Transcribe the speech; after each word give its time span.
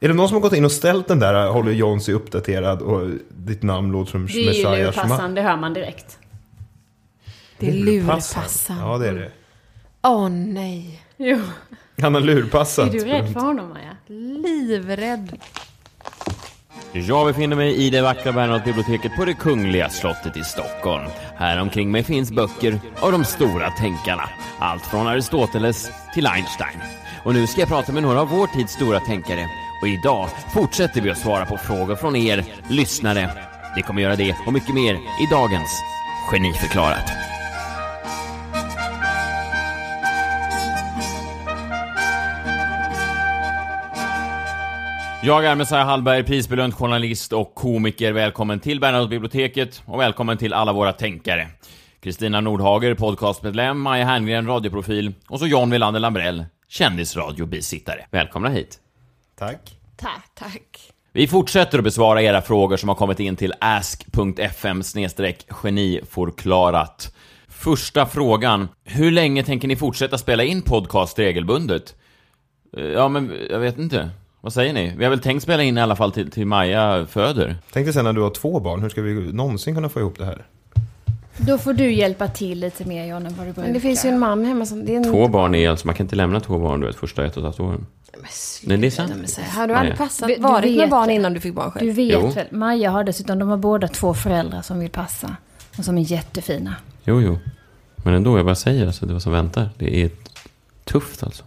Är 0.00 0.08
det 0.08 0.14
någon 0.14 0.28
som 0.28 0.34
har 0.34 0.42
gått 0.42 0.52
in 0.52 0.64
och 0.64 0.72
ställt 0.72 1.08
den 1.08 1.18
där 1.18 1.48
håller 1.48 1.72
John 1.72 2.00
sig 2.00 2.14
uppdaterad 2.14 2.82
och 2.82 3.10
ditt 3.28 3.62
namn 3.62 3.92
låter 3.92 4.10
som 4.10 4.26
Det 4.26 4.32
är 4.32 4.38
ju 4.38 4.46
Messiah 4.46 4.78
lurpassan, 4.78 5.34
det 5.34 5.42
hör 5.42 5.56
man 5.56 5.74
direkt. 5.74 6.18
Det 7.58 7.68
är 7.68 7.72
lurpassan. 7.72 8.78
Ja, 8.78 8.98
det 8.98 9.08
är 9.08 9.14
det. 9.14 9.30
Åh 10.02 10.28
nej. 10.28 11.02
Jo. 11.16 11.38
Han 12.00 12.14
har 12.14 12.20
lurpassat. 12.20 12.88
Är 12.88 12.92
du 12.92 13.04
rädd 13.04 13.32
för 13.32 13.40
honom, 13.40 13.68
Maja? 13.68 13.96
Livrädd. 14.06 15.38
Jag 16.92 17.26
befinner 17.26 17.56
mig 17.56 17.86
i 17.86 17.90
det 17.90 18.02
vackra 18.02 18.32
Bernadottebiblioteket 18.32 19.12
på 19.16 19.24
det 19.24 19.34
Kungliga 19.34 19.88
slottet 19.88 20.36
i 20.36 20.44
Stockholm. 20.44 21.06
Här 21.36 21.60
omkring 21.60 21.90
mig 21.90 22.04
finns 22.04 22.32
böcker 22.32 22.80
av 23.00 23.12
de 23.12 23.24
stora 23.24 23.70
tänkarna. 23.70 24.28
Allt 24.58 24.86
från 24.86 25.06
Aristoteles 25.06 25.90
till 26.14 26.26
Einstein. 26.26 26.78
Och 27.24 27.34
nu 27.34 27.46
ska 27.46 27.60
jag 27.60 27.68
prata 27.68 27.92
med 27.92 28.02
några 28.02 28.20
av 28.20 28.28
vår 28.28 28.46
tids 28.46 28.72
stora 28.72 29.00
tänkare. 29.00 29.46
Och 29.80 29.88
idag 29.88 30.28
fortsätter 30.54 31.00
vi 31.00 31.10
att 31.10 31.18
svara 31.18 31.46
på 31.46 31.56
frågor 31.56 31.96
från 31.96 32.16
er 32.16 32.44
lyssnare. 32.70 33.30
Vi 33.76 33.82
kommer 33.82 34.02
göra 34.02 34.16
det 34.16 34.36
och 34.46 34.52
mycket 34.52 34.74
mer 34.74 34.94
i 34.94 35.26
dagens 35.30 35.82
Geniförklarat. 36.30 37.12
Jag 45.22 45.44
är 45.44 45.54
Messiah 45.54 45.86
Hallberg, 45.86 46.24
prisbelönt 46.24 46.74
journalist 46.74 47.32
och 47.32 47.54
komiker. 47.54 48.12
Välkommen 48.12 48.60
till 48.60 48.80
Bernadottebiblioteket 48.80 49.82
och 49.86 50.00
välkommen 50.00 50.38
till 50.38 50.52
alla 50.52 50.72
våra 50.72 50.92
tänkare. 50.92 51.48
Kristina 52.00 52.40
Nordhager, 52.40 52.94
podcastmedlem, 52.94 53.80
Maja 53.80 54.04
Herngren, 54.04 54.46
radioprofil 54.46 55.12
och 55.28 55.38
så 55.38 55.46
John 55.46 55.70
Wilander 55.70 56.00
Lambrell, 56.00 56.44
kändisradiobisittare. 56.68 58.06
Välkomna 58.10 58.48
hit. 58.48 58.80
Tack. 59.38 59.78
Tack, 59.96 60.30
tack. 60.34 60.92
Vi 61.12 61.26
fortsätter 61.28 61.78
att 61.78 61.84
besvara 61.84 62.22
era 62.22 62.42
frågor 62.42 62.76
som 62.76 62.88
har 62.88 62.96
kommit 62.96 63.20
in 63.20 63.36
till 63.36 63.54
ask.fm 63.60 64.82
geniförklarat. 65.48 67.14
Första 67.48 68.06
frågan. 68.06 68.68
Hur 68.84 69.10
länge 69.10 69.44
tänker 69.44 69.68
ni 69.68 69.76
fortsätta 69.76 70.18
spela 70.18 70.44
in 70.44 70.62
podcast 70.62 71.18
regelbundet? 71.18 71.94
Eh, 72.76 72.84
Ja, 72.84 73.08
men 73.08 73.32
jag 73.50 73.58
vet 73.58 73.78
inte. 73.78 74.10
Vad 74.40 74.52
säger 74.52 74.72
ni? 74.72 74.94
Vi 74.96 75.04
har 75.04 75.10
väl 75.10 75.20
tänkt 75.20 75.42
spela 75.42 75.62
in 75.62 75.78
i 75.78 75.80
alla 75.80 75.96
fall 75.96 76.12
till, 76.12 76.30
till 76.30 76.46
Maja 76.46 77.06
föder. 77.06 77.56
Tänk 77.72 77.86
dig 77.86 77.92
sen 77.94 78.04
när 78.04 78.12
du 78.12 78.20
har 78.20 78.30
två 78.30 78.60
barn, 78.60 78.82
hur 78.82 78.88
ska 78.88 79.02
vi 79.02 79.32
någonsin 79.32 79.74
kunna 79.74 79.88
få 79.88 80.00
ihop 80.00 80.18
det 80.18 80.24
här? 80.24 80.46
Då 81.38 81.58
får 81.58 81.72
du 81.72 81.92
hjälpa 81.92 82.28
till 82.28 82.60
lite 82.60 82.84
mer, 82.84 83.06
John, 83.06 83.26
än 83.26 83.34
vad 83.34 83.46
du 83.46 83.52
brukar. 83.52 83.62
Men 83.62 83.72
det 83.72 83.80
finns 83.80 84.04
ju 84.04 84.08
en 84.08 84.18
man 84.18 84.44
hemma 84.44 84.66
som... 84.66 84.84
Det 84.84 84.92
är 84.92 84.96
en... 84.96 85.04
Två 85.04 85.28
barn 85.28 85.54
är 85.54 85.70
alltså, 85.70 85.86
man 85.86 85.94
kan 85.94 86.04
inte 86.04 86.16
lämna 86.16 86.40
två 86.40 86.58
barn 86.58 86.80
du 86.80 86.86
vet, 86.86 86.96
första 86.96 87.24
ett 87.26 87.32
och 87.32 87.38
ett 87.38 87.44
halvt 87.44 87.60
åren. 87.60 87.86
Men 88.12 88.20
Nej, 88.64 88.78
det 88.78 88.86
är 88.86 88.90
sant. 88.90 89.12
sluta. 89.30 89.50
Har 89.50 89.66
du 89.66 89.74
aldrig 89.74 89.96
passat, 89.98 90.28
Du- 90.28 90.34
du 90.34 90.40
varit 90.42 90.70
med 90.70 90.80
vet 90.80 90.90
barn 90.90 91.10
innan 91.10 91.34
du 91.34 91.40
fick 91.40 91.54
barn 91.54 91.70
själv? 91.70 91.86
Du 91.86 91.92
vet 91.92 92.12
Jo. 92.22 92.28
väl? 92.30 92.46
Maja 92.50 92.90
har 92.90 93.04
dessutom, 93.04 93.38
de 93.38 93.48
har 93.48 93.56
båda 93.56 93.88
två 93.88 94.14
föräldrar 94.14 94.62
som 94.62 94.78
vill 94.80 94.90
passa. 94.90 95.36
Och 95.78 95.84
som 95.84 95.98
är 95.98 96.02
jättefina. 96.12 96.74
Jo, 97.04 97.20
jo. 97.20 97.38
Men 97.96 98.14
ändå, 98.14 98.36
jag 98.38 98.44
bara 98.46 98.54
säger 98.54 98.86
alltså, 98.86 99.06
det 99.06 99.12
var 99.12 99.20
som 99.20 99.32
väntar. 99.32 99.68
Det 99.78 100.02
är 100.02 100.10
tufft 100.84 101.22
alltså. 101.22 101.44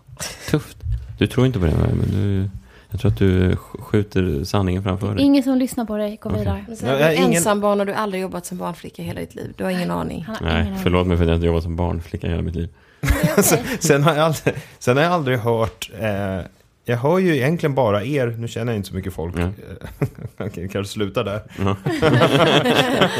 Tufft. 0.50 0.78
Du 1.18 1.28
tror 1.28 1.46
inte 1.46 1.60
på 1.60 1.66
det, 1.66 1.72
men 1.72 2.12
du... 2.12 2.50
Jag 2.92 3.00
tror 3.02 3.12
att 3.12 3.18
du 3.18 3.52
sk- 3.52 3.82
skjuter 3.82 4.44
sanningen 4.44 4.84
framför 4.84 5.16
dig. 5.16 5.24
Ingen 5.26 5.44
som 5.44 5.58
lyssnar 5.58 5.86
på 5.86 5.98
dig, 5.98 6.18
gå 6.22 6.30
vidare. 6.30 6.66
Men 6.68 6.90
är 6.90 6.92
jag 6.92 7.00
du 7.00 7.04
är 7.04 7.12
ingen- 7.14 7.34
ensam 7.34 7.62
barn 7.62 7.80
och 7.80 7.86
du 7.86 7.92
har 7.94 8.00
aldrig 8.00 8.22
jobbat 8.22 8.46
som 8.46 8.58
barnflicka 8.58 9.02
hela 9.04 9.20
ditt 9.20 9.36
liv. 9.36 9.54
Du 9.58 9.64
har 9.64 9.72
ingen 9.72 9.92
aning. 9.92 10.24
Har 10.26 10.38
Nej, 10.42 10.54
ingen 10.54 10.68
aning. 10.68 10.80
förlåt 10.84 11.08
mig 11.08 11.18
för 11.18 11.24
att 11.24 11.30
jag 11.30 11.38
inte 11.38 11.48
jobbat 11.48 11.64
som 11.64 11.76
barnflicka 11.76 12.28
hela 12.28 12.42
mitt 12.42 12.56
liv. 12.56 12.70
Sen 13.80 14.04
har 14.04 14.16
jag 14.16 14.26
aldrig, 14.26 14.56
sen 14.80 14.98
har 14.98 15.04
jag 15.04 15.14
aldrig 15.14 15.38
hört... 15.40 15.92
Eh, 16.00 16.40
jag 16.86 16.98
hör 16.98 17.20
ju 17.20 17.36
egentligen 17.36 17.76
bara 17.76 18.04
er, 18.04 18.28
nu 18.28 18.48
känner 18.48 18.72
jag 18.72 18.78
inte 18.80 18.90
så 18.90 18.96
mycket 18.96 19.14
folk. 19.14 19.36
Mm. 19.36 19.52
Okej, 20.40 20.70
kanske 20.72 20.94
sluta 20.94 21.24
där. 21.24 21.42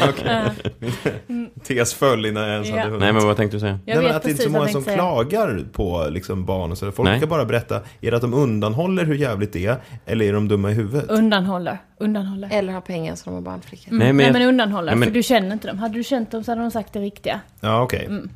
Okej. 0.08 0.50
Tes 1.66 1.94
föll 1.94 2.26
innan 2.26 2.42
jag 2.42 2.52
ens 2.52 2.68
Ja. 2.68 2.74
hade 2.76 2.86
hunnit. 2.88 3.00
Nej, 3.00 3.12
men 3.12 3.26
vad 3.26 3.36
tänkte 3.36 3.56
du 3.56 3.60
säga? 3.60 3.78
Jag 3.84 3.94
Nej, 3.96 4.04
men 4.06 4.16
att 4.16 4.22
det 4.22 4.30
inte 4.30 4.42
är 4.42 4.44
precis 4.44 4.52
så 4.52 4.58
många 4.58 4.68
som 4.68 4.82
säga. 4.84 4.96
klagar 4.96 5.64
på 5.72 6.06
liksom, 6.10 6.44
barn 6.44 6.70
och 6.72 6.78
så. 6.78 6.92
Folk 6.92 7.08
Nej. 7.08 7.18
ska 7.18 7.26
bara 7.26 7.44
berätta, 7.44 7.80
är 8.00 8.10
det 8.10 8.16
att 8.16 8.22
de 8.22 8.34
undanhåller 8.34 9.04
hur 9.04 9.14
jävligt 9.14 9.52
det 9.52 9.66
är? 9.66 9.76
Eller 10.06 10.24
är 10.24 10.32
de 10.32 10.48
dumma 10.48 10.70
i 10.70 10.74
huvudet? 10.74 11.10
Undanhåller. 11.10 11.78
Undanhåller. 11.98 12.48
Eller 12.52 12.72
har 12.72 12.80
pengar 12.80 13.14
så 13.14 13.24
de 13.24 13.34
har 13.34 13.40
barnflicka. 13.40 13.88
Mm. 13.90 13.98
Nej, 13.98 14.06
Nej, 14.06 14.12
men 14.24 14.32
men, 14.32 14.42
jag- 14.42 14.48
undanhåller. 14.48 14.86
Nej, 14.92 14.96
men- 14.98 15.08
För 15.08 15.14
du 15.14 15.22
känner 15.22 15.52
inte 15.52 15.68
dem. 15.68 15.78
Hade 15.78 15.94
du 15.94 16.02
känt 16.04 16.30
dem 16.30 16.44
så 16.44 16.50
hade 16.50 16.60
de 16.62 16.70
sagt 16.70 16.92
det 16.92 17.00
riktiga. 17.00 17.40
Ja, 17.60 17.82
okej. 17.82 18.04
Mm. 18.06 18.30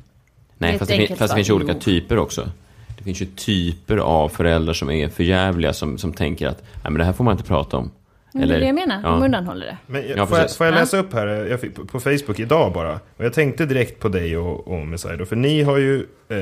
Nej, 0.57 0.77
fast 0.79 0.91
det, 0.91 1.07
fast 1.17 1.33
det 1.33 1.35
finns 1.35 1.49
olika 1.49 1.73
typer 1.73 2.17
också. 2.17 2.49
Det 2.97 3.03
finns 3.03 3.21
ju 3.21 3.25
typer 3.25 3.97
av 3.97 4.29
föräldrar 4.29 4.73
som 4.73 4.89
är 4.89 5.09
förjävliga 5.09 5.73
som, 5.73 5.97
som 5.97 6.13
tänker 6.13 6.47
att 6.47 6.61
Nej, 6.73 6.83
men 6.83 6.93
det 6.93 7.03
här 7.03 7.13
får 7.13 7.23
man 7.23 7.31
inte 7.31 7.43
prata 7.43 7.77
om. 7.77 7.91
Men 8.33 8.47
det 8.47 8.55
är 8.55 8.59
det 8.59 8.65
jag 8.65 8.75
menar. 8.75 9.01
ja. 9.03 9.09
De 9.09 9.23
undanhåller 9.23 9.65
det. 9.65 9.77
Men 9.87 10.01
jag, 10.07 10.17
Ja, 10.17 10.25
får, 10.27 10.37
jag, 10.37 10.51
får 10.55 10.65
jag 10.65 10.75
Ja. 10.75 10.79
läsa 10.79 10.97
upp 10.97 11.13
här, 11.13 11.27
jag 11.27 11.61
fick 11.61 11.75
på, 11.75 11.85
på 11.85 11.99
Facebook 11.99 12.39
idag 12.39 12.73
bara. 12.73 12.93
Och 13.17 13.25
jag 13.25 13.33
tänkte 13.33 13.65
direkt 13.65 13.99
på 13.99 14.09
dig 14.09 14.37
och, 14.37 14.67
och 14.67 14.87
Messiah 14.87 15.25
för 15.25 15.35
ni 15.35 15.61
har 15.63 15.77
ju 15.77 16.05
eh, 16.29 16.37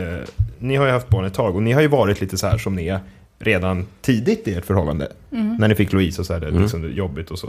Ni 0.60 0.76
har 0.76 0.86
ju 0.86 0.92
haft 0.92 1.10
barn 1.10 1.26
ett 1.26 1.34
tag 1.34 1.56
och 1.56 1.64
ni 1.64 1.72
har 1.72 1.82
ju 1.82 1.88
varit 1.88 2.22
lite 2.22 2.38
så 2.38 2.48
här 2.48 2.58
som 2.58 2.76
ni 2.76 2.88
är 2.88 3.00
redan 3.40 3.86
tidigt 4.02 4.48
i 4.48 4.54
ert 4.56 4.66
förhållande. 4.66 5.12
Mm. 5.32 5.56
När 5.58 5.68
ni 5.68 5.76
fick 5.76 5.94
Louise 5.94 6.22
och 6.22 6.26
så 6.26 6.34
här, 6.34 6.40
det, 6.40 6.48
Mm. 6.48 6.62
liksom, 6.62 6.84
är 6.84 6.88
jobbigt 6.90 7.32
och 7.32 7.40
så. 7.40 7.48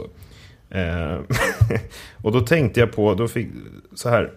Eh, 0.69 1.19
och 2.21 2.31
då 2.31 2.39
tänkte 2.41 2.79
jag 2.79 2.91
på, 2.95 3.13
då 3.13 3.27
fick, 3.27 3.47
så 3.95 4.09
här. 4.09 4.31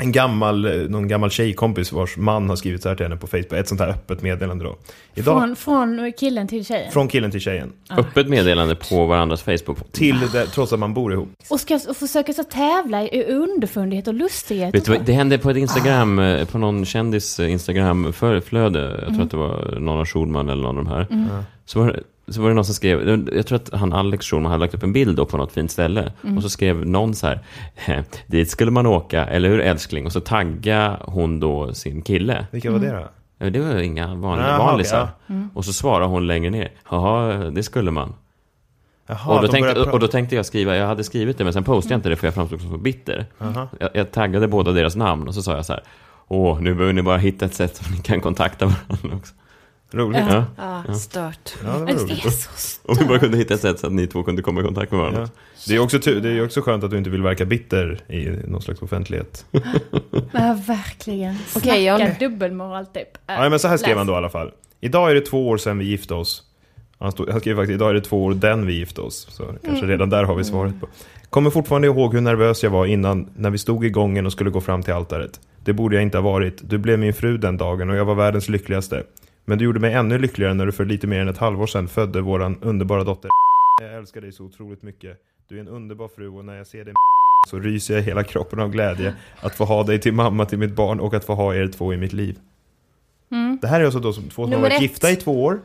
En 0.00 0.12
gammal, 0.12 0.64
eh, 0.64 0.72
någon 0.88 1.08
gammal 1.08 1.30
tjejkompis 1.30 1.92
vars 1.92 2.16
man 2.16 2.48
har 2.48 2.56
skrivit 2.56 2.82
så 2.82 2.88
här 2.88 2.96
till 2.96 3.04
henne 3.06 3.16
på 3.16 3.26
Facebook, 3.26 3.52
ett 3.52 3.68
sånt 3.68 3.80
här 3.80 3.88
öppet 3.88 4.22
meddelande 4.22 4.64
då. 4.64 4.76
Idag, 5.14 5.40
Från, 5.40 5.56
från 5.56 6.12
killen 6.18 6.48
till 6.48 6.64
tjejen. 6.66 6.92
från 6.92 7.08
killen 7.08 7.30
till 7.30 7.40
tjejen. 7.40 7.72
Öppet 7.90 8.28
meddelande 8.28 8.74
på 8.74 9.06
varandras 9.06 9.42
Facebook. 9.42 9.92
Till 9.92 10.20
det, 10.32 10.46
trots 10.46 10.72
att 10.72 10.78
man 10.78 10.94
bor 10.94 11.12
ihop. 11.12 11.28
Och 11.50 11.60
ska 11.60 11.80
och 11.88 11.96
försöka 11.96 12.32
så 12.32 12.44
tävla 12.44 13.02
i 13.02 13.24
underfundighet 13.24 14.08
och 14.08 14.14
lustighet. 14.14 14.74
Vet 14.74 14.84
du 14.84 14.92
och 14.92 14.96
vad, 14.98 15.06
det 15.06 15.12
hände 15.12 15.38
på 15.38 15.50
ett 15.50 15.56
Instagram, 15.56 16.18
eh, 16.18 16.44
på 16.46 16.58
någon 16.58 16.84
kändis 16.84 17.40
eh, 17.40 17.50
Instagram-förflöde. 17.52 19.00
Jag 19.06 19.14
tror 19.14 19.22
att 19.24 19.30
det 19.30 19.36
var 19.36 19.76
någon 19.80 19.98
av 20.00 20.06
Schulman 20.06 20.48
eller 20.48 20.62
någon 20.62 20.78
av 20.78 20.84
de 20.84 20.90
här. 20.90 21.06
Så, 21.64 21.80
var, 21.80 21.86
det- 21.92 22.02
så 22.30 22.42
var 22.42 22.48
det 22.48 22.54
någon 22.54 22.64
som 22.64 22.74
skrev, 22.74 23.28
jag 23.32 23.46
tror 23.46 23.56
att 23.56 23.72
han 23.72 23.92
Alex 23.92 24.26
Schulman 24.26 24.52
hade 24.52 24.60
lagt 24.64 24.74
upp 24.74 24.82
en 24.82 24.92
bild 24.92 25.16
då 25.16 25.26
på 25.26 25.36
något 25.36 25.52
fint 25.52 25.70
ställe. 25.70 26.12
Och 26.36 26.42
så 26.42 26.50
skrev 26.50 26.86
någon 26.86 27.14
så 27.14 27.26
här, 27.26 28.04
dit 28.26 28.50
skulle 28.50 28.70
man 28.70 28.86
åka, 28.86 29.26
eller 29.26 29.48
hur 29.48 29.60
älskling? 29.60 30.06
Och 30.06 30.12
så 30.12 30.20
tagga 30.20 30.96
hon 31.04 31.40
då 31.40 31.74
sin 31.74 32.02
kille. 32.02 32.46
Vilka 32.50 32.70
var 32.70 32.78
det 32.78 32.90
då? 33.38 33.48
Det 33.50 33.60
var 33.60 33.78
inga 33.78 34.14
vanliga 34.14 34.48
Jaha, 34.48 34.58
vanlisar. 34.58 35.08
ja. 35.26 35.34
Och 35.54 35.64
så 35.64 35.72
svarar 35.72 36.06
hon 36.06 36.26
längre 36.26 36.50
ner. 36.50 36.72
Jaha, 36.90 37.50
det 37.50 37.62
skulle 37.62 37.90
man. 37.90 38.14
Jaha, 39.06 39.34
och, 39.36 39.42
då 39.42 39.48
tänkte, 39.48 39.80
och 39.80 40.00
då 40.00 40.08
tänkte 40.08 40.36
jag 40.36 40.46
skriva, 40.46 40.76
jag 40.76 40.86
hade 40.86 41.04
skrivit 41.04 41.38
det 41.38 41.44
men 41.44 41.52
sen 41.52 41.64
postade 41.64 41.94
jag 41.94 41.98
inte 41.98 42.08
det 42.08 42.16
för 42.16 42.26
jag 42.26 42.34
framstod 42.34 42.60
som 42.60 42.70
så 42.70 42.78
bitter. 42.78 43.26
Aha. 43.40 43.68
Jag, 43.80 43.90
jag 43.94 44.10
taggade 44.12 44.48
båda 44.48 44.72
deras 44.72 44.96
namn 44.96 45.28
och 45.28 45.34
så 45.34 45.42
sa 45.42 45.56
jag 45.56 45.66
så 45.66 45.72
här. 45.72 45.82
Åh, 46.28 46.60
nu 46.60 46.74
behöver 46.74 46.92
ni 46.92 47.02
bara 47.02 47.16
hitta 47.18 47.44
ett 47.44 47.54
sätt 47.54 47.76
så 47.76 47.90
ni 47.90 47.98
kan 47.98 48.20
kontakta 48.20 48.66
varandra 48.66 49.16
också. 49.16 49.34
Roligt. 49.92 50.22
Ja. 50.28 50.44
Ja, 50.86 50.94
stört. 50.94 51.54
Ja, 51.64 51.70
det 51.72 51.78
var 51.78 51.86
Det 51.86 51.92
är 52.12 52.30
så 52.30 52.50
stört. 52.56 52.90
Om 52.90 52.96
vi 52.98 53.04
bara 53.04 53.18
kunde 53.18 53.36
hitta 53.38 53.54
ett 53.54 53.60
sätt 53.60 53.78
så 53.78 53.86
att 53.86 53.92
ni 53.92 54.06
två 54.06 54.22
kunde 54.22 54.42
komma 54.42 54.60
i 54.60 54.64
kontakt 54.64 54.92
med 54.92 55.00
varandra. 55.00 55.20
Ja. 55.20 55.28
Det 55.68 55.74
är 55.74 55.78
också, 55.78 55.98
det 55.98 56.28
är 56.28 56.44
också 56.44 56.60
skönt 56.60 56.84
att 56.84 56.90
du 56.90 56.98
inte 56.98 57.10
vill 57.10 57.22
verka 57.22 57.44
bitter 57.44 58.00
i 58.08 58.28
någon 58.48 58.62
slags 58.62 58.82
offentlighet. 58.82 59.44
Ja, 60.32 60.58
verkligen. 60.66 61.36
Okej, 61.56 61.86
John. 61.86 61.98
Snacka 61.98 62.28
dubbelmoral 62.28 62.86
typ. 62.86 63.08
Ja, 63.26 63.48
men 63.48 63.58
så 63.58 63.68
här 63.68 63.76
skrev 63.76 63.96
han 63.96 64.06
då 64.06 64.12
i 64.12 64.16
alla 64.16 64.28
fall. 64.28 64.50
Idag 64.80 65.10
är 65.10 65.14
det 65.14 65.20
två 65.20 65.48
år 65.48 65.56
sedan 65.56 65.78
vi 65.78 65.84
gifte 65.84 66.14
oss. 66.14 66.42
Han, 66.98 67.12
stod, 67.12 67.30
han 67.30 67.40
skrev 67.40 67.56
faktiskt, 67.56 67.74
idag 67.74 67.90
är 67.90 67.94
det 67.94 68.00
två 68.00 68.24
år 68.24 68.34
den 68.34 68.66
vi 68.66 68.72
gifte 68.72 69.00
oss. 69.00 69.26
Så 69.30 69.44
kanske 69.64 69.86
redan 69.86 70.10
där 70.10 70.24
har 70.24 70.34
vi 70.34 70.44
svaret 70.44 70.80
på. 70.80 70.88
Kommer 71.30 71.50
fortfarande 71.50 71.88
ihåg 71.88 72.14
hur 72.14 72.20
nervös 72.20 72.62
jag 72.62 72.70
var 72.70 72.86
innan, 72.86 73.30
när 73.36 73.50
vi 73.50 73.58
stod 73.58 73.84
i 73.84 73.90
gången 73.90 74.26
och 74.26 74.32
skulle 74.32 74.50
gå 74.50 74.60
fram 74.60 74.82
till 74.82 74.94
altaret. 74.94 75.40
Det 75.64 75.72
borde 75.72 75.96
jag 75.96 76.02
inte 76.02 76.18
ha 76.18 76.22
varit. 76.22 76.60
Du 76.70 76.78
blev 76.78 76.98
min 76.98 77.14
fru 77.14 77.38
den 77.38 77.56
dagen 77.56 77.90
och 77.90 77.96
jag 77.96 78.04
var 78.04 78.14
världens 78.14 78.48
lyckligaste. 78.48 79.02
Men 79.50 79.58
du 79.58 79.64
gjorde 79.64 79.80
mig 79.80 79.92
ännu 79.92 80.18
lyckligare 80.18 80.54
när 80.54 80.66
du 80.66 80.72
för 80.72 80.84
lite 80.84 81.06
mer 81.06 81.20
än 81.20 81.28
ett 81.28 81.38
halvår 81.38 81.66
sedan 81.66 81.88
födde 81.88 82.20
våran 82.20 82.58
underbara 82.62 83.04
dotter. 83.04 83.30
Jag 83.80 83.94
älskar 83.94 84.20
dig 84.20 84.32
så 84.32 84.44
otroligt 84.44 84.82
mycket. 84.82 85.18
Du 85.48 85.56
är 85.56 85.60
en 85.60 85.68
underbar 85.68 86.08
fru 86.08 86.28
och 86.28 86.44
när 86.44 86.54
jag 86.56 86.66
ser 86.66 86.84
dig 86.84 86.94
så 87.48 87.58
ryser 87.58 87.94
jag 87.94 88.02
hela 88.02 88.24
kroppen 88.24 88.60
av 88.60 88.70
glädje 88.70 89.14
att 89.40 89.54
få 89.54 89.64
ha 89.64 89.82
dig 89.82 90.00
till 90.00 90.12
mamma 90.12 90.44
till 90.44 90.58
mitt 90.58 90.74
barn 90.74 91.00
och 91.00 91.14
att 91.14 91.24
få 91.24 91.34
ha 91.34 91.54
er 91.54 91.68
två 91.68 91.94
i 91.94 91.96
mitt 91.96 92.12
liv. 92.12 92.38
Det 93.60 93.68
här 93.68 93.80
är 93.80 93.84
alltså 93.84 94.00
då 94.00 94.12
som 94.12 94.28
två 94.28 94.44
som 94.44 94.52
har 94.52 94.60
varit 94.60 94.72
ett. 94.72 94.82
gifta 94.82 95.10
i 95.10 95.16
två 95.16 95.44
år 95.44 95.60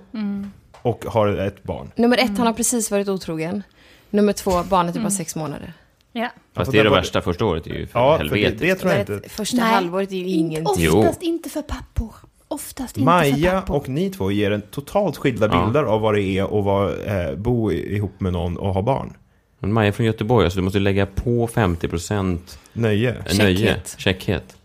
och 0.82 1.06
har 1.06 1.28
ett 1.28 1.64
barn. 1.64 1.92
Nummer 1.96 2.18
ett, 2.18 2.38
han 2.38 2.48
har 2.48 2.54
precis 2.54 2.92
varit 2.92 3.08
otrogen. 3.08 3.64
Nummer 4.10 4.34
två, 4.34 4.64
barnet 4.70 4.96
är 4.96 5.00
bara 5.00 5.10
sex 5.10 5.36
månader. 5.36 5.74
Ja. 6.12 6.30
Fast 6.54 6.66
får 6.66 6.72
det 6.72 6.80
är 6.80 6.84
det 6.84 6.90
värsta 6.90 7.22
första 7.22 7.46
året, 7.46 7.64
det 7.64 7.70
är 7.70 7.80
ju 7.80 7.88
för 7.88 8.00
Ja, 8.00 8.18
för 8.18 8.24
det, 8.24 8.30
helvetet. 8.30 8.60
det 8.60 8.76
tror 8.76 8.92
jag 8.92 9.02
inte. 9.02 9.30
Första 9.30 9.58
Nej. 9.58 9.66
halvåret 9.66 10.12
är 10.12 10.16
ju 10.16 10.28
ingenting. 10.28 10.92
Oftast 10.92 11.22
inte 11.22 11.50
för 11.50 11.62
pappor. 11.62 12.16
Oftast 12.56 12.98
inte 12.98 13.06
Maja 13.06 13.62
och 13.62 13.90
ni 13.90 14.10
två 14.10 14.32
ger 14.32 14.52
en 14.52 14.62
totalt 14.62 15.18
skilda 15.18 15.50
Ja. 15.52 15.66
bilder 15.66 15.84
av 15.84 16.02
vad 16.02 16.16
det 16.16 16.22
är 16.22 16.44
att 16.60 16.66
vara, 16.66 16.96
eh, 17.30 17.36
bo 17.36 17.72
i- 17.72 17.96
ihop 17.96 18.20
med 18.20 18.34
någon 18.34 18.58
och 18.58 18.74
ha 18.74 18.82
barn. 18.82 19.14
Men 19.60 19.74
Maja 19.74 19.88
är 19.88 19.92
från 19.92 20.06
Göteborg, 20.06 20.46
alltså 20.46 20.60
du 20.60 20.64
måste 20.64 20.80
lägga 20.80 21.06
på 21.06 21.48
50% 21.48 22.60
Nöje. 22.74 23.16
nöje, 23.38 23.82
Käckhet. 23.98 24.56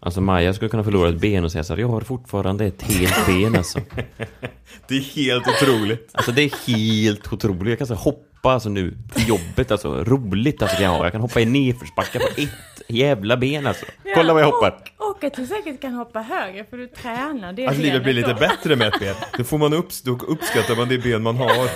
Alltså 0.00 0.20
Maja 0.20 0.54
skulle 0.54 0.68
kunna 0.68 0.84
förlora 0.84 1.08
ett 1.08 1.20
ben 1.20 1.44
och 1.44 1.52
säga 1.52 1.64
så 1.64 1.72
här, 1.74 1.80
jag 1.80 1.88
har 1.88 2.00
fortfarande 2.00 2.64
ett 2.66 2.82
helt 2.82 3.26
ben 3.26 3.56
alltså. 3.56 3.78
Det 4.88 4.94
är 4.96 5.00
helt 5.00 5.44
otroligt. 5.48 6.08
Alltså 6.12 6.32
det 6.32 6.42
är 6.42 6.66
helt 6.76 7.32
otroligt. 7.32 7.68
Jag 7.68 7.78
kan 7.78 7.86
så 7.86 7.94
här 7.94 8.00
hoppa 8.44 8.54
alltså 8.54 8.68
nu 8.68 8.94
till 9.14 9.28
jobbet, 9.28 9.70
alltså 9.70 10.04
roligt 10.04 10.62
alltså 10.62 10.76
kan 10.76 10.84
jag 10.84 10.92
ha. 10.92 11.04
Jag 11.04 11.12
kan 11.12 11.20
hoppa 11.20 11.40
i 11.40 11.44
nedförsbacke 11.44 12.18
på 12.18 12.26
ett 12.36 12.48
jävla 12.88 13.36
ben 13.36 13.66
alltså. 13.66 13.86
Kolla 14.14 14.32
vad 14.34 14.42
jag 14.42 14.50
hoppar. 14.50 14.78
Och, 14.98 15.10
och 15.10 15.24
att 15.24 15.34
du 15.34 15.46
säkert 15.46 15.80
kan 15.80 15.94
hoppa 15.94 16.20
högre 16.20 16.64
för 16.64 16.76
du 16.76 16.86
tränar 16.86 17.52
det 17.52 17.66
Alltså 17.66 17.82
livet 17.82 18.02
blir 18.02 18.12
lite 18.12 18.32
då. 18.32 18.38
bättre 18.38 18.76
med 18.76 18.88
ett 18.88 19.00
ben. 19.00 19.14
Då, 19.38 19.44
får 19.44 19.58
man 19.58 19.74
upp, 19.74 19.88
då 20.04 20.12
uppskattar 20.12 20.76
man 20.76 20.88
det 20.88 20.98
ben 20.98 21.22
man 21.22 21.36
har. 21.36 21.68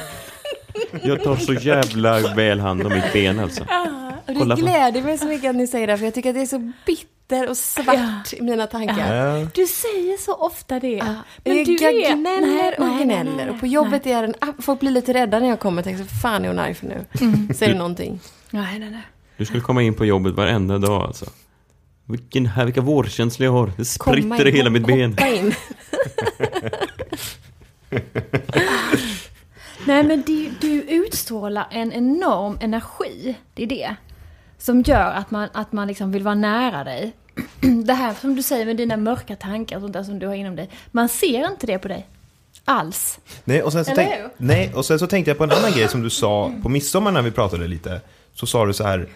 Jag 1.03 1.23
tar 1.25 1.37
så 1.37 1.53
jävla 1.55 2.35
väl 2.35 2.61
hand 2.61 2.87
om 2.87 2.93
mitt 2.93 3.13
ben 3.13 3.39
alltså. 3.39 3.63
Och 3.63 3.69
det 4.27 4.35
Kolla 4.35 4.57
på- 4.57 4.63
gläder 4.63 5.03
mig 5.03 5.19
så 5.19 5.27
mycket 5.27 5.51
att 5.51 5.57
ni 5.57 5.67
säger 5.67 5.87
det, 5.87 5.99
för 5.99 6.05
jag 6.05 6.15
tycker 6.15 6.29
att 6.31 6.35
det 6.35 6.41
är 6.43 6.47
så 6.47 6.73
bitter 6.87 7.49
och 7.51 7.57
svart 7.57 8.33
i 8.33 8.43
mina 8.43 8.67
tankar. 8.67 9.15
Ja. 9.17 9.47
Du 9.55 9.67
säger 9.67 10.17
så 10.25 10.35
ofta 10.35 10.81
det. 10.81 10.89
Ja. 10.89 11.05
Men 11.45 11.57
jag 11.57 11.67
du 11.67 11.73
jag 11.81 11.95
är- 11.95 12.15
gnäller 12.17 12.41
Nej, 12.41 12.75
och 12.79 12.87
nej, 12.87 12.97
nej, 12.97 13.05
gnäller. 13.05 13.37
nej, 13.37 13.51
och 13.51 13.61
på 13.61 13.67
nej. 13.67 13.75
jobbet 13.75 14.07
är 14.07 14.23
den... 14.23 14.35
ah, 14.41 14.47
Folk 14.59 14.81
blir 14.81 14.91
lite 14.91 15.15
rädda 15.15 15.39
när 15.39 15.49
jag 15.49 15.61
kommer 15.61 15.83
och 15.83 15.85
tänker 15.85 16.05
så 16.05 16.09
fan 16.23 16.45
är 16.45 16.49
hon 16.49 16.59
arg 16.59 16.75
för 16.75 16.87
nu? 16.87 17.05
Säger 17.55 17.73
du 17.73 17.79
någonting? 17.79 18.21
Nej, 18.51 18.79
nej, 18.79 18.91
nej. 18.91 19.03
Du 19.37 19.45
skulle 19.45 19.61
komma 19.61 19.83
in 19.83 19.95
på 19.95 20.05
jobbet 20.05 20.35
varenda 20.35 20.79
dag 20.79 21.03
alltså. 21.03 21.27
Vilken 22.05 22.47
här, 22.47 22.65
vilka 22.65 22.81
vårkänslor 22.81 23.45
jag 23.45 23.53
har. 23.53 23.67
Det 23.77 23.99
Komma 23.99 24.17
spritter 24.17 24.47
i 24.47 24.51
in, 24.51 24.57
hela 24.57 24.71
mitt 24.71 24.87
ben. 24.87 25.11
Hoppa 25.11 25.29
in. 25.29 25.55
Nej, 29.88 30.05
men 30.05 30.23
du, 30.23 30.50
du 30.61 30.82
utstrålar 30.82 31.67
en 31.70 31.93
enorm 31.93 32.58
energi. 32.61 33.37
Det 33.55 33.62
är 33.62 33.67
det. 33.67 33.94
Som 34.58 34.82
gör 34.82 35.12
att 35.12 35.31
man, 35.31 35.49
att 35.52 35.73
man 35.73 35.88
liksom 35.88 36.12
vill 36.12 36.23
vara 36.23 36.35
nära 36.35 36.85
dig. 36.85 37.12
Det 37.85 37.93
här 37.93 38.14
som 38.14 38.37
du 38.37 38.43
säger 38.43 38.67
med 38.67 38.76
dina 38.76 38.96
mörka 38.96 39.37
tankar 39.37 39.76
och 39.76 39.82
sånt 39.82 39.93
där 39.93 40.02
som 40.02 40.19
du 40.19 40.26
har 40.26 40.35
inom 40.35 40.56
dig. 40.56 40.70
Man 40.90 41.08
ser 41.08 41.46
inte 41.46 41.67
det 41.67 41.79
på 41.79 41.88
dig. 41.88 42.06
Alls. 42.64 43.19
Nej 43.44 43.62
och, 43.62 43.73
sen 43.73 43.85
så 43.85 43.93
tänk, 43.94 44.11
nej, 44.37 44.73
och 44.75 44.85
sen 44.85 44.99
så 44.99 45.06
tänkte 45.06 45.31
jag 45.31 45.38
på 45.38 45.44
en 45.44 45.52
annan 45.52 45.73
grej 45.73 45.88
som 45.88 46.02
du 46.02 46.11
sa 46.11 46.52
på 46.62 46.69
midsommar 46.69 47.12
när 47.12 47.23
vi 47.23 47.31
pratade 47.31 47.67
lite. 47.67 48.00
Så 48.35 48.46
sa 48.46 48.67
du 48.67 48.73
så 48.73 48.85
här, 48.85 49.08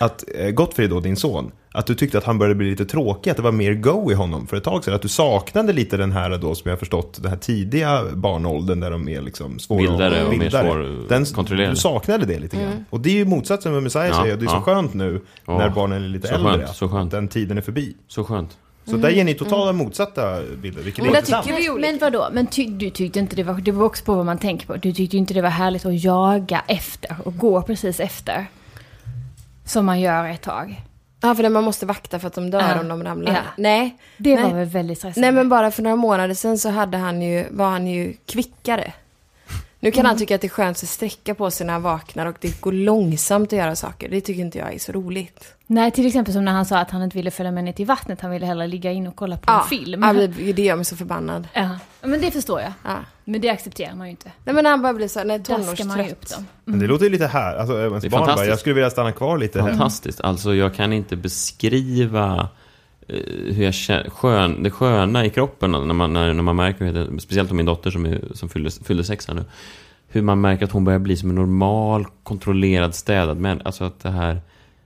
att 0.00 0.24
eh, 0.34 0.50
Gottfrid 0.50 0.90
då, 0.90 1.00
din 1.00 1.16
son, 1.16 1.52
att 1.72 1.86
du 1.86 1.94
tyckte 1.94 2.18
att 2.18 2.24
han 2.24 2.38
började 2.38 2.54
bli 2.54 2.70
lite 2.70 2.84
tråkig, 2.84 3.30
att 3.30 3.36
det 3.36 3.42
var 3.42 3.52
mer 3.52 3.74
go 3.74 4.10
i 4.10 4.14
honom 4.14 4.46
för 4.46 4.56
ett 4.56 4.64
tag 4.64 4.84
sedan. 4.84 4.94
Att 4.94 5.02
du 5.02 5.08
saknade 5.08 5.72
lite 5.72 5.96
den 5.96 6.12
här 6.12 6.38
då, 6.38 6.54
som 6.54 6.68
jag 6.68 6.72
har 6.72 6.78
förstått, 6.78 7.18
den 7.22 7.30
här 7.30 7.38
tidiga 7.38 8.04
barnåldern 8.14 8.80
där 8.80 8.90
de 8.90 9.08
är 9.08 9.20
liksom 9.20 9.58
svåra 9.58 9.80
Vildare 9.80 10.24
och 10.24 10.30
mer 10.32 10.38
vildare. 10.38 10.66
svår- 10.68 11.08
den, 11.08 11.24
kontrollerade. 11.24 11.72
Du 11.72 11.76
saknade 11.76 12.26
det 12.26 12.38
lite 12.38 12.56
grann. 12.56 12.84
Och 12.90 13.00
det 13.00 13.10
är 13.10 13.14
ju 13.14 13.24
motsatsen 13.24 13.72
med 13.72 13.82
Messiah 13.82 14.06
Ja, 14.08 14.22
säger, 14.22 14.36
det 14.36 14.44
är 14.44 14.48
så 14.48 14.54
ja. 14.54 14.60
skönt 14.62 14.94
nu 14.94 15.20
Ja, 15.46 15.58
när 15.58 15.68
barnen 15.70 16.04
är 16.04 16.08
lite 16.08 16.28
så 16.28 16.34
äldre, 16.34 16.52
skönt, 16.52 16.76
så 16.76 16.88
skönt. 16.88 17.10
den 17.10 17.28
tiden 17.28 17.58
är 17.58 17.62
förbi. 17.62 17.94
Så 18.08 18.24
skönt. 18.24 18.58
Så 18.84 18.96
där 18.96 19.10
ger 19.10 19.24
ni 19.24 19.34
totala 19.34 19.72
motsatta 19.72 20.40
bilder, 20.62 20.82
vilket 20.82 20.98
är 20.98 21.02
Men 21.04 21.12
där 21.12 21.18
intressant. 21.18 21.46
tycker 21.46 21.58
vi 21.62 21.68
Men, 21.70 21.80
men 21.80 21.98
vadå? 21.98 22.28
Men 22.32 22.46
ty, 22.46 22.66
du 22.66 22.90
tyckte 22.90 23.18
inte 23.18 23.36
det 23.36 23.42
var... 23.42 23.54
Det 23.54 23.72
beror 23.72 23.84
också 23.86 24.04
på 24.04 24.14
vad 24.14 24.26
man 24.26 24.38
tänker 24.38 24.66
på. 24.66 24.76
Du 24.76 24.92
tyckte 24.92 25.16
inte 25.16 25.34
det 25.34 25.42
var 25.42 25.48
härligt 25.48 25.86
att 25.86 26.04
jaga 26.04 26.62
efter 26.68 27.16
och 27.24 27.36
gå 27.36 27.62
precis 27.62 28.00
efter. 28.00 28.46
Som 29.70 29.86
man 29.86 30.00
gör 30.00 30.24
ett 30.24 30.42
tag. 30.42 30.80
Ja, 31.20 31.34
för 31.34 31.48
man 31.48 31.64
måste 31.64 31.86
vakta 31.86 32.18
för 32.18 32.26
att 32.26 32.34
de 32.34 32.50
dör 32.50 32.60
Ja. 32.60 32.80
om 32.80 32.88
de 32.88 33.04
ramlar. 33.04 33.32
Ja. 33.32 33.40
Nej. 33.56 33.96
Det 34.16 34.34
Nej. 34.34 34.44
var 34.44 34.50
väl 34.58 34.68
väldigt 34.68 34.98
stressande? 34.98 35.26
Nej, 35.26 35.32
men 35.34 35.48
bara 35.48 35.70
för 35.70 35.82
några 35.82 35.96
månader 35.96 36.34
sedan 36.34 36.58
så 36.58 36.68
hade 36.70 36.98
han 36.98 37.22
ju, 37.22 37.46
var 37.50 37.70
han 37.70 37.86
ju 37.86 38.14
kvickare. 38.26 38.92
Nu 39.82 39.90
kan 39.90 40.06
han 40.06 40.18
tycka 40.18 40.34
att 40.34 40.40
det 40.40 40.46
är 40.46 40.48
skönt 40.48 40.76
att 40.82 40.88
sträcka 40.88 41.34
på 41.34 41.50
sig 41.50 41.66
när 41.66 41.72
han 41.72 41.82
vaknar 41.82 42.26
och 42.26 42.36
det 42.40 42.60
går 42.60 42.72
långsamt 42.72 43.52
att 43.52 43.58
göra 43.58 43.76
saker. 43.76 44.08
Det 44.08 44.20
tycker 44.20 44.40
inte 44.40 44.58
jag 44.58 44.74
är 44.74 44.78
så 44.78 44.92
roligt. 44.92 45.54
Nej, 45.66 45.90
till 45.90 46.06
exempel 46.06 46.34
som 46.34 46.44
när 46.44 46.52
han 46.52 46.66
sa 46.66 46.78
att 46.78 46.90
han 46.90 47.02
inte 47.02 47.16
ville 47.16 47.30
följa 47.30 47.52
med 47.52 47.64
ner 47.64 47.72
till 47.72 47.86
vattnet. 47.86 48.20
Han 48.20 48.30
ville 48.30 48.46
hellre 48.46 48.66
ligga 48.66 48.92
in 48.92 49.06
och 49.06 49.16
kolla 49.16 49.36
på 49.36 49.52
en 49.52 49.64
film. 49.78 50.02
Ja, 50.02 50.12
det 50.52 50.62
gör 50.62 50.76
mig 50.76 50.84
så 50.84 50.96
förbannad. 50.96 51.48
Ja, 51.52 51.68
men 52.02 52.20
det 52.20 52.30
förstår 52.30 52.60
jag. 52.60 52.72
Ja. 52.84 52.96
Men 53.24 53.40
det 53.40 53.48
accepterar 53.48 53.94
man 53.94 54.06
ju 54.06 54.10
inte. 54.10 54.32
Nej, 54.44 54.54
men 54.54 54.64
när 54.64 54.70
han 54.70 54.82
börjar 54.82 54.94
bli 54.94 55.08
så 55.08 55.18
här, 55.18 55.26
nej, 55.26 55.38
Daskar 55.38 55.84
man 55.84 55.98
ju 55.98 56.02
upp 56.04 56.08
tonårstrött. 56.08 56.30
dem. 56.36 56.46
Men 56.64 56.78
det 56.78 56.86
låter 56.86 57.04
ju 57.04 57.10
lite 57.10 57.26
här, 57.26 57.56
alltså 57.56 57.74
Det 57.76 57.82
är 57.82 57.90
barn 57.90 58.00
bara, 58.10 58.18
fantastiskt. 58.18 58.48
jag 58.48 58.58
skulle 58.58 58.74
vilja 58.74 58.90
stanna 58.90 59.12
kvar 59.12 59.38
lite 59.38 59.62
här. 59.62 59.68
Fantastiskt. 59.68 60.20
Alltså 60.20 60.54
jag 60.54 60.74
kan 60.74 60.92
inte 60.92 61.16
beskriva 61.16 62.48
Eh, 63.12 63.54
hur 63.54 63.64
jag 63.64 63.74
känner, 63.74 64.10
skön, 64.10 64.62
det 64.62 64.70
sköna 64.70 65.24
i 65.24 65.30
kroppen 65.30 65.70
när 65.70 65.94
man, 65.94 66.12
när, 66.12 66.34
när 66.34 66.42
man 66.42 66.56
märker, 66.56 67.18
speciellt 67.18 67.50
om 67.50 67.56
min 67.56 67.66
dotter 67.66 67.90
som, 67.90 68.06
är, 68.06 68.20
som 68.34 68.48
fyllde, 68.48 68.70
fyllde 68.70 69.04
sex 69.04 69.28
här 69.28 69.34
nu, 69.34 69.44
hur 70.08 70.22
man 70.22 70.40
märker 70.40 70.64
att 70.64 70.72
hon 70.72 70.84
börjar 70.84 70.98
bli 70.98 71.16
som 71.16 71.28
en 71.28 71.34
normal, 71.34 72.06
kontrollerad, 72.22 72.94
städad 72.94 73.38
människa. 73.38 73.64
Alltså 73.64 73.84
att 73.84 74.00
det 74.00 74.10
här, 74.10 74.40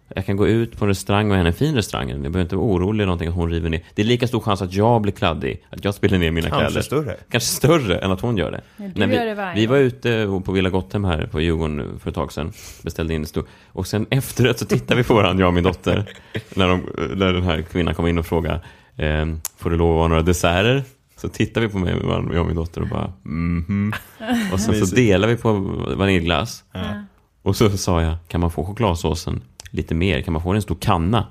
jag 0.08 0.26
kan 0.26 0.36
gå 0.36 0.48
ut 0.48 0.78
på 0.78 0.84
en 0.84 0.88
restaurang 0.88 1.30
och 1.30 1.36
är 1.36 1.44
en 1.44 1.52
fin 1.52 1.74
restaurang. 1.74 2.08
Jag 2.10 2.20
behöver 2.20 2.40
inte 2.40 2.56
vara 2.56 2.66
orolig 2.66 2.98
eller 2.98 3.06
någonting 3.06 3.28
att 3.28 3.34
hon 3.34 3.50
river 3.50 3.70
ner. 3.70 3.82
Det 3.94 4.02
är 4.02 4.06
lika 4.06 4.26
stor 4.28 4.40
chans 4.40 4.62
att 4.62 4.72
jag 4.72 5.02
blir 5.02 5.12
kladdig, 5.12 5.64
att 5.70 5.84
jag 5.84 5.94
spiller 5.94 6.18
ner 6.18 6.30
mina 6.30 6.48
Kanske 6.48 6.66
kläder. 6.66 6.82
större. 6.82 7.16
Kanske 7.30 7.48
större 7.48 7.98
än 7.98 8.10
att 8.10 8.20
hon 8.20 8.36
gör 8.36 8.50
det. 8.50 8.60
Men 8.76 8.92
du 8.92 9.00
När 9.00 9.06
vi, 9.06 9.14
gör 9.14 9.26
det 9.26 9.34
varje 9.34 9.54
vi 9.54 9.66
var 9.66 9.76
ute 9.76 10.40
på 10.44 10.52
Villa 10.52 10.70
Gotham 10.70 11.04
här 11.04 11.26
på 11.26 11.40
Djurgården 11.40 11.98
för 11.98 12.08
ett 12.10 12.14
tag 12.14 12.32
sedan. 12.32 12.52
Beställde 12.82 13.14
in 13.14 13.20
en 13.20 13.26
stor. 13.26 13.44
Och 13.66 13.86
sen 13.86 14.06
efteråt 14.10 14.58
så 14.58 14.64
tittade 14.64 14.96
vi 14.96 15.04
på 15.04 15.14
varandra, 15.14 15.42
jag 15.42 15.48
och 15.48 15.54
min 15.54 15.64
dotter. 15.64 16.10
När, 16.54 16.68
de, 16.68 16.82
när 17.16 17.32
den 17.32 17.42
här 17.42 17.62
kvinnan 17.62 17.94
kom 17.94 18.06
in 18.06 18.18
och 18.18 18.26
frågade, 18.26 18.60
ehm, 18.96 19.40
får 19.58 19.70
det 19.70 19.76
lov 19.76 19.90
att 19.90 19.98
vara 19.98 20.08
några 20.08 20.22
desserter? 20.22 20.82
Så 21.16 21.28
tittade 21.28 21.66
vi 21.66 21.72
på 21.72 21.78
mig, 21.78 21.94
jag 22.32 22.40
och 22.40 22.46
min 22.46 22.56
dotter 22.56 22.80
och 22.80 22.88
bara, 22.88 23.12
mhm. 23.22 23.92
Och 24.52 24.60
sen 24.60 24.86
så 24.86 24.94
delade 24.94 25.34
vi 25.34 25.42
på 25.42 25.52
vaniljglass. 25.96 26.64
Och 27.42 27.56
så 27.56 27.70
sa 27.70 28.02
jag, 28.02 28.14
kan 28.28 28.40
man 28.40 28.50
få 28.50 28.64
chokladsåsen 28.64 29.42
lite 29.74 29.94
mer? 29.94 30.20
Kan 30.20 30.32
man 30.32 30.42
få 30.42 30.50
en 30.50 30.62
stor 30.62 30.74
kanna? 30.80 31.26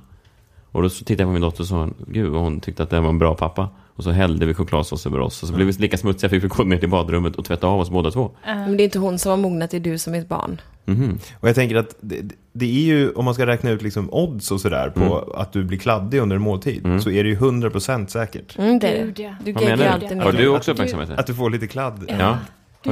Och 0.71 0.81
då 0.81 0.89
så 0.89 1.05
tittade 1.05 1.23
jag 1.23 1.27
på 1.29 1.33
min 1.33 1.41
dotter 1.41 1.61
och 1.61 1.67
sa, 1.67 1.89
gud 2.07 2.33
hon 2.33 2.59
tyckte 2.59 2.83
att 2.83 2.89
det 2.89 2.99
var 2.99 3.09
en 3.09 3.19
bra 3.19 3.35
pappa. 3.35 3.69
Och 3.95 4.03
så 4.03 4.11
hällde 4.11 4.45
vi 4.45 4.53
chokladsås 4.53 5.05
över 5.05 5.19
oss. 5.19 5.43
Och 5.43 5.47
så 5.47 5.55
blev 5.55 5.67
vi 5.67 5.73
lika 5.73 5.97
smutsiga, 5.97 6.29
fick 6.29 6.43
vi 6.43 6.47
gå 6.47 6.63
ner 6.63 6.77
till 6.77 6.89
badrummet 6.89 7.35
och 7.35 7.45
tvätta 7.45 7.67
av 7.67 7.79
oss 7.79 7.89
båda 7.89 8.11
två. 8.11 8.31
Men 8.45 8.77
det 8.77 8.83
är 8.83 8.85
inte 8.85 8.99
hon 8.99 9.19
som 9.19 9.29
har 9.29 9.37
mognat, 9.37 9.71
det 9.71 9.77
är 9.77 9.81
du 9.81 9.97
som 9.97 10.13
är 10.15 10.19
ett 10.19 10.29
barn. 10.29 10.61
Mhm. 10.85 11.19
Och 11.39 11.47
jag 11.47 11.55
tänker 11.55 11.75
att 11.75 11.95
det, 12.01 12.21
det 12.53 12.65
är 12.65 12.83
ju, 12.85 13.11
om 13.11 13.25
man 13.25 13.33
ska 13.33 13.45
räkna 13.45 13.69
ut 13.69 13.81
liksom 13.81 14.09
odds 14.13 14.51
och 14.51 14.61
sådär 14.61 14.89
på 14.89 15.33
att 15.35 15.53
du 15.53 15.63
blir 15.63 15.77
kladdig 15.77 16.19
under 16.19 16.35
en 16.35 16.41
måltid, 16.41 17.01
så 17.01 17.09
är 17.09 17.23
det 17.23 17.29
ju 17.29 17.35
100% 17.35 18.07
säkert. 18.07 18.57
Mm, 18.57 18.79
det 18.79 18.87
det. 19.15 19.23
ja. 19.23 19.35
Du 19.45 19.53
menar 19.53 19.85
alltid 19.85 20.09
du? 20.09 20.15
ner. 20.15 20.23
Har 20.23 20.31
du 20.31 20.37
det. 20.37 20.47
också 20.47 20.71
uppmärksamhet? 20.71 21.09
Att 21.09 21.27
du 21.27 21.33
får 21.33 21.49
lite 21.49 21.67
kladd. 21.67 22.05
Ja. 22.07 22.15
Du 22.15 22.17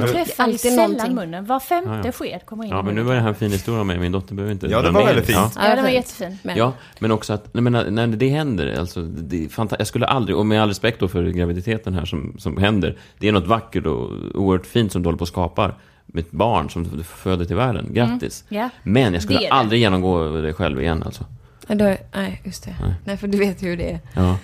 träffar 0.06 0.44
ju 0.44 0.52
alltid 0.52 0.60
sällan 0.60 0.90
någonting. 0.90 1.14
munnen. 1.14 1.44
Var 1.46 1.60
femte 1.60 1.90
Ja, 1.90 2.00
ja. 2.04 2.12
sked 2.12 2.40
kommer 2.46 2.64
in 2.64 2.70
Ja, 2.70 2.82
men 2.82 2.94
nu 2.94 3.02
var 3.02 3.14
det 3.14 3.20
här 3.20 3.28
en 3.28 3.34
fin 3.34 3.50
historia 3.52 3.80
om 3.80 3.86
mig. 3.86 3.98
Min 3.98 4.12
dotter 4.12 4.34
behöver 4.34 4.52
inte 4.52 4.66
Ja, 4.66 4.82
det 4.82 4.90
var 4.90 5.04
väldigt 5.04 5.26
fint. 5.26 5.52
Ja, 5.56 5.74
den 5.74 5.84
var 5.84 5.90
jättefin. 5.90 6.38
Men, 6.42 6.56
Ja, 6.56 6.72
men 6.98 7.10
också 7.12 7.32
att, 7.32 7.54
nej, 7.54 7.62
men 7.62 7.94
när- 7.94 8.06
det 8.06 8.28
händer, 8.28 8.78
alltså, 8.78 9.02
det 9.02 9.48
jag 9.78 9.86
skulle 9.86 10.06
aldrig, 10.06 10.36
och 10.36 10.46
med 10.46 10.62
all 10.62 10.68
respekt 10.68 11.00
då 11.00 11.08
för 11.08 11.24
graviditeten 11.24 11.94
här 11.94 12.04
som, 12.04 12.34
som 12.38 12.56
händer, 12.56 12.96
det 13.18 13.28
är 13.28 13.32
något 13.32 13.46
vackert 13.46 13.86
och 13.86 14.10
oerhört 14.34 14.66
fint 14.66 14.92
som 14.92 15.02
du 15.02 15.06
håller 15.06 15.18
på 15.18 15.22
och 15.22 15.28
skapar 15.28 15.74
med 16.06 16.20
ett 16.24 16.30
barn 16.30 16.70
som 16.70 16.84
du 16.96 17.02
föder 17.04 17.44
till 17.44 17.56
världen. 17.56 17.86
Grattis! 17.94 18.44
Ja. 18.48 18.68
Men 18.82 19.14
jag 19.14 19.22
skulle 19.22 19.38
Det 19.38 19.44
det. 19.44 19.50
aldrig 19.50 19.80
genomgå 19.80 20.28
det 20.40 20.52
själv 20.52 20.80
igen 20.80 21.02
alltså. 21.02 21.24
Ja, 21.66 21.74
då, 21.74 21.96
nej, 22.14 22.42
just 22.44 22.64
det. 22.64 22.74
Nej. 23.04 23.16
för 23.16 23.26
du 23.28 23.38
vet 23.38 23.62
hur 23.62 23.76
det 23.76 23.90
är. 23.90 24.00
Ja, 24.14 24.36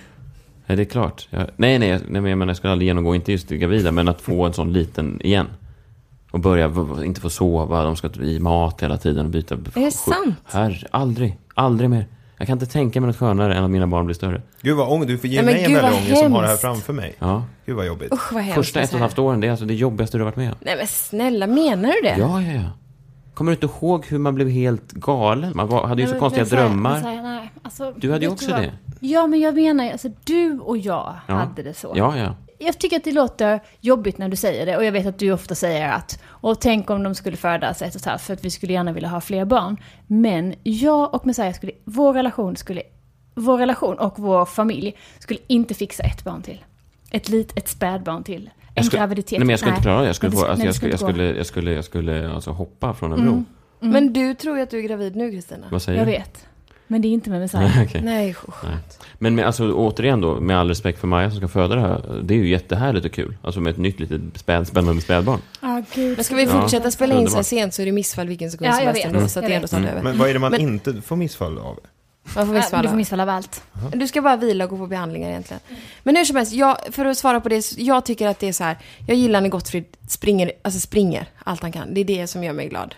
ja 0.69 0.75
det 0.75 0.81
är 0.81 0.85
klart. 0.85 1.27
Jag, 1.29 1.47
nej, 1.57 1.79
nej, 1.79 1.89
nej, 1.89 2.21
men 2.21 2.25
jag 2.25 2.37
menar, 2.37 2.49
jag 2.49 2.57
skulle 2.57 2.71
aldrig 2.71 2.87
genomgå, 2.87 3.15
inte 3.15 3.31
just 3.31 3.49
det 3.49 3.57
gravida, 3.57 3.91
men 3.91 4.07
att 4.07 4.21
få 4.21 4.45
en 4.45 4.53
sån 4.53 4.73
liten 4.73 5.21
igen. 5.21 5.47
Och 6.31 6.39
börja 6.39 6.73
inte 7.05 7.21
få 7.21 7.29
sova, 7.29 7.83
de 7.83 7.95
ska 7.95 8.09
i 8.21 8.39
mat 8.39 8.83
hela 8.83 8.97
tiden 8.97 9.25
och 9.25 9.31
byta. 9.31 9.55
Är 9.55 9.85
det 9.85 9.91
sant? 9.91 10.35
Herre, 10.45 10.87
aldrig, 10.91 11.37
aldrig 11.53 11.89
mer. 11.89 12.05
Jag 12.37 12.47
kan 12.47 12.55
inte 12.55 12.65
tänka 12.65 13.01
mig 13.01 13.07
något 13.07 13.17
skönare 13.17 13.55
än 13.55 13.63
att 13.63 13.71
mina 13.71 13.87
barn 13.87 14.05
blir 14.05 14.15
större. 14.15 14.41
Gud 14.61 14.77
vad 14.77 14.87
ångest, 14.87 15.07
du 15.07 15.17
får 15.17 15.29
ge 15.29 15.41
Nej, 15.41 15.45
men 15.45 15.53
mig 15.53 15.65
en 15.65 15.73
väldig 15.73 16.01
ångest 16.01 16.23
som 16.23 16.33
har 16.33 16.41
det 16.41 16.47
här 16.47 16.55
framför 16.55 16.93
mig. 16.93 17.15
Ja. 17.19 17.43
Gud 17.65 17.75
vad 17.75 17.85
jobbigt. 17.85 18.13
Usch 18.13 18.33
vad 18.33 18.43
hemskt. 18.43 18.55
Första 18.55 18.79
ett 18.79 18.89
och 18.89 18.95
ett 18.95 19.01
halvt 19.01 19.19
åren, 19.19 19.39
det 19.39 19.47
är 19.47 19.51
alltså 19.51 19.65
det 19.65 19.73
jobbigaste 19.73 20.17
du 20.17 20.21
har 20.23 20.25
varit 20.25 20.35
med 20.35 20.49
om. 20.49 20.57
Nej 20.61 20.75
men 20.77 20.87
snälla, 20.87 21.47
menar 21.47 21.89
du 21.89 22.01
det? 22.01 22.15
Ja, 22.17 22.41
ja, 22.41 22.51
ja. 22.51 22.69
Kommer 23.39 23.51
du 23.51 23.55
inte 23.67 23.77
ihåg 23.85 24.05
hur 24.05 24.17
man 24.19 24.35
blev 24.35 24.49
helt 24.49 24.91
galen? 24.91 25.51
Man 25.55 25.67
var, 25.67 25.87
hade 25.87 26.01
ju 26.01 26.07
så 26.07 26.11
Nej, 26.13 26.13
men- 26.13 26.19
konstiga 26.19 26.45
så 26.45 26.55
här- 26.55 26.63
drömmar. 26.63 26.99
så 27.01 27.07
här, 27.07 27.23
nej, 27.23 27.51
alltså, 27.61 27.93
Du 27.97 28.11
hade 28.11 28.25
ju 28.25 28.31
också 28.31 28.47
det. 28.51 28.71
Ja, 28.99 29.27
men 29.27 29.39
jag 29.39 29.55
menar 29.55 29.83
ju, 29.83 29.91
alltså 29.91 30.09
du 30.23 30.59
och 30.59 30.77
jag 30.77 31.15
Ja. 31.27 31.33
hade 31.33 31.63
det 31.63 31.73
så. 31.73 31.93
Ja, 31.95 32.17
ja. 32.17 32.35
Jag 32.59 32.77
tycker 32.79 32.97
att 32.97 33.03
det 33.03 33.11
låter 33.11 33.59
jobbigt 33.81 34.17
när 34.17 34.29
du 34.29 34.35
säger 34.35 34.65
det 34.65 34.77
och 34.77 34.85
jag 34.85 34.91
vet 34.91 35.05
att 35.07 35.19
du 35.19 35.31
ofta 35.31 35.55
säger 35.55 35.91
att 35.91 36.19
och 36.27 36.61
tänk 36.61 36.89
om 36.89 37.03
de 37.03 37.15
skulle 37.15 37.37
födas 37.37 37.81
ett 37.81 37.95
och 37.95 38.01
ett 38.01 38.05
halvt 38.05 38.21
för 38.21 38.33
att 38.33 38.45
vi 38.45 38.49
skulle 38.49 38.73
gärna 38.73 38.91
vilja 38.93 39.09
ha 39.09 39.21
fler 39.21 39.45
barn. 39.45 39.77
Men 40.07 40.53
jag 40.63 41.13
och 41.15 41.25
Messiah 41.25 41.53
skulle, 41.53 41.71
vår 41.85 42.13
relation 42.13 42.55
skulle, 42.55 42.81
vår 43.35 43.57
relation 43.57 43.99
och 43.99 44.19
vår 44.19 44.45
familj 44.45 44.95
skulle 45.19 45.39
inte 45.47 45.73
fixa 45.73 46.03
ett 46.03 46.23
barn 46.23 46.41
till. 46.41 46.63
Ett 47.11 47.29
lit, 47.29 47.51
ett 47.57 47.67
spädbarn 47.67 48.23
till. 48.23 48.41
En 48.45 48.51
Jag 48.73 48.85
skulle, 48.85 48.99
graviditet. 48.99 49.31
Nej, 49.31 49.39
men 49.39 49.49
jag 49.49 49.59
skulle 49.59 49.71
inte 49.71 49.81
klara 49.83 50.01
det. 50.01 50.07
Jag 50.07 50.15
skulle, 50.15 50.29
Nej, 50.29 50.39
få, 50.39 50.45
det 50.45 50.49
alltså, 50.51 50.59
nej, 50.61 50.65
jag 50.67 50.75
skulle, 50.75 50.91
jag 50.91 50.99
skulle, 50.99 51.37
jag 51.37 51.45
skulle, 51.45 51.71
jag 51.73 51.83
skulle 51.85 52.31
alltså 52.33 52.51
hoppa 52.51 52.93
från 52.93 53.11
en 53.13 53.21
bro. 53.21 53.31
Mm. 53.31 53.45
Men 53.93 54.13
du 54.13 54.33
tror 54.33 54.57
ju 54.57 54.63
att 54.63 54.69
du 54.69 54.77
är 54.77 54.81
gravid 54.81 55.15
nu 55.15 55.31
Kristina. 55.31 55.65
Vad 55.71 55.81
säger 55.81 55.99
Jag 55.99 56.07
du? 56.07 56.11
vet. 56.11 56.45
Men 56.87 57.01
det 57.01 57.07
är 57.07 57.09
inte 57.09 57.29
med 57.29 57.39
Messiah. 57.39 57.63
Nej, 57.75 57.85
okej. 57.87 58.01
Nej, 58.01 58.35
Nej. 58.63 58.73
Men 59.17 59.35
med, 59.35 59.45
alltså, 59.45 59.71
återigen 59.73 60.21
då, 60.21 60.39
med 60.39 60.59
all 60.59 60.67
respekt 60.67 60.99
för 60.99 61.07
Maja 61.07 61.29
som 61.29 61.37
ska 61.37 61.47
föda 61.47 61.75
det 61.75 61.81
här. 61.81 62.21
Det 62.23 62.33
är 62.33 62.37
ju 62.37 62.49
jättehärligt 62.49 63.05
och 63.05 63.11
kul. 63.11 63.37
Alltså 63.41 63.59
med 63.61 63.71
ett 63.71 63.77
nytt 63.77 63.99
litet 63.99 64.21
späd, 64.35 64.67
spännande 64.67 65.01
spädbarn. 65.01 65.39
Ah, 65.59 65.81
gud. 65.95 66.17
Men 66.17 66.23
ska 66.23 66.35
vi 66.35 66.43
Ja. 66.43 66.61
fortsätta 66.61 66.91
spela 66.91 67.19
in 67.19 67.27
så 67.29 67.35
här 67.35 67.43
sent 67.43 67.73
så 67.73 67.81
är 67.81 67.85
det 67.85 67.91
missfall 67.91 68.27
vilken 68.27 68.51
sekund 68.51 68.67
Ja, 68.69 68.73
som 68.93 69.13
helst. 69.13 69.33
Så 69.33 69.39
att 69.39 69.45
det 69.45 69.53
ändå 69.53 69.67
tar 69.67 69.79
över. 69.79 70.01
Men 70.03 70.17
vad 70.17 70.29
är 70.29 70.33
det 70.33 70.39
man 70.39 70.51
Men- 70.51 70.61
inte 70.61 71.01
får 71.01 71.15
missfall 71.15 71.57
av? 71.57 71.79
Man 72.35 72.45
får 72.45 72.55
Ja, 72.55 72.59
missfall 72.61 72.81
du 72.81 72.87
får 72.87 72.93
av. 72.93 72.97
missfall 72.97 73.19
av 73.19 73.29
allt. 73.29 73.63
Du 73.93 74.07
ska 74.07 74.21
bara 74.21 74.35
vila 74.37 74.63
och 74.63 74.69
gå 74.69 74.77
på 74.77 74.87
behandlingar 74.87 75.29
egentligen. 75.29 75.61
Men 76.03 76.15
hur 76.15 76.25
som 76.25 76.35
helst, 76.35 76.53
jag, 76.53 76.77
för 76.91 77.05
att 77.05 77.17
svara 77.17 77.41
på 77.41 77.49
det, 77.49 77.71
jag 77.77 78.05
tycker 78.05 78.27
att 78.27 78.39
det 78.39 78.47
är 78.47 78.53
så 78.53 78.63
här. 78.63 78.77
Jag 79.07 79.17
gillar 79.17 79.41
när 79.41 79.49
Gottfrid 79.49 79.85
springer, 80.07 80.51
alltså 80.61 80.79
springer 80.79 81.27
allt 81.43 81.61
han 81.61 81.71
kan. 81.71 81.93
Det 81.93 82.01
är 82.01 82.05
det 82.05 82.27
som 82.27 82.43
gör 82.43 82.53
mig 82.53 82.69
glad. 82.69 82.95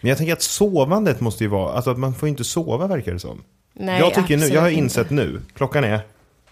Men 0.00 0.08
jag 0.08 0.18
tänker 0.18 0.32
att 0.32 0.42
sovandet 0.42 1.20
måste 1.20 1.44
ju 1.44 1.48
vara, 1.50 1.72
alltså 1.72 1.90
att 1.90 1.98
man 1.98 2.14
får 2.14 2.28
inte 2.28 2.44
sova 2.44 2.86
verkar 2.86 3.12
det 3.12 3.18
som. 3.18 3.42
Nej, 3.74 4.00
jag 4.00 4.14
tycker 4.14 4.36
nu, 4.36 4.46
jag 4.46 4.60
har 4.60 4.68
insett 4.68 5.10
nu, 5.10 5.40
klockan 5.54 5.84
är, 5.84 5.90
ja 5.90 6.00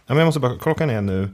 men 0.06 0.18
jag 0.18 0.24
måste 0.26 0.40
bara, 0.40 0.58
klockan 0.58 0.90
är 0.90 1.00
nu 1.00 1.28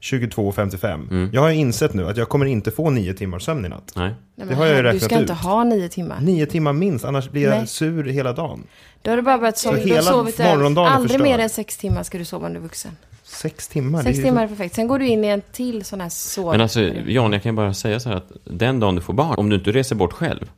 22.55. 0.00 0.94
Mm. 1.10 1.30
Jag 1.32 1.40
har 1.40 1.50
insett 1.50 1.94
nu 1.94 2.08
att 2.08 2.16
jag 2.16 2.28
kommer 2.28 2.46
inte 2.46 2.70
få 2.70 2.90
nio 2.90 3.14
timmars 3.14 3.42
sömn 3.44 3.64
i 3.64 3.68
natt. 3.68 3.92
Nej. 3.96 4.14
Det 4.36 4.54
har 4.54 4.66
jag 4.66 4.70
ju 4.70 4.74
här, 4.76 4.82
Du 4.82 4.88
räknat 4.88 5.02
ska 5.02 5.18
inte 5.20 5.32
ut. 5.32 5.38
ha 5.38 5.64
nio 5.64 5.88
timmar. 5.88 6.20
Nio 6.20 6.46
timmar 6.46 6.72
minst, 6.72 7.04
annars 7.04 7.30
blir 7.30 7.42
jag 7.42 7.50
Nej. 7.56 7.66
sur 7.66 8.04
hela 8.04 8.32
dagen. 8.32 8.64
Då 9.02 9.10
har 9.10 9.16
du 9.16 9.22
bara 9.22 9.38
börjat 9.38 9.58
sova. 9.58 9.76
Så 9.76 9.84
Du 9.86 9.94
har 9.94 10.02
hela 10.02 10.56
morgondagen 10.56 10.92
Aldrig 10.92 11.20
mer 11.20 11.38
än 11.38 11.48
sex 11.50 11.76
timmar 11.76 12.02
ska 12.02 12.18
du 12.18 12.24
sova 12.24 12.48
när 12.48 12.54
du 12.54 12.60
är 12.60 12.62
vuxen. 12.62 12.96
Sex 13.22 13.68
timmar? 13.68 14.02
Sex 14.02 14.18
timmar 14.18 14.44
är 14.44 14.48
perfekt. 14.48 14.74
Sen 14.74 14.88
går 14.88 14.98
du 14.98 15.06
in 15.06 15.24
i 15.24 15.28
en 15.28 15.42
till 15.52 15.84
sån 15.84 16.00
här 16.00 16.08
sov. 16.08 16.52
Men 16.52 16.60
alltså, 16.60 16.80
Jan, 17.06 17.32
jag 17.32 17.42
kan 17.42 17.56
bara 17.56 17.74
säga 17.74 18.00
så 18.00 18.08
här 18.08 18.16
att 18.16 18.32
den 18.44 18.80
dagen 18.80 18.94
du 18.94 19.00
får 19.00 19.12
barn, 19.12 19.34
om 19.38 19.48
du 19.48 19.56
inte 19.56 19.72
reser 19.72 19.96
bort 19.96 20.12
själv, 20.12 20.50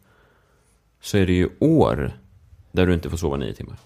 så 1.03 1.19
är 1.19 1.27
det 1.27 1.33
ju 1.33 1.49
år 1.61 2.13
där 2.73 2.87
du 2.87 2.95
inte 2.95 3.11
får 3.11 3.17
sova 3.17 3.37
nio 3.37 3.55
timmar. 3.55 3.77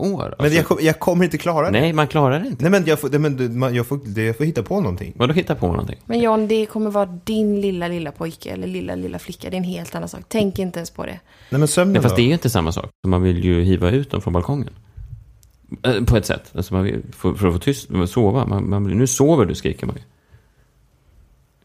År. 0.00 0.22
Alltså, 0.24 0.42
Men 0.42 0.52
jag, 0.52 0.66
kom- 0.66 0.78
jag 0.80 0.98
kommer 0.98 1.24
inte 1.24 1.38
klara 1.38 1.70
det. 1.70 1.80
Nej, 1.80 1.92
man 1.92 2.06
klarar 2.08 2.40
det 2.40 2.46
inte. 2.46 2.62
Nej 2.62 2.70
men 2.70 2.84
jag 2.86 3.00
får, 3.00 3.18
men 3.18 3.74
jag 3.74 3.86
får, 3.86 4.00
det- 4.04 4.24
jag 4.24 4.36
får 4.36 4.44
hitta 4.44 4.62
på 4.62 4.80
någonting. 4.80 5.12
Vadå 5.16 5.32
hitta 5.34 5.54
på 5.54 5.66
någonting? 5.66 5.98
Men 6.06 6.20
John, 6.20 6.48
det 6.48 6.66
kommer 6.66 6.90
vara 6.90 7.06
din 7.24 7.60
lilla, 7.60 7.88
lilla 7.88 8.12
pojke 8.12 8.50
eller 8.50 8.66
lilla, 8.66 8.94
lilla 8.94 9.18
flicka. 9.18 9.50
Det 9.50 9.56
är 9.56 9.58
en 9.58 9.64
helt 9.64 9.94
annan 9.94 10.08
sak. 10.08 10.20
Tänk 10.28 10.58
inte 10.58 10.78
ens 10.78 10.90
på 10.90 11.06
det. 11.06 11.20
Nej 11.50 11.58
men 11.58 11.68
sömnen 11.68 11.92
Nej, 11.92 12.02
fast 12.02 12.12
då? 12.12 12.16
det 12.16 12.22
är 12.22 12.26
ju 12.26 12.32
inte 12.32 12.50
samma 12.50 12.72
sak. 12.72 12.90
Man 13.06 13.22
vill 13.22 13.44
ju 13.44 13.62
hiva 13.62 13.90
ut 13.90 14.10
dem 14.10 14.20
från 14.20 14.32
balkongen. 14.32 14.70
Eh, 15.82 16.04
På 16.04 16.16
ett 16.16 16.26
sätt. 16.26 16.50
Alltså 16.54 16.74
man 16.74 16.84
vill, 16.84 17.02
för, 17.12 17.34
för 17.34 17.46
att 17.48 17.52
få 17.54 17.58
tyst, 17.60 17.88
sova. 18.08 18.46
Man, 18.46 18.68
man, 18.70 18.84
nu 18.84 19.06
sover 19.06 19.44
du, 19.46 19.54
skriker 19.54 19.86
man 19.86 19.96
ju. 19.96 20.02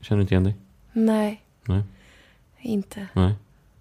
Känner 0.02 0.18
du 0.18 0.22
inte 0.22 0.34
igen 0.34 0.44
dig? 0.44 0.56
Nej, 0.94 1.42
Nej. 1.66 1.82
inte. 2.62 3.08
Nej. 3.14 3.34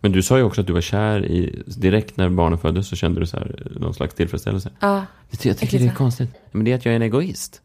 Men 0.04 0.12
du 0.12 0.23
sa 0.23 0.38
ju 0.38 0.44
också 0.44 0.61
att 0.61 0.66
du 0.66 0.73
var 0.73 0.80
kär 0.80 1.26
i, 1.26 1.62
direkt 1.66 2.16
när 2.16 2.28
barnen 2.28 2.58
föddes 2.58 2.88
så 2.88 2.96
kände 2.96 3.20
du 3.20 3.26
så 3.26 3.37
här, 3.37 3.73
någon 3.80 3.94
slags 3.94 4.14
tillfredsställelse. 4.14 4.70
Ja, 4.80 5.06
Jag, 5.30 5.46
jag 5.46 5.58
tycker 5.58 5.78
det 5.78 5.84
är 5.84 5.94
konstigt. 5.94 6.30
Men 6.52 6.64
det 6.64 6.73
är 6.73 6.76
att 6.76 6.84
jag 6.84 6.92
är 6.92 6.96
en 6.96 7.02
egoist. 7.02 7.62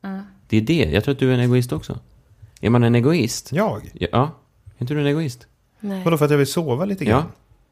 Det 0.47 0.57
är 0.57 0.61
det. 0.61 0.91
Jag 0.91 1.03
tror 1.03 1.13
att 1.13 1.19
du 1.19 1.29
är 1.29 1.33
en 1.33 1.39
egoist 1.39 1.71
också. 1.71 1.99
Är 2.61 2.69
man 2.69 2.83
en 2.83 2.95
egoist? 2.95 3.51
Jag? 3.51 3.91
Ja. 3.93 4.07
ja. 4.11 4.21
Är 4.77 4.81
inte 4.81 4.93
du 4.93 4.99
en 4.99 5.07
egoist? 5.07 5.47
nej. 5.79 6.03
Vadå 6.03 6.17
för 6.17 6.25
att 6.25 6.31
jag 6.31 6.37
vill 6.37 6.47
sova 6.47 6.85
lite 6.85 7.05
grann? 7.05 7.23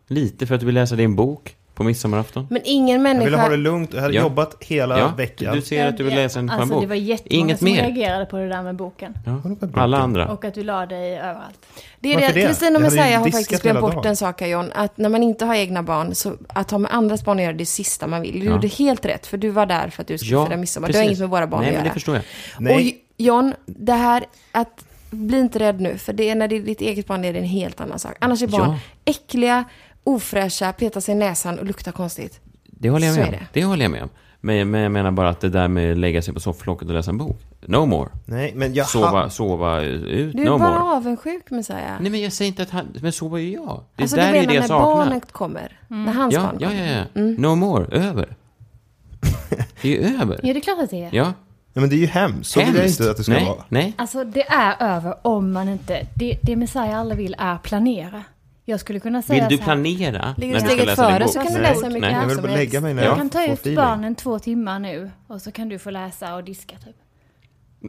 Ja. 0.08 0.16
Lite 0.16 0.48
för 0.48 0.56
att 0.56 0.62
du 0.62 0.66
vill 0.66 0.76
läsa 0.76 0.96
din 0.96 1.16
bok 1.16 1.56
på 1.78 1.84
midsommarafton. 1.84 2.48
Men 2.50 2.62
ingen 2.66 2.88
Jag 3.06 3.10
ville 3.10 3.20
människa... 3.26 3.42
ha 3.42 3.50
det 3.50 3.58
lugnt, 3.58 3.94
jag 3.94 4.02
hade 4.02 4.14
Ja. 4.14 4.22
jobbat 4.22 4.56
hela 4.60 5.00
Ja, 5.00 5.08
veckan. 5.18 5.56
du 5.56 5.62
ser 5.62 5.88
att 5.88 5.98
du 5.98 6.04
vill 6.04 6.16
läsa 6.16 6.40
en 6.40 6.50
skön 6.50 6.60
Alltså 6.60 6.74
bok. 6.74 6.84
det 6.84 6.88
var 6.88 6.96
jättemånga 6.96 7.40
Inget 7.46 7.58
som 7.60 7.66
mer. 7.66 7.82
reagerade 7.82 8.26
på 8.26 8.38
det 8.38 8.50
där 8.50 8.64
med 8.64 8.76
boken. 8.76 9.18
Ja. 9.26 9.82
Alla 9.82 9.98
andra. 9.98 10.28
Och 10.28 10.46
att 10.46 10.54
du 10.54 10.64
la 10.64 10.86
dig 10.86 11.18
överallt. 11.18 11.66
Det 12.00 12.14
är 12.14 12.16
Varför 12.22 12.34
det. 12.34 12.46
Kristina 12.48 12.70
Jag 12.72 12.76
och 12.76 12.82
Messiah 12.82 13.22
har 13.24 13.32
faktiskt 13.32 13.64
glömt 13.64 13.80
bort 13.82 14.06
en 14.06 14.16
sak 14.16 14.42
John. 14.42 14.72
Att 14.76 14.98
när 14.98 15.10
man 15.10 15.24
inte 15.24 15.46
har 15.46 15.56
egna 15.56 15.84
barn, 15.84 16.16
så 16.16 16.34
att 16.48 16.72
ha 16.72 16.78
med 16.78 16.94
andras 16.94 17.26
barn 17.26 17.38
att 17.38 17.44
göra 17.44 17.54
det 17.54 17.58
är 17.58 17.60
det 17.60 17.66
sista 17.66 18.08
man 18.08 18.22
vill. 18.22 18.40
Du 18.40 18.46
Ja. 18.46 18.52
gjorde 18.52 18.68
helt 18.68 19.06
rätt, 19.06 19.28
för 19.28 19.38
du 19.38 19.50
var 19.50 19.66
där 19.66 19.90
för 19.90 20.02
att 20.02 20.08
du 20.08 20.18
skulle 20.18 20.46
fira 20.46 20.58
midsommar. 20.58 20.88
Det 20.92 20.98
har 20.98 21.06
inget 21.06 21.20
med 21.20 21.30
våra 21.30 21.48
barn 21.48 21.62
Nej, 21.62 21.70
att 21.70 21.74
men 21.76 21.84
göra. 21.84 21.90
det 21.90 21.94
förstår 21.94 22.16
jag. 22.16 22.24
Nej. 22.60 22.76
Och 22.76 22.82
John, 23.18 23.54
det 23.66 23.94
här 23.94 24.26
att... 24.52 24.84
Bli 25.12 25.40
inte 25.40 25.60
rädd 25.60 25.82
nu, 25.82 25.98
för 25.98 26.14
det 26.14 26.30
är 26.30 26.36
när 26.36 26.48
det 26.48 26.56
är 26.56 26.60
ditt 26.62 26.82
eget 26.82 27.08
barn 27.08 27.26
är 27.26 27.34
det 27.34 27.40
en 27.40 27.46
helt 27.46 27.82
annan 27.82 28.00
sak. 28.00 28.14
Annars 28.20 28.42
är 28.42 28.48
barn 28.48 28.70
Ja. 28.70 28.80
äckliga, 29.06 29.64
ofräscha, 30.08 30.74
petar 30.74 31.02
sig 31.02 31.16
i 31.16 31.18
näsan 31.18 31.60
och 31.60 31.66
luktar 31.66 31.92
konstigt. 31.92 32.40
Det 32.64 32.90
håller 32.90 33.06
jag 33.08 33.16
Så 33.16 33.22
med 33.22 33.30
om. 33.30 33.36
det. 33.40 33.48
Det 33.54 33.64
håller 33.66 33.84
jag 33.86 33.92
med 33.92 34.04
om. 34.04 34.10
Men, 34.42 34.72
men 34.72 34.82
jag 34.82 34.92
menar 34.92 35.12
bara 35.12 35.30
att 35.30 35.40
det 35.42 35.50
där 35.50 35.68
med 35.68 35.92
att 35.92 35.98
lägga 35.98 36.22
sig 36.22 36.34
på 36.34 36.40
sofflocket 36.40 36.88
och 36.88 36.94
läsa 36.94 37.12
en 37.12 37.18
bok. 37.18 37.42
No 37.66 37.86
more. 37.86 38.10
Nej, 38.26 38.52
men 38.56 38.74
jag 38.74 38.88
Sova, 38.90 39.30
sova 39.30 39.82
ut. 39.82 40.34
Du 40.36 40.42
är 40.42 40.46
no 40.46 40.58
bara 40.58 40.80
more. 40.80 40.96
avundsjuk, 40.98 41.50
Messiah. 41.52 42.02
Nej, 42.02 42.12
men 42.12 42.22
jag 42.22 42.34
säger 42.34 42.50
inte 42.50 42.64
att 42.64 42.70
han... 42.70 42.88
Men 43.02 43.12
så 43.12 43.28
var 43.28 43.38
ju 43.38 43.54
jag. 43.54 43.84
Det 43.96 44.02
alltså 44.04 44.16
där 44.16 44.32
du 44.32 44.38
är 44.38 44.42
det 44.42 44.48
menar 44.48 44.54
jag 44.54 44.62
när 44.62 44.68
saknar. 44.68 45.06
barnet 45.06 45.32
kommer? 45.32 45.80
När 45.88 46.14
hans 46.14 46.34
Ja, 46.34 46.42
barn 46.42 46.58
ja, 46.60 46.68
kommer? 46.70 46.98
ja, 46.98 47.06
ja. 47.14 47.22
No 47.38 47.56
more. 47.56 47.86
Över. 47.98 48.36
Det 49.82 49.88
är 49.98 50.02
ju 50.02 50.16
över. 50.22 50.40
Ja, 50.44 50.54
det 50.54 50.60
är 50.60 50.62
klart 50.62 50.80
att 50.80 50.90
det 50.90 51.04
är. 51.04 51.10
Ja. 51.14 51.34
Ja, 51.74 51.82
men 51.82 51.90
det 51.90 51.96
är 51.96 52.00
ju 52.00 52.06
hemskt. 52.08 52.52
Så 52.52 52.60
vill 52.60 52.76
jag 52.76 52.88
inte 52.88 53.12
att 53.12 53.18
det 53.18 53.24
ska 53.24 53.32
nej, 53.34 53.46
vara. 53.46 53.64
Nej. 53.70 53.94
Alltså 53.98 54.24
det 54.24 54.48
är 54.50 54.76
över 54.80 55.28
om 55.28 55.52
man 55.54 55.70
inte... 55.70 56.08
Det, 56.16 56.38
det 56.42 56.56
Messiah 56.56 57.00
aldrig 57.00 57.18
vill 57.18 57.36
är 57.40 57.58
planera. 57.58 58.24
Jag 58.70 58.80
skulle 58.80 59.00
kunna 59.00 59.22
säga 59.22 59.48
Vill 59.48 59.58
du 59.58 59.64
så 59.64 59.70
här, 59.70 59.76
planera 59.76 60.36
Ligger 60.38 60.54
när 60.54 60.62
du 60.62 60.68
ska 60.76 60.84
läsa 60.86 61.08
din 61.08 61.14
före 61.18 61.24
bok? 61.24 61.34
så 61.34 61.40
kan 61.42 61.54
du 61.54 61.62
läsa 61.62 61.88
mycket 61.88 62.02
Nej. 62.02 62.12
Jag 62.14 62.24
jag 62.24 62.28
vill 62.28 62.38
bara 62.38 62.52
lägga 62.52 62.82
mig 62.82 62.94
när 62.94 63.04
Jag 63.04 63.12
jag 63.12 63.18
kan 63.18 63.30
ta 63.30 63.46
ut 63.46 63.76
barnen 63.76 64.16
två 64.16 64.40
timmar 64.40 64.80
nu 64.80 65.12
och 65.28 65.42
så 65.42 65.52
kan 65.52 65.70
du 65.70 65.80
få 65.80 65.90
läsa 65.90 66.36
och 66.36 66.44
diska 66.44 66.76
typ. 66.78 66.96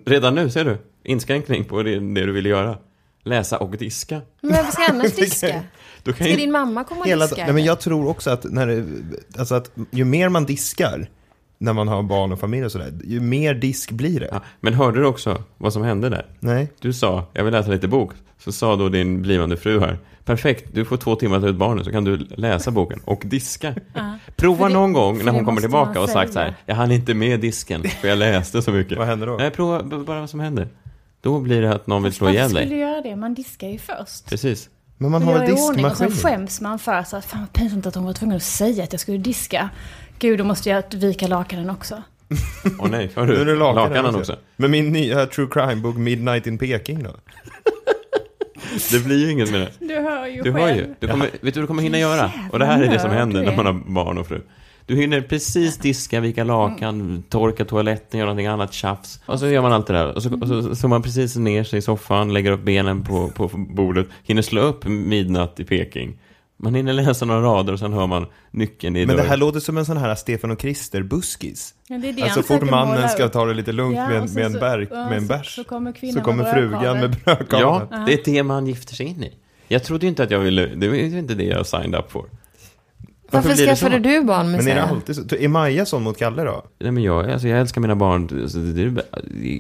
Redan 0.07 0.35
nu, 0.35 0.51
ser 0.51 0.65
du? 0.65 0.79
Inskränkning 1.05 1.65
på 1.65 1.83
det, 1.83 1.91
det 1.95 2.27
du 2.27 2.33
vill 2.33 2.47
göra. 2.47 2.79
Läsa 3.25 3.59
och 3.59 3.71
diska. 3.71 4.21
Men 4.41 4.53
vem 4.53 4.67
ska 4.67 4.83
annars 4.91 5.13
diska? 5.17 5.63
Du 6.03 6.13
kan 6.13 6.27
Ska 6.27 6.37
din 6.37 6.53
mamma 6.53 6.85
komma 6.85 7.01
och 7.01 7.07
Hela, 7.07 7.27
diska? 7.27 7.45
nej, 7.45 7.55
men 7.55 7.65
jag 7.65 7.81
tror 7.81 8.09
också 8.09 8.31
att, 8.31 8.45
när 8.45 8.67
det, 8.67 8.85
alltså 9.39 9.55
att 9.55 9.71
ju 9.91 10.05
mer 10.05 10.29
man 10.29 10.47
diskar 10.47 11.09
när 11.59 11.73
man 11.73 11.89
har 11.89 12.03
barn 12.03 12.33
och 12.33 12.41
familj 12.41 12.65
och 12.65 12.73
sådär, 12.73 12.93
ju 13.05 13.21
mer 13.21 13.55
disk 13.55 13.91
blir 13.91 14.21
det. 14.21 14.29
Ja, 14.33 14.43
men 14.61 14.75
hörde 14.75 15.01
du 15.01 15.07
också 15.07 15.43
vad 15.57 15.73
som 15.73 15.83
hände 15.83 16.09
där? 16.09 16.27
Nej. 16.41 16.73
Du 16.81 16.93
sa, 16.93 17.25
jag 17.33 17.45
vill 17.45 17.53
läsa 17.53 17.71
lite 17.71 17.89
bok. 17.89 18.13
Så 18.39 18.53
sa 18.53 18.77
då 18.77 18.89
din 18.89 19.23
blivande 19.23 19.57
fru 19.57 19.81
här, 19.81 19.99
perfekt, 20.25 20.65
du 20.73 20.85
får 20.85 20.97
två 20.97 21.17
timmar 21.17 21.37
att 21.37 21.43
ta 21.43 21.49
ut 21.49 21.57
barnen 21.57 21.85
så 21.85 21.91
kan 21.91 22.05
du 22.05 22.17
läsa 22.17 22.71
boken 22.71 23.01
och 23.05 23.23
diska. 23.25 23.75
Prova 24.37 24.59
För 24.59 24.69
det- 24.69 24.75
någon 24.75 24.93
gång 24.93 25.17
för 25.19 25.25
när 25.25 25.33
hon 25.33 25.45
kommer 25.45 25.61
tillbaka 25.61 26.01
och 26.01 26.09
sagt 26.09 26.33
så 26.33 26.39
här, 26.39 26.55
jag 26.67 26.75
hann 26.75 26.93
inte 26.93 27.15
med 27.15 27.41
disken 27.41 27.83
för 27.83 28.09
jag 28.09 28.19
läste 28.19 28.63
så 28.63 28.71
mycket. 28.71 28.99
Vad 28.99 29.07
händer 29.07 29.27
då? 29.27 29.37
Nej, 29.37 29.51
prova 29.51 29.83
bara 29.83 30.21
vad 30.21 30.31
som 30.31 30.41
händer. 30.41 30.69
Då 31.21 31.41
blir 31.41 31.63
det 31.63 31.73
att 31.75 31.87
någon 31.87 32.03
vill 32.03 32.13
slå 32.13 32.25
Varför 32.27 32.35
ihjäl 32.39 32.49
skulle 32.49 32.61
dig. 32.61 32.69
du 32.71 32.77
göra 32.77 33.01
det? 33.01 33.17
Man 33.17 33.35
diskar 33.35 33.69
ju 33.69 33.79
först. 33.79 34.27
Precis. 34.29 34.69
Men 34.99 35.11
man 35.11 35.23
har 35.23 35.33
väl 35.39 35.43
ordning 35.53 35.85
och 35.85 35.97
sen 35.97 36.09
diskmaskin? 36.09 36.39
skäms 36.39 36.61
man 36.61 36.79
för 36.79 37.03
så 37.03 37.17
att 37.17 37.25
fan 37.25 37.41
vad 37.41 37.53
pinsamt 37.53 37.87
att 37.87 37.95
hon 37.95 38.05
var 38.05 38.13
tvungen 38.13 38.37
att 38.37 38.43
säga 38.43 38.85
att 38.85 38.93
jag 38.93 39.01
skulle 39.01 39.19
diska. 39.19 39.71
Gud, 40.19 40.39
då 40.39 40.45
måste 40.45 40.69
jag 40.69 40.83
vika 40.95 41.27
lakanen 41.27 41.71
också. 41.71 42.03
Åh 42.79 42.89
nej, 42.91 43.11
har 43.15 43.27
Nu 43.27 43.33
är 43.35 43.39
du 43.39 43.45
det 43.45 43.55
lakanen 43.59 43.93
lakanen 43.93 44.15
också? 44.15 44.37
Men 44.57 44.71
min 44.71 44.93
nya 44.93 45.27
true 45.27 45.49
crime-bok 45.51 45.97
Midnight 45.97 46.47
in 46.47 46.59
Peking 46.59 47.03
då? 47.03 47.11
Det 48.93 49.05
blir 49.05 49.19
ju 49.27 49.33
inget 49.33 49.51
med 49.51 49.61
det. 49.61 49.71
Du 49.87 49.95
hör 49.95 50.27
ju 50.27 50.43
Du 50.43 50.53
själv. 50.53 50.57
hör 50.57 50.75
ju. 50.75 50.95
Du 51.01 51.09
kommer, 51.09 51.27
vet 51.27 51.43
du 51.43 51.51
vad 51.51 51.63
du 51.63 51.67
kommer 51.67 51.83
hinna 51.83 51.99
göra? 51.99 52.31
Och 52.53 52.59
det 52.59 52.65
här 52.67 52.83
är 52.83 52.91
det 52.91 52.99
som 53.01 53.11
händer 53.11 53.43
när 53.43 53.53
är. 53.53 53.57
man 53.57 53.67
har 53.67 53.73
barn 53.73 54.19
och 54.19 54.27
fru. 54.27 54.41
Du 54.87 54.97
hinner 54.97 55.21
precis 55.21 55.77
diska, 55.79 56.21
vika 56.21 56.45
lakan, 56.45 57.23
torka 57.29 57.65
toaletten, 57.65 58.19
göra 58.19 58.27
någonting 58.29 58.47
annat 58.47 58.73
tjafs. 58.73 59.21
Och 59.27 59.39
så 59.39 59.47
gör 59.49 59.63
man 59.63 59.73
allt 59.73 59.87
det 59.87 59.93
där. 59.93 60.15
Och 60.15 60.23
så, 60.23 60.41
och 60.41 60.49
så, 60.49 60.77
så 60.77 60.89
man 60.89 61.03
precis 61.03 61.37
ner 61.37 61.65
sig 61.65 61.79
i 61.79 61.83
soffan, 61.83 62.33
lägger 62.33 62.53
upp 62.53 62.63
benen 62.63 63.05
på, 63.05 63.29
på 63.29 63.51
bordet, 63.55 64.07
hinner 64.25 64.43
slå 64.43 64.61
upp 64.61 64.87
midnatt 64.87 65.61
i 65.61 65.65
Peking. 65.65 66.17
Man 66.61 66.75
hinner 66.75 66.93
läsa 66.93 67.25
några 67.25 67.41
rader 67.43 67.73
och 67.73 67.79
sen 67.79 67.93
hör 67.93 68.07
man 68.07 68.27
nyckeln 68.51 68.97
i 68.97 68.99
Men 69.01 69.09
det 69.09 69.15
dörren. 69.15 69.29
här 69.31 69.37
låter 69.37 69.61
som 69.61 69.77
en 69.79 69.85
sån 69.87 69.97
här 69.97 70.15
Stefan 70.15 70.51
och 70.51 70.59
Krister-buskis. 70.59 71.75
Ja, 71.89 71.99
det 71.99 72.09
är 72.09 72.13
det 72.13 72.23
Alltså 72.23 72.43
fort 72.43 72.71
mannen 72.71 73.09
ska 73.09 73.29
ta 73.29 73.45
det 73.45 73.55
lite 73.55 73.73
lugnt 73.73 73.97
Ja, 73.97 74.09
med, 74.09 74.35
med, 74.35 74.45
en 74.47 74.53
så- 74.53 74.59
bär, 74.61 74.89
ja, 74.91 75.05
med 75.09 75.17
en 75.17 75.23
så- 75.23 75.29
bärs. 75.29 75.55
så 75.55 75.65
kommer 75.65 75.93
kvinnan 75.93 76.15
så 76.15 76.21
kommer 76.25 76.43
med 76.45 76.53
frugan 76.53 77.01
med 77.01 77.11
brödkavel. 77.25 77.87
Ja, 77.91 78.05
det 78.07 78.13
är 78.13 78.21
det 78.33 78.43
man 78.43 78.67
gifter 78.67 78.95
sig 78.95 79.07
in 79.07 79.23
i. 79.23 79.33
Jag 79.69 79.85
trodde 79.85 80.07
inte 80.07 80.23
att 80.23 80.31
jag 80.31 80.39
ville, 80.39 80.67
det 80.67 80.89
var 80.89 80.95
ju 80.97 81.19
inte 81.19 81.35
det 81.35 81.45
jag 81.45 81.67
signed 81.67 81.95
up 81.95 82.11
for. 82.13 82.25
Varför 83.31 83.49
det 83.49 83.57
skaffade 83.57 83.95
så? 83.97 83.99
du 83.99 84.25
barn 84.25 84.51
med 84.51 84.65
Men 84.65 84.69
är 84.73 84.75
det 84.75 84.83
alltid 84.83 85.17
så? 85.17 85.23
Är 85.37 85.49
Maja 85.49 85.87
sån 85.87 86.03
mot 86.03 86.19
Kalle 86.19 86.43
då? 86.45 86.63
Nej, 86.79 86.93
men 86.93 87.03
jag, 87.03 87.31
alltså, 87.31 87.49
jag 87.49 87.61
älskar 87.61 87.81
mina 87.81 87.97
barn. 87.97 88.41
Alltså, 88.43 88.59
det 88.59 88.83
är, 88.83 89.03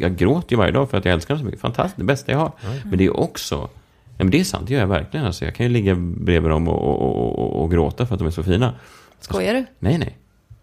jag 0.00 0.16
gråter 0.16 0.52
ju 0.52 0.56
varje 0.56 0.72
dag 0.72 0.90
för 0.90 0.98
att 0.98 1.04
jag 1.04 1.14
älskar 1.14 1.34
dem 1.34 1.38
så 1.40 1.44
mycket. 1.44 1.60
Fantastiskt, 1.60 1.96
det 1.98 2.04
bästa 2.04 2.32
jag 2.32 2.38
har. 2.38 2.52
Men 2.84 2.98
det 2.98 3.04
är 3.04 3.16
också... 3.20 3.68
Men 4.18 4.30
det 4.30 4.40
är 4.40 4.44
sant, 4.44 4.66
det 4.66 4.72
gör 4.72 4.80
jag 4.80 4.88
verkligen. 4.88 5.26
Alltså, 5.26 5.44
jag 5.44 5.54
kan 5.54 5.66
ju 5.66 5.72
ligga 5.72 5.94
bredvid 5.94 6.50
dem 6.50 6.68
och, 6.68 6.82
och, 6.82 7.38
och, 7.38 7.62
och, 7.62 7.70
gråta 7.70 8.06
för 8.06 8.14
att 8.14 8.18
de 8.18 8.26
är 8.26 8.30
så 8.30 8.42
fina. 8.42 8.75
Skojar 9.20 9.54
du? 9.54 9.66
Nej, 9.78 9.98
nej. 9.98 10.18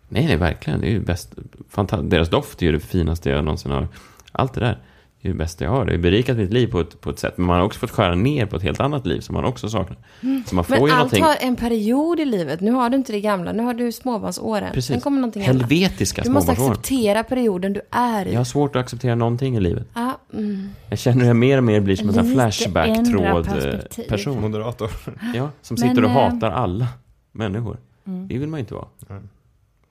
Nej, 0.09 0.25
nej, 0.25 0.37
verkligen. 0.37 0.81
Det 0.81 0.87
är 0.87 0.91
ju 0.91 0.99
bäst. 0.99 1.35
Fanta- 1.75 2.09
Deras 2.09 2.29
doft 2.29 2.61
är 2.61 2.65
ju 2.65 2.71
det 2.71 2.79
finaste 2.79 3.29
jag 3.29 3.43
någonsin 3.43 3.71
har. 3.71 3.87
Allt 4.31 4.53
det 4.53 4.59
där 4.59 4.77
är 5.21 5.29
det 5.29 5.35
bästa 5.35 5.63
jag 5.63 5.71
har. 5.71 5.85
Det 5.85 5.91
har 5.91 5.97
berikat 5.97 6.37
mitt 6.37 6.53
liv 6.53 6.67
på 6.67 6.79
ett, 6.79 7.01
på 7.01 7.09
ett 7.09 7.19
sätt. 7.19 7.37
Men 7.37 7.47
man 7.47 7.59
har 7.59 7.65
också 7.65 7.79
fått 7.79 7.91
skära 7.91 8.15
ner 8.15 8.45
på 8.45 8.55
ett 8.55 8.63
helt 8.63 8.79
annat 8.79 9.05
liv 9.05 9.19
som 9.19 9.33
man 9.33 9.45
också 9.45 9.69
saknar. 9.69 9.97
Så 10.45 10.55
man 10.55 10.63
får 10.63 10.75
Men 10.75 10.85
ju 10.85 10.91
allt 10.91 10.97
någonting... 10.97 11.23
har 11.23 11.35
en 11.39 11.55
period 11.55 12.19
i 12.19 12.25
livet. 12.25 12.61
Nu 12.61 12.71
har 12.71 12.89
du 12.89 12.97
inte 12.97 13.11
det 13.11 13.21
gamla, 13.21 13.51
nu 13.51 13.63
har 13.63 13.73
du 13.73 13.91
småbarnsåren. 13.91 14.73
Precis. 14.73 14.91
Sen 14.91 15.01
kommer 15.01 15.21
någonting 15.21 15.45
annat. 15.45 15.61
Helvetiska 15.61 16.21
Du 16.21 16.29
måste 16.29 16.51
acceptera 16.51 17.23
perioden 17.23 17.73
du 17.73 17.81
är 17.91 18.25
i. 18.25 18.31
Jag 18.31 18.39
har 18.39 18.45
svårt 18.45 18.75
att 18.75 18.79
acceptera 18.79 19.15
någonting 19.15 19.57
i 19.57 19.59
livet. 19.59 19.87
Ja, 19.93 20.04
mm. 20.33 20.69
Jag 20.89 20.99
känner 20.99 21.19
hur 21.19 21.27
jag 21.27 21.35
mer 21.35 21.57
och 21.57 21.63
mer 21.63 21.79
blir 21.79 21.95
som 21.95 22.07
en 22.07 22.13
sån. 22.13 22.33
Flashback-tråd-person. 22.33 24.41
Moderator. 24.41 24.91
Ja, 25.33 25.49
som 25.61 25.77
Men, 25.79 25.89
sitter 25.89 26.03
och 26.03 26.09
eh, 26.09 26.15
hatar 26.15 26.51
alla 26.51 26.87
människor. 27.31 27.77
Det 28.03 28.37
vill 28.37 28.49
man 28.49 28.57
ju 28.57 28.61
inte 28.61 28.73
vara. 28.73 28.87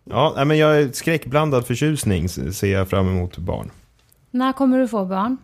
Ja, 0.04 0.32
nej, 0.36 0.44
men 0.44 0.58
jag 0.58 0.78
är 0.78 0.92
skräckblandad 0.92 1.66
förtjusning 1.66 2.28
ser 2.28 2.72
jag 2.72 2.88
fram 2.88 3.08
emot 3.08 3.38
barn. 3.38 3.70
När 4.30 4.52
kommer 4.52 4.78
du 4.78 4.88
få 4.88 5.04
barn? 5.04 5.36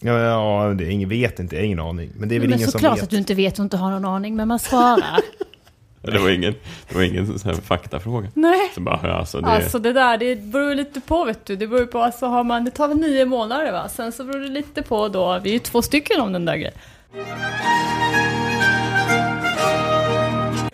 Ja, 0.00 0.18
ja 0.18 0.74
det 0.74 0.84
är 0.84 0.90
ingen, 0.90 1.08
vet 1.08 1.40
inte, 1.40 1.56
jag 1.56 1.62
har 1.62 1.66
ingen 1.66 1.80
aning. 1.80 2.10
Men 2.14 2.28
det 2.28 2.34
är 2.34 2.40
väl 2.40 2.48
men 2.48 2.58
ingen 2.58 2.70
som 2.70 2.72
såklart 2.72 2.96
vet. 2.96 3.04
att 3.04 3.10
du 3.10 3.16
inte 3.16 3.34
vet 3.34 3.58
och 3.58 3.62
inte 3.62 3.76
har 3.76 3.90
någon 3.90 4.04
aning, 4.04 4.36
men 4.36 4.48
man 4.48 4.58
svarar. 4.58 5.20
Det 6.12 6.18
var 6.18 6.30
ingen, 6.30 6.54
det 6.88 6.94
var 6.94 7.02
ingen 7.02 7.38
sån 7.38 7.50
här 7.54 7.60
faktafråga. 7.60 8.28
Nej. 8.34 8.70
Så 8.74 8.80
bara, 8.80 9.14
alltså, 9.14 9.40
det, 9.40 9.46
Alltså 9.46 9.78
det 9.78 9.92
där, 9.92 10.18
det 10.18 10.36
beror 10.42 10.74
lite 10.74 11.00
på 11.00 11.24
vet 11.24 11.46
du. 11.46 11.56
Det 11.56 11.66
beror 11.66 11.86
på, 11.86 11.98
alltså 11.98 12.26
har 12.26 12.44
man, 12.44 12.64
det 12.64 12.70
tar 12.70 12.88
väl 12.88 12.96
nio 12.96 13.24
månader 13.24 13.72
va? 13.72 13.88
Sen 13.88 14.12
så 14.12 14.24
beror 14.24 14.40
det 14.40 14.48
lite 14.48 14.82
på 14.82 15.08
då, 15.08 15.40
vi 15.42 15.50
är 15.50 15.54
ju 15.54 15.58
två 15.58 15.82
stycken 15.82 16.20
om 16.20 16.32
den 16.32 16.44
där 16.44 16.56
grejen. 16.56 16.74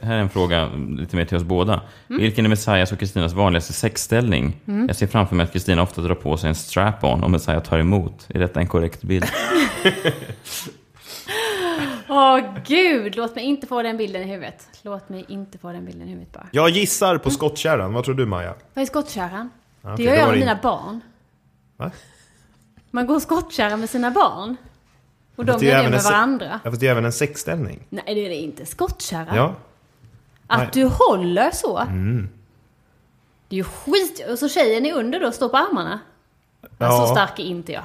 Här 0.02 0.16
är 0.16 0.20
en 0.20 0.30
fråga 0.30 0.70
lite 0.98 1.16
mer 1.16 1.24
till 1.24 1.36
oss 1.36 1.42
båda. 1.42 1.80
Mm. 2.10 2.22
Vilken 2.22 2.44
är 2.44 2.48
Messiahs 2.48 2.92
och 2.92 2.98
Kristinas 2.98 3.32
vanligaste 3.32 3.72
sexställning? 3.72 4.56
Jag 4.86 4.96
ser 4.96 5.06
framför 5.06 5.36
mig 5.36 5.44
att 5.44 5.52
Kristina 5.52 5.82
ofta 5.82 6.00
drar 6.00 6.14
på 6.14 6.36
sig 6.36 6.48
en 6.48 6.54
strap-on 6.54 7.24
och 7.24 7.30
Messiah 7.30 7.62
tar 7.62 7.78
emot. 7.78 8.26
Är 8.28 8.38
detta 8.38 8.60
en 8.60 8.66
korrekt 8.66 9.02
bild? 9.02 9.26
Åh 12.12 12.40
gud, 12.66 13.16
låt 13.16 13.34
mig 13.34 13.44
inte 13.44 13.66
få 13.66 13.82
den 13.82 13.96
bilden 13.96 14.22
i 14.22 14.24
huvudet. 14.24 14.68
Låt 14.82 15.08
mig 15.08 15.24
inte 15.28 15.58
få 15.58 15.72
den 15.72 15.84
bilden 15.84 16.08
i 16.08 16.10
huvudet 16.10 16.32
bara. 16.32 16.46
Jag 16.52 16.70
gissar 16.70 17.18
på 17.18 17.30
skottkärran, 17.30 17.92
vad 17.92 18.04
tror 18.04 18.14
du 18.14 18.26
Maja? 18.26 18.54
Vad 18.74 18.82
är 18.82 18.86
skottkärran? 18.86 19.50
okej, 19.82 19.96
det 19.96 20.02
gör 20.02 20.14
jag 20.14 20.28
med 20.28 20.38
mina 20.38 20.52
in- 20.52 20.58
barn. 20.62 21.00
Va? 21.76 21.90
Man 22.90 23.06
går 23.06 23.20
skottkärra 23.20 23.76
med 23.76 23.90
sina 23.90 24.10
barn. 24.10 24.56
Och 25.36 25.44
de 25.44 25.66
gör 25.66 25.82
det 25.82 25.90
med 25.90 26.02
varandra. 26.02 26.60
Ja, 26.64 26.70
fast 26.70 26.80
det 26.80 26.86
är 26.86 26.90
även 26.90 27.04
en 27.04 27.12
sexställning. 27.12 27.86
Nej, 27.88 28.04
det 28.06 28.24
är 28.24 28.28
det 28.28 28.34
inte. 28.34 28.66
Skottkärra? 28.66 29.36
Ja. 29.36 29.54
Att 30.46 30.58
Nej. 30.58 30.68
du 30.72 30.84
håller 30.84 31.50
så? 31.50 31.78
Mm. 31.78 32.28
Det 33.48 33.54
är 33.56 33.58
ju 33.58 33.64
skit... 33.64 34.26
Och 34.30 34.38
så 34.38 34.48
tjejen 34.48 34.86
är 34.86 34.92
under 34.94 35.20
då 35.20 35.32
står 35.32 35.48
på 35.48 35.56
armarna? 35.56 36.00
Ja. 36.60 36.68
Ja. 36.78 37.06
Så 37.06 37.14
stark 37.14 37.38
är 37.38 37.42
inte 37.42 37.72
jag. 37.72 37.84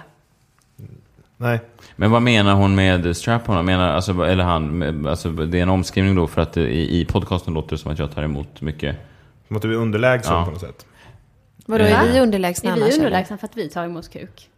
Nej. 1.38 1.60
Men 1.96 2.12
vad 2.12 2.22
menar 2.22 2.54
hon 2.56 2.76
med 2.76 3.18
strap-on? 3.18 3.66
Menar, 3.66 3.88
alltså, 3.90 4.24
eller 4.26 4.44
han, 4.44 4.78
med- 4.78 5.08
alltså, 5.08 5.30
det 5.30 5.58
är 5.60 5.64
en 5.64 5.70
omskrivning 5.70 6.16
då 6.16 6.28
för 6.28 6.42
att 6.42 6.54
det, 6.54 6.62
i, 6.62 7.02
i 7.02 7.06
podcasten 7.06 7.54
låter 7.54 7.70
det 7.70 7.78
som 7.78 7.92
att 7.92 8.00
jag 8.00 8.12
tar 8.16 8.24
emot 8.24 8.62
mycket. 8.62 8.96
Som 9.48 9.56
att 9.56 9.62
du 9.62 9.72
är 9.74 9.78
underlägsen 9.78 10.34
Ja. 10.36 10.46
på 10.46 10.52
något 10.52 10.62
sätt. 10.62 10.86
Vadå, 11.66 11.84
Eh. 11.84 12.00
är 12.04 12.14
vi 12.14 12.20
underlägsna 12.20 12.70
Är 12.70 12.74
annars? 12.74 12.84
vi 12.88 12.94
eller? 12.94 12.98
underlägsna 13.06 13.38
för 13.38 13.46
att 13.48 13.58
vi 13.58 13.70
tar 13.70 13.84
emot 13.86 14.10
kuk? 14.14 14.50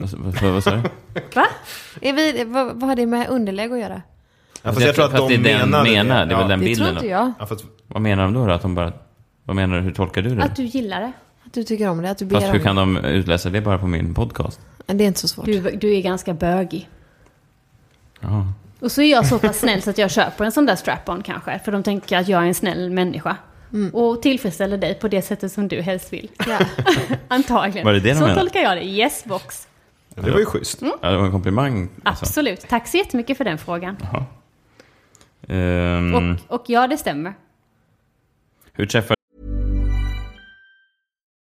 Alltså, 0.00 0.16
vad, 0.42 0.64
sa 0.64 0.70
du? 0.70 0.76
Va? 1.34 1.46
Är 2.00 2.12
vi, 2.12 2.44
vad, 2.44 2.66
vad 2.66 2.82
har 2.88 2.96
det 2.96 3.06
med 3.06 3.28
underläge 3.28 3.74
att 3.74 3.80
göra? 3.80 4.02
Ja, 4.62 4.72
fast 4.72 4.86
jag 4.86 4.94
tror 4.94 5.04
att 5.04 5.10
Fast 5.10 5.28
de 5.28 5.36
det 5.36 5.52
är 5.52 5.58
den 5.58 5.70
menade 5.70 5.90
menar, 5.90 6.26
det 6.26 6.34
är 6.34 6.38
väl 6.38 6.48
den 6.48 6.58
Det 6.58 6.64
bilden. 6.64 6.86
tror 6.86 6.96
inte 6.96 7.06
jag. 7.06 7.32
Ja, 7.38 7.46
fast, 7.46 7.64
Vad 7.86 8.02
menar 8.02 8.22
de 8.24 8.32
då? 8.34 8.46
då? 8.46 8.52
Att 8.52 8.62
de 8.62 8.74
bara... 8.74 8.92
Vad 9.44 9.56
menar 9.56 9.76
du? 9.76 9.82
Hur 9.82 9.92
tolkar 9.92 10.22
du 10.22 10.34
det? 10.34 10.42
Att 10.42 10.56
du 10.56 10.62
gillar 10.64 11.00
det? 11.00 11.12
Att 11.46 11.52
du 11.52 11.64
tycker 11.64 11.88
om 11.88 12.02
det, 12.02 12.10
att 12.10 12.18
du 12.18 12.24
ber 12.24 12.34
Fast 12.36 12.46
hur 12.54 12.58
om 12.58 12.60
kan 12.64 12.76
det. 12.76 13.00
de 13.02 13.04
utläsa 13.08 13.50
det 13.50 13.60
bara 13.60 13.78
på 13.78 13.86
min 13.86 14.14
podcast? 14.14 14.60
Det 14.86 15.04
är 15.04 15.08
inte 15.08 15.20
så 15.20 15.28
svårt. 15.28 15.46
Du, 15.46 15.60
du 15.60 15.94
är 15.96 16.00
ganska 16.02 16.34
bögig. 16.34 16.88
Ja. 18.20 18.46
Och 18.80 18.92
så 18.92 19.02
är 19.02 19.10
jag 19.10 19.26
så 19.26 19.38
pass 19.38 19.58
snäll 19.58 19.82
så 19.82 19.90
att 19.90 19.98
jag 19.98 20.10
köper 20.10 20.44
en 20.44 20.52
sån 20.52 20.66
där 20.66 20.76
strap-on 20.76 21.22
kanske. 21.22 21.58
För 21.64 21.72
de 21.72 21.82
tänker 21.82 22.18
att 22.18 22.28
jag 22.28 22.42
är 22.42 22.46
en 22.46 22.54
snäll 22.54 22.90
människa. 22.90 23.36
Och 23.92 24.22
tillfredsställer 24.22 24.78
dig 24.78 24.94
på 24.94 25.08
det 25.08 25.22
sättet 25.22 25.52
som 25.52 25.68
du 25.68 25.80
helst 25.80 26.12
vill. 26.12 26.30
Ja. 26.48 26.58
Antagligen. 27.28 27.86
Var 27.86 27.92
det 27.92 28.00
det 28.00 28.08
de 28.08 28.14
så 28.14 28.20
menade? 28.20 28.40
tolkar 28.40 28.60
jag 28.60 28.76
det. 28.76 28.84
Yes 28.84 29.24
box. 29.24 29.68
det 30.14 30.30
var 30.30 30.38
ju 30.38 30.44
schysst. 30.46 30.82
Ja, 31.00 31.10
det 31.10 31.16
var 31.16 31.24
en 31.24 31.32
komplimang. 31.32 31.88
Alltså. 32.02 32.24
Absolut. 32.24 32.60
Tack 32.68 32.88
så 32.88 32.96
jättemycket 32.96 33.36
för 33.36 33.44
den 33.44 33.58
frågan. 33.58 33.96
Ehm, 35.48 36.14
Och, 36.14 36.54
och 36.54 36.64
ja, 36.66 36.86
det 36.86 36.96
stämmer. 36.98 37.34
hur 38.72 38.86
träffar 38.86 39.16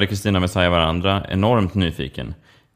Kristina 0.00 0.40
Messiah 0.40 0.70
varandra, 0.70 1.26
enormt 1.28 1.74
nyfiken. 1.74 2.34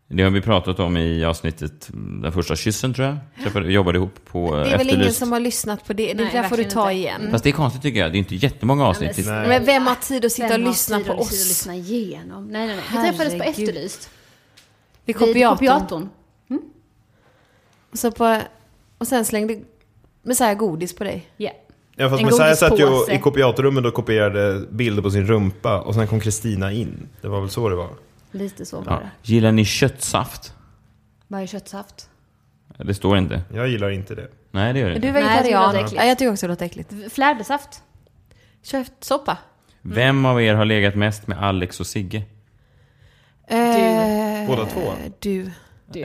Det 0.09 0.23
har 0.23 0.31
vi 0.31 0.41
pratat 0.41 0.81
om 0.81 0.97
i 0.97 1.25
avsnittet 1.25 1.89
Den 2.23 2.33
första 2.33 2.57
kyssen 2.57 2.95
tror 2.95 3.07
jag. 3.07 3.17
Träffade, 3.43 3.73
jobbade 3.73 3.99
ihop 3.99 4.15
på 4.25 4.57
Det 4.57 4.61
är 4.61 4.63
väl 4.65 4.73
ingen 4.73 4.81
Efterlyst. 5.01 5.19
som 5.19 5.33
har 5.33 5.41
lyssnat 5.41 5.87
på 5.87 5.93
det. 5.93 6.15
Det 6.15 6.23
Nej, 6.25 6.33
där 6.33 6.43
får 6.43 6.57
du 6.57 6.65
ta 6.65 6.91
inte. 6.93 7.01
igen. 7.01 7.29
Fast 7.31 7.45
det 7.45 7.51
är 7.51 7.53
konstigt 7.53 7.83
tycker 7.83 8.01
jag. 8.01 8.13
Det 8.13 8.17
är 8.17 8.19
inte 8.19 8.35
jättemånga 8.35 8.85
avsnitt. 8.87 9.17
men 9.27 9.35
Nej. 9.35 9.49
Men 9.49 9.65
vem 9.65 9.87
har 9.87 9.95
tid 9.95 10.25
att 10.25 10.33
sitta 10.33 10.49
Vem 10.49 10.63
och 10.63 10.69
lyssna 10.69 10.97
tid 10.97 11.07
på 11.07 11.13
att 11.13 11.19
lyssna- 11.19 11.33
oss? 11.37 11.49
lyssna 11.49 11.75
igenom? 11.75 12.49
Nej, 12.49 12.67
nej, 12.67 12.77
nej. 12.77 12.85
Vi 13.05 13.09
träffades 13.11 13.39
på. 13.39 13.43
Efterlyst. 13.45 14.11
Vid 15.05 15.17
Vid 15.17 15.27
kopiatorn. 15.27 15.57
kopiatorn. 15.59 16.09
Och, 17.93 17.99
så 17.99 18.11
på, 18.11 18.41
och 18.99 19.07
sen 19.09 19.25
slängde 19.25 19.61
Messiah 20.23 20.55
godis 20.55 20.97
på 20.97 21.05
dig. 21.05 21.27
Ja. 21.37 21.51
Ja, 21.97 22.09
fast 22.11 22.21
En 22.21 22.27
Messiah 22.27 22.55
satt 22.55 22.79
ju 22.79 23.15
i 23.15 23.19
kopiatorrummet 23.19 23.85
och 23.85 23.95
kopierade 23.95 24.67
bilder 24.71 25.03
på 25.03 25.11
sin 25.11 25.27
rumpa 25.27 25.81
och 25.81 25.95
sen 25.95 26.07
kom 26.07 26.21
Kristina 26.21 26.73
in. 26.73 27.09
Det 27.21 27.29
var 27.29 27.41
väl 27.41 27.51
så 27.51 27.69
det 27.69 27.75
var? 27.77 27.89
Lite 28.31 28.65
så 28.67 28.81
var 28.81 28.93
Ja. 28.93 28.99
det. 29.01 29.33
Gillar 29.33 29.53
ni 29.53 29.65
köttsaft? 29.65 30.55
Vad 31.29 31.43
är 31.43 31.47
köttsaft? 31.47 32.09
Det 32.79 32.95
står 32.95 33.19
inte. 33.19 33.43
Jag 33.55 33.69
gillar 33.69 33.91
inte 33.91 34.15
det. 34.15 34.29
Nej, 34.51 34.73
det 34.73 34.79
gör 34.79 34.89
det 34.91 34.95
Är 34.97 35.01
du 35.01 35.09
inte. 35.09 35.21
Nej, 35.21 35.29
tycker 35.43 35.43
det 35.43 35.49
vegetarian? 35.59 35.77
äckligt. 35.85 36.03
ja, 36.03 36.05
jag 36.09 36.19
tycker 36.19 36.33
också 36.33 36.47
det 36.47 36.53
låter 36.53 36.67
äckligt. 36.67 36.95
Flädersaft? 37.13 37.83
Köttsoppa? 38.63 39.39
Vem 39.83 40.25
av 40.27 40.43
er 40.43 40.55
har 40.55 40.65
legat 40.65 40.95
mest 40.95 41.27
med 41.27 41.43
Alex 41.43 41.81
och 41.81 41.87
Sigge? 41.87 42.23
Eh, 43.49 44.47
Båda 44.47 44.65
två? 44.67 44.81
Du. 45.19 45.43
Nej, 45.43 45.51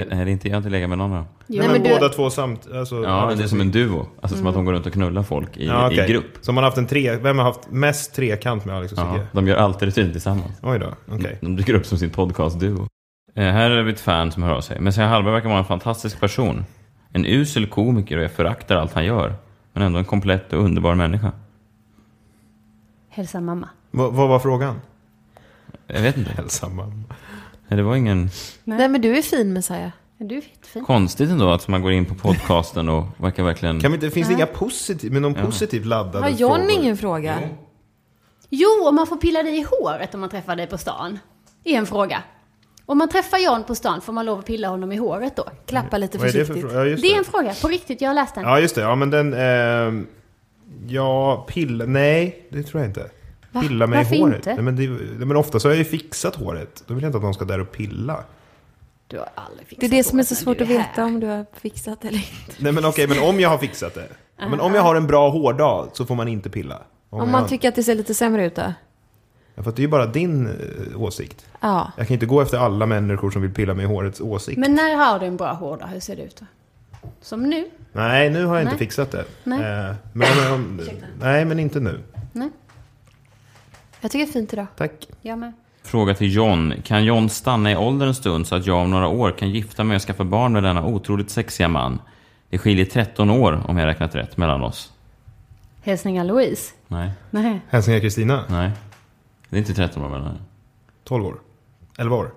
det 0.09 0.15
är 0.15 0.27
inte, 0.27 0.47
jag 0.47 0.55
har 0.55 0.57
inte 0.57 0.69
legat 0.69 0.89
med 0.89 0.97
någon 0.97 1.11
av 1.11 1.17
dem. 1.17 1.27
Nej, 1.51 1.59
men 1.59 1.71
men 1.71 1.83
du- 1.83 1.89
båda 1.89 2.09
två 2.09 2.29
samt... 2.29 2.67
Alltså, 2.73 3.03
Ja, 3.03 3.33
det 3.37 3.43
är 3.43 3.47
som 3.47 3.61
en 3.61 3.71
duo. 3.71 4.07
Alltså 4.21 4.37
som 4.37 4.47
att 4.47 4.53
de 4.53 4.65
går 4.65 4.73
runt 4.73 4.85
och 4.85 4.93
knullar 4.93 5.23
folk 5.23 5.57
i, 5.57 5.65
Ja, 5.67 5.87
okej. 5.87 6.09
i 6.09 6.13
grupp. 6.13 6.25
Så 6.41 6.51
man 6.51 6.63
har 6.63 6.69
haft 6.71 6.77
en 6.77 6.87
tre... 6.87 7.15
Vem 7.15 7.37
har 7.37 7.45
haft 7.45 7.71
mest 7.71 8.15
trekant 8.15 8.65
med 8.65 8.75
Alex 8.75 8.91
och 8.93 8.97
Sigge? 8.97 9.09
Ja, 9.17 9.25
de 9.31 9.47
gör 9.47 9.57
alltid 9.57 9.85
rutin 9.87 10.11
tillsammans. 10.11 10.51
Oj 10.61 10.79
då, 10.79 10.93
okej. 11.15 11.37
De 11.41 11.55
dyker 11.55 11.73
upp 11.73 11.85
som 11.85 11.97
sin 11.97 12.09
podcast-duo. 12.09 12.87
Eh, 13.35 13.43
här 13.43 13.71
är 13.71 13.83
vi 13.83 13.91
ett 13.91 13.99
fan 13.99 14.31
som 14.31 14.43
hör 14.43 14.53
av 14.53 14.61
sig. 14.61 14.79
Messiah 14.79 15.09
Hallberg 15.09 15.33
verkar 15.33 15.49
vara 15.49 15.59
en 15.59 15.65
fantastisk 15.65 16.19
person. 16.19 16.65
En 17.13 17.25
usel 17.25 17.67
komiker 17.67 18.17
och 18.17 18.23
jag 18.23 18.31
föraktar 18.31 18.75
allt 18.75 18.93
han 18.93 19.05
gör. 19.05 19.35
Men 19.73 19.83
ändå 19.83 19.99
en 19.99 20.05
komplett 20.05 20.53
och 20.53 20.63
underbar 20.63 20.95
människa. 20.95 21.31
Hälsa 23.09 23.39
mamma. 23.41 23.69
Vad, 23.91 24.13
vad 24.13 24.29
var 24.29 24.39
frågan? 24.39 24.81
Jag 25.87 26.01
vet 26.01 26.17
inte. 26.17 26.31
Hälsa 26.31 26.69
mamma. 26.69 27.03
Nej, 27.67 27.77
Det 27.77 27.83
var 27.83 27.95
ingen 27.95 28.29
Nej. 28.63 28.89
men 28.89 29.01
du 29.01 29.17
är 29.17 29.21
fin 29.21 29.53
Messiah. 29.53 29.91
Du 30.21 30.37
är 30.37 30.43
fin. 30.61 30.85
konstigt 30.85 31.29
ändå 31.29 31.51
att 31.51 31.67
man 31.67 31.81
går 31.81 31.91
in 31.91 32.05
på 32.05 32.15
podcasten 32.15 32.89
och 32.89 33.05
verkar 33.17 33.43
verkligen... 33.43 33.79
Kan 33.79 33.91
vi 33.91 33.95
inte, 33.95 34.09
finns 34.09 34.27
det 34.27 34.33
inga 34.33 34.45
positivt, 34.45 35.11
men 35.11 35.21
någon 35.21 35.33
Ja. 35.37 35.45
positivt 35.45 35.85
laddade 35.85 36.19
Har 36.25 36.29
John 36.29 36.55
frågor? 36.59 36.71
ingen 36.71 36.97
fråga? 36.97 37.39
Jo, 38.49 38.87
om 38.87 38.95
man 38.95 39.07
får 39.07 39.17
pilla 39.17 39.43
dig 39.43 39.57
i 39.59 39.65
håret 39.69 40.13
om 40.13 40.19
man 40.19 40.29
träffar 40.29 40.55
dig 40.55 40.67
på 40.67 40.77
stan. 40.77 41.19
Är 41.63 41.73
en 41.77 41.85
fråga. 41.85 42.23
Om 42.85 42.97
man 42.97 43.09
träffar 43.09 43.37
John 43.37 43.63
på 43.63 43.75
stan, 43.75 44.01
får 44.01 44.13
man 44.13 44.25
lov 44.25 44.39
att 44.39 44.45
pilla 44.45 44.67
honom 44.67 44.91
i 44.91 44.95
håret 44.97 45.35
då? 45.35 45.45
Klappa 45.65 45.97
lite 45.97 46.17
Vad 46.17 46.27
är 46.27 46.31
det 46.33 46.37
för 46.39 46.45
försiktigt. 46.45 46.71
fråga? 46.71 46.85
Ja, 46.89 46.95
Det 47.01 47.13
är 47.13 47.17
en 47.17 47.23
fråga, 47.23 47.53
på 47.61 47.67
riktigt. 47.67 48.01
Jag 48.01 48.09
har 48.09 48.13
läst 48.15 48.35
den. 48.35 48.43
Ja, 48.43 48.59
just 48.59 48.75
det. 48.75 48.81
Ja, 48.81 48.95
men 48.95 49.09
den... 49.09 49.33
ehm, 49.33 50.07
ja, 50.87 51.45
pilla... 51.49 51.85
Nej, 51.85 52.47
det 52.51 52.63
tror 52.63 52.81
jag 52.81 52.89
inte. 52.89 53.09
Va? 53.51 53.61
Pilla 53.61 53.87
mig 53.87 53.97
Varför 53.97 54.15
i 54.15 54.19
håret. 54.19 54.35
inte? 54.35 54.53
Nej, 54.53 54.63
men, 54.63 54.75
det, 54.75 55.25
men 55.25 55.37
ofta 55.37 55.59
så 55.59 55.67
har 55.67 55.71
jag 55.73 55.77
ju 55.77 55.85
fixat 55.85 56.35
håret. 56.35 56.83
Då 56.87 56.93
vill 56.93 57.03
jag 57.03 57.09
inte 57.09 57.17
att 57.17 57.23
någon 57.23 57.33
ska 57.33 57.45
där 57.45 57.59
och 57.59 57.71
pilla. 57.71 58.23
Du 59.09 59.17
har 59.17 59.29
aldrig 59.35 59.67
fixat 59.67 59.79
Det 59.79 59.95
är 59.95 59.97
det 59.97 60.03
som 60.03 60.19
är 60.19 60.23
så 60.23 60.35
svårt 60.35 60.61
att 60.61 60.67
veta 60.67 61.05
om 61.05 61.19
du 61.19 61.27
har 61.27 61.45
fixat 61.53 62.05
eller 62.05 62.17
inte. 62.17 62.53
Nej 62.57 62.71
men 62.71 62.85
okej, 62.85 63.07
men 63.07 63.19
om 63.19 63.39
jag 63.39 63.49
har 63.49 63.57
fixat 63.57 63.93
det. 63.93 64.07
Ja, 64.37 64.49
men 64.49 64.59
om 64.59 64.75
jag 64.75 64.81
har 64.81 64.95
en 64.95 65.07
bra 65.07 65.29
hårdag 65.29 65.89
så 65.93 66.05
får 66.05 66.15
man 66.15 66.27
inte 66.27 66.49
pilla. 66.49 66.75
Om, 67.09 67.19
Om 67.19 67.19
jag, 67.19 67.31
man 67.31 67.47
tycker 67.49 67.69
att 67.69 67.75
det 67.75 67.83
ser 67.83 67.95
lite 67.95 68.13
sämre 68.13 68.45
ut 68.45 68.55
då? 68.55 68.73
ja, 69.55 69.63
för 69.63 69.69
att 69.69 69.75
det 69.75 69.79
är 69.79 69.83
ju 69.83 69.87
bara 69.87 70.05
din 70.05 70.47
eh, 70.47 71.01
åsikt. 71.01 71.45
Ja. 71.59 71.91
Jag 71.97 72.07
kan 72.07 72.13
inte 72.13 72.25
gå 72.25 72.41
efter 72.41 72.57
alla 72.57 72.85
människor 72.85 73.31
som 73.31 73.41
vill 73.41 73.53
pilla 73.53 73.73
mig 73.73 73.85
i 73.85 73.87
hårets 73.87 74.21
åsikt. 74.21 74.57
Men 74.59 74.75
när 74.75 74.95
har 74.95 75.19
du 75.19 75.25
en 75.25 75.37
bra 75.37 75.53
hårdag? 75.53 75.87
Hur 75.87 75.99
ser 75.99 76.15
det 76.15 76.21
ut 76.21 76.35
då? 76.39 76.45
Som 77.21 77.43
nu? 77.49 77.69
Nej, 77.93 78.29
nu 78.29 78.45
har 78.45 78.55
jag 78.55 78.63
inte 78.63 78.71
Nej. 78.71 78.79
fixat 78.79 79.11
det. 79.11 79.25
Nej. 79.43 79.59
Eh, 79.59 79.95
men 80.13 80.27
om, 80.47 80.53
om, 80.53 80.81
nej, 81.19 81.45
men 81.45 81.59
inte 81.59 81.79
nu. 81.79 82.03
Nej, 82.33 82.49
Jag 84.01 84.11
tycker 84.11 84.25
det 84.25 84.31
är 84.31 84.33
fint 84.33 84.53
idag. 84.53 84.67
Tack. 84.77 85.07
jag 85.21 85.39
med. 85.39 85.53
Fråga 85.83 86.13
till 86.13 86.35
John. 86.35 86.73
Kan 86.83 87.05
John 87.05 87.29
stanna 87.29 87.71
i 87.71 87.75
ålder 87.75 88.07
en 88.07 88.15
stund 88.15 88.47
så 88.47 88.55
att 88.55 88.65
jag 88.65 88.77
om 88.77 88.91
några 88.91 89.07
år 89.07 89.31
kan 89.31 89.49
gifta 89.49 89.83
mig 89.83 89.95
och 89.95 90.01
skaffa 90.01 90.23
barn 90.23 90.53
med 90.53 90.63
denna 90.63 90.85
otroligt 90.85 91.29
sexiga 91.29 91.67
man? 91.67 92.01
Det 92.49 92.57
skiljer 92.57 92.85
13 92.85 93.29
år, 93.29 93.63
om 93.67 93.77
jag 93.77 93.85
räknat 93.85 94.15
rätt, 94.15 94.37
mellan 94.37 94.63
oss. 94.63 94.93
Hälsningar 95.81 96.23
Louise? 96.23 96.73
Nej. 96.87 97.11
Nej. 97.29 97.61
Hälsningar 97.69 97.99
Kristina? 97.99 98.43
Nej. 98.47 98.71
Det 99.49 99.55
är 99.55 99.59
inte 99.59 99.73
13 99.73 100.03
år 100.03 100.09
mellan 100.09 100.37
12 101.03 101.25
år? 101.25 101.35
11 101.97 102.15
år? 102.15 102.31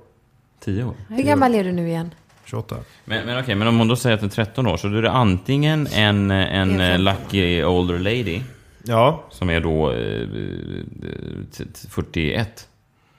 10 0.61 0.85
år? 0.85 0.94
Hur 1.09 1.22
gammal 1.22 1.55
är 1.55 1.64
du 1.64 1.72
nu 1.72 1.88
igen? 1.88 2.14
28. 2.44 2.76
Men, 3.05 3.26
men 3.26 3.40
okej, 3.40 3.55
men 3.55 3.68
om 3.68 3.78
hon 3.78 3.88
då 3.88 3.96
säger 3.96 4.14
att 4.14 4.20
det 4.20 4.26
är 4.26 4.44
13 4.44 4.66
år, 4.66 4.76
så 4.76 4.88
då 4.88 4.98
är 4.98 5.02
det 5.02 5.11
antingen 5.11 5.87
en, 5.87 6.31
en, 6.31 7.05
lucky 7.05 7.64
older 7.64 7.98
lady. 7.98 8.40
Ja. 8.83 9.24
Som 9.31 9.50
är 9.50 9.61
då 9.61 9.92
eh, 9.92 10.28
41. 11.88 12.68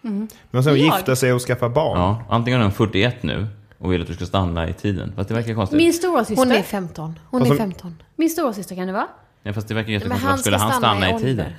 Mm. 0.03 0.27
Men 0.51 0.63
sen 0.63 0.75
gifta 0.75 1.15
sig 1.15 1.33
och 1.33 1.41
skaffa 1.41 1.69
barn. 1.69 1.99
Ja, 1.99 2.23
antingen 2.29 2.59
är 2.59 2.63
hon 2.63 2.73
41 2.73 3.23
nu 3.23 3.47
och 3.77 3.93
vill 3.93 4.01
att 4.01 4.07
du 4.07 4.13
ska 4.13 4.25
stanna 4.25 4.69
i 4.69 4.73
tiden. 4.73 5.13
Fast 5.15 5.29
det 5.29 5.35
verkar 5.35 5.53
konstigt. 5.53 5.77
Min 5.77 5.93
storasyster. 5.93 6.35
Hon 6.35 6.51
är 6.51 6.61
15. 6.61 7.19
Hon 7.29 7.41
alltså, 7.41 7.53
är 7.53 7.57
15. 7.57 7.95
Min 8.15 8.29
storasyster 8.29 8.75
kan 8.75 8.87
det 8.87 8.93
vara. 8.93 9.07
Nej, 9.43 9.53
fast 9.53 9.67
det 9.67 9.73
verkar 9.73 9.91
jättekonstigt. 9.91 10.25
Varför 10.25 10.41
skulle 10.41 10.57
han 10.57 10.73
stanna 10.73 11.11
i, 11.11 11.15
i 11.15 11.19
tiden? 11.19 11.51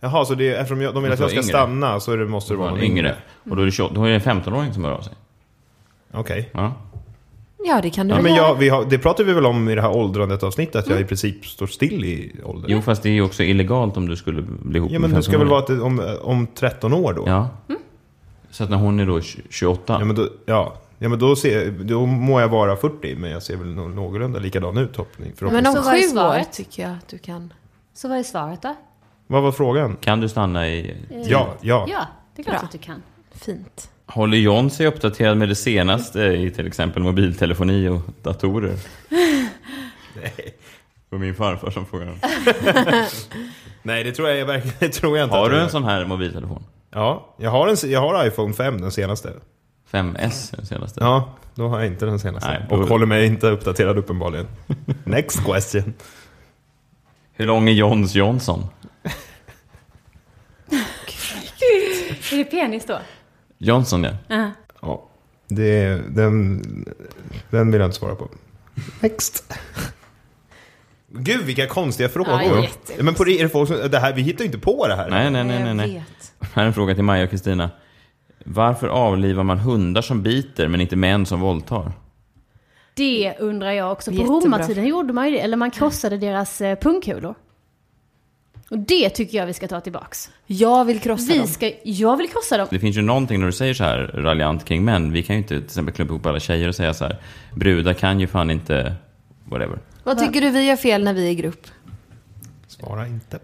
Jaha, 0.00 0.24
så 0.24 0.34
det 0.34 0.48
är, 0.48 0.60
eftersom 0.60 0.82
jag, 0.82 0.94
de 0.94 1.02
vill 1.02 1.12
att 1.12 1.20
jag 1.20 1.28
ska 1.28 1.38
yngre. 1.38 1.48
stanna 1.48 2.00
så 2.00 2.16
det, 2.16 2.26
måste 2.26 2.52
det 2.52 2.58
vara 2.58 2.70
någon 2.70 2.82
yngre. 2.82 2.98
yngre. 2.98 3.16
Och 3.50 3.56
då 3.56 3.62
är 3.62 3.66
det, 3.66 3.72
20, 3.72 3.88
då 3.94 4.04
är 4.04 4.08
det 4.08 4.14
en 4.14 4.42
15-åring 4.42 4.74
som 4.74 4.84
hör 4.84 4.92
av 4.92 5.00
sig. 5.00 5.12
Okej. 6.12 6.50
Okay. 6.52 6.62
Ja. 6.62 6.74
Ja, 7.68 7.80
det 7.82 7.90
kan 7.90 8.08
du 8.08 8.14
ja, 8.14 8.22
men 8.22 8.34
jag, 8.34 8.54
vi 8.54 8.68
har, 8.68 8.84
Det 8.84 8.98
pratar 8.98 9.24
vi 9.24 9.32
väl 9.32 9.46
om 9.46 9.68
i 9.68 9.74
det 9.74 9.82
här 9.82 9.96
åldrandet 9.96 10.42
avsnittet 10.42 10.76
att 10.76 10.86
mm. 10.86 10.94
jag 10.94 10.98
i 10.98 11.02
mm. 11.02 11.08
princip 11.08 11.46
står 11.46 11.66
still 11.66 12.04
i 12.04 12.32
åldern. 12.44 12.70
Jo, 12.70 12.82
fast 12.82 13.02
det 13.02 13.08
är 13.08 13.12
ju 13.12 13.22
också 13.22 13.42
illegalt 13.42 13.96
om 13.96 14.08
du 14.08 14.16
skulle 14.16 14.42
bli 14.42 14.78
ihop 14.78 14.92
ja, 14.92 14.98
med 14.98 15.10
men 15.10 15.16
det 15.16 15.22
ska 15.22 15.38
väl 15.38 15.48
vara 15.48 15.58
att, 15.58 15.70
om, 15.70 16.16
om 16.22 16.46
13 16.54 16.92
år 16.92 17.12
då? 17.12 17.22
Ja. 17.26 17.48
Mm. 17.68 17.80
Så 18.56 18.64
att 18.64 18.70
när 18.70 18.76
hon 18.76 19.00
är 19.00 19.06
då 19.06 19.20
28. 19.50 19.96
Ja, 20.00 20.04
men 20.04 20.16
då, 20.16 20.28
ja. 20.46 20.76
Ja, 20.98 21.08
men 21.08 21.18
då, 21.18 21.36
ser, 21.36 21.70
då 21.70 22.06
må 22.06 22.40
jag 22.40 22.48
vara 22.48 22.76
40, 22.76 23.14
men 23.16 23.30
jag 23.30 23.42
ser 23.42 23.56
väl 23.56 23.66
nå- 23.74 23.88
någorlunda 23.88 24.38
likadan 24.38 24.78
ut, 24.78 24.96
hoppning. 24.96 25.32
Men 25.40 25.66
om 25.66 25.74
sju 25.74 25.80
år 25.80 26.08
svaret? 26.10 26.52
tycker 26.52 26.82
jag 26.82 26.92
att 26.92 27.08
du 27.08 27.18
kan. 27.18 27.52
Så 27.94 28.08
vad 28.08 28.18
är 28.18 28.22
svaret 28.22 28.62
då? 28.62 28.74
Vad 29.26 29.42
var 29.42 29.52
frågan? 29.52 29.96
Kan 30.00 30.20
du 30.20 30.28
stanna 30.28 30.68
i... 30.68 30.96
Ja, 31.26 31.54
ja. 31.60 31.86
Ja, 31.90 32.06
det 32.36 32.42
är 32.42 32.44
klart 32.44 32.56
Bra. 32.58 32.64
att 32.66 32.72
du 32.72 32.78
kan. 32.78 33.02
Fint. 33.34 33.90
Håller 34.06 34.38
John 34.38 34.70
sig 34.70 34.86
uppdaterad 34.86 35.36
med 35.36 35.48
det 35.48 35.54
senaste 35.54 36.20
i 36.22 36.50
till 36.50 36.66
exempel 36.66 37.02
mobiltelefoni 37.02 37.88
och 37.88 38.00
datorer? 38.22 38.76
Nej. 39.08 40.32
Det 40.36 41.16
var 41.16 41.18
min 41.18 41.34
farfar 41.34 41.70
som 41.70 41.86
frågade. 41.86 42.12
Nej, 43.82 44.04
det 44.04 44.12
tror 44.12 44.28
jag, 44.28 44.46
verkligen- 44.46 44.76
det 44.78 44.88
tror 44.88 45.18
jag 45.18 45.26
inte. 45.26 45.36
Har 45.36 45.50
du 45.50 45.60
en 45.60 45.70
sån 45.70 45.84
här 45.84 46.04
mobiltelefon? 46.04 46.64
Ja, 46.90 47.34
jag 47.38 47.50
har, 47.50 47.68
en, 47.68 47.90
jag 47.90 48.00
har 48.00 48.26
iPhone 48.26 48.54
5, 48.54 48.80
den 48.80 48.90
senaste. 48.92 49.32
5S 49.90 50.56
den 50.56 50.66
senaste? 50.66 51.00
Ja, 51.04 51.36
då 51.54 51.68
har 51.68 51.78
jag 51.78 51.86
inte 51.86 52.06
den 52.06 52.18
senaste. 52.18 52.48
Nej, 52.50 52.66
då- 52.70 52.76
Och 52.76 52.88
håller 52.88 53.06
mig 53.06 53.26
inte 53.26 53.46
uppdaterad 53.46 53.98
uppenbarligen. 53.98 54.46
Next 55.04 55.44
question. 55.44 55.94
Hur 57.32 57.46
lång 57.46 57.68
är 57.68 57.72
Johns 57.72 58.14
Johnson? 58.14 58.66
Är 62.32 62.36
det 62.36 62.44
penis 62.44 62.84
då? 62.86 62.98
Johnson 63.58 64.04
ja. 64.04 64.10
Ja. 64.28 64.50
Ja, 64.82 65.08
det, 65.48 65.86
den, 66.08 66.62
den 67.50 67.70
vill 67.72 67.80
jag 67.80 67.88
inte 67.88 67.96
svara 67.98 68.14
på. 68.14 68.28
Next. 69.00 69.52
Gud, 71.18 71.42
vilka 71.44 71.66
konstiga 71.66 72.08
frågor. 72.08 72.32
Ja, 72.32 72.62
jätte- 72.62 73.02
men 73.02 73.14
på 73.14 73.24
det, 73.24 73.38
är 73.38 73.42
det 73.42 73.48
folk 73.48 73.68
som, 73.68 73.90
det 73.90 73.98
här, 73.98 74.12
vi 74.12 74.22
hittar 74.22 74.40
ju 74.40 74.46
inte 74.46 74.58
på 74.58 74.88
det 74.88 74.96
här. 74.96 75.10
Nej, 75.10 75.30
nej, 75.30 75.44
nej, 75.44 75.64
nej. 75.64 75.74
Nej. 75.74 76.04
Här 76.54 76.62
är 76.62 76.66
en 76.66 76.74
fråga 76.74 76.94
till 76.94 77.04
Maja 77.04 77.24
och 77.24 77.30
Kristina. 77.30 77.70
Varför 78.44 78.88
avlivar 78.88 79.42
man 79.44 79.58
hundar 79.58 80.02
som 80.02 80.22
biter 80.22 80.68
men 80.68 80.80
inte 80.80 80.96
män 80.96 81.26
som 81.26 81.40
våldtar? 81.40 81.92
Det 82.94 83.34
undrar 83.38 83.72
jag 83.72 83.92
också. 83.92 84.10
På 84.10 84.16
Jättebra. 84.16 84.40
romartiden 84.40 84.86
gjorde 84.86 85.12
man 85.12 85.24
ju 85.26 85.30
det. 85.32 85.40
Eller 85.40 85.56
man 85.56 85.70
krossade 85.70 86.16
deras 86.18 86.60
eh, 86.60 86.78
pungkulor. 86.78 87.34
Och 88.70 88.78
det 88.78 89.10
tycker 89.10 89.38
jag 89.38 89.46
vi 89.46 89.54
ska 89.54 89.68
ta 89.68 89.80
tillbaks. 89.80 90.30
Jag 90.46 90.84
vill 90.84 91.00
krossa 91.00 91.32
Vi 91.32 91.38
dem. 91.38 91.46
ska, 91.46 91.70
jag 91.84 92.16
vill 92.16 92.28
krossa 92.28 92.56
dem. 92.56 92.66
Det 92.70 92.78
finns 92.78 92.96
ju 92.96 93.02
någonting 93.02 93.40
när 93.40 93.46
du 93.46 93.52
säger 93.52 93.74
så 93.74 93.84
här 93.84 93.98
raljant 94.14 94.64
kring 94.64 94.84
män. 94.84 95.12
Vi 95.12 95.22
kan 95.22 95.36
ju 95.36 95.42
inte 95.42 95.48
till 95.56 95.64
exempel 95.64 95.94
klumpa 95.94 96.12
ihop 96.14 96.26
alla 96.26 96.40
tjejer 96.40 96.68
och 96.68 96.74
säga 96.74 96.94
så 96.94 97.04
här. 97.04 97.16
Brudar 97.54 97.92
kan 97.94 98.20
ju 98.20 98.26
fan 98.26 98.50
inte... 98.50 98.94
Whatever. 99.44 99.78
Vad 100.06 100.18
tycker 100.18 100.40
du 100.40 100.50
vi 100.50 100.62
gör 100.64 100.76
fel 100.76 101.04
när 101.04 101.14
vi 101.14 101.26
är 101.26 101.30
i 101.30 101.34
grupp? 101.34 101.66
Svara 102.66 103.06
inte. 103.06 103.38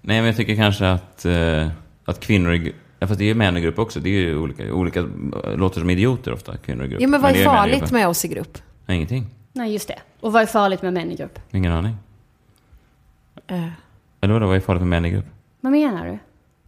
Nej, 0.00 0.16
men 0.20 0.26
jag 0.26 0.36
tycker 0.36 0.56
kanske 0.56 0.88
att, 0.90 1.24
eh, 1.24 1.68
att 2.04 2.20
kvinnor 2.20 2.54
i 2.54 2.74
Ja, 2.98 3.06
fast 3.06 3.18
det 3.18 3.24
är 3.24 3.26
ju 3.26 3.34
män 3.34 3.56
i 3.56 3.60
grupp 3.60 3.78
också. 3.78 4.00
Det 4.00 4.08
är 4.08 4.20
ju 4.20 4.36
olika, 4.36 4.74
olika 4.74 5.00
eh, 5.00 5.56
låter 5.56 5.80
som 5.80 5.90
idioter 5.90 6.32
ofta, 6.32 6.56
kvinnor 6.56 6.84
i 6.84 6.88
grupp. 6.88 7.00
Ja, 7.00 7.08
men 7.08 7.20
vad 7.20 7.30
är 7.30 7.34
män 7.34 7.42
i 7.42 7.44
farligt 7.44 7.90
med 7.90 8.08
oss 8.08 8.24
i 8.24 8.28
grupp? 8.28 8.58
Nej, 8.86 8.96
ingenting. 8.96 9.26
Nej, 9.52 9.72
just 9.72 9.88
det. 9.88 9.98
Och 10.20 10.32
vad 10.32 10.42
är 10.42 10.46
farligt 10.46 10.82
med 10.82 10.92
män 10.92 11.10
i 11.10 11.16
grupp? 11.16 11.38
Ingen 11.50 11.72
aning. 11.72 11.96
Eh. 13.46 13.68
Eller 14.20 14.34
vadå, 14.34 14.46
vad 14.46 14.56
är 14.56 14.60
farligt 14.60 14.82
med 14.82 14.88
män 14.88 15.04
i 15.04 15.10
grupp? 15.10 15.26
Vad 15.60 15.72
menar 15.72 16.06
du? 16.06 16.18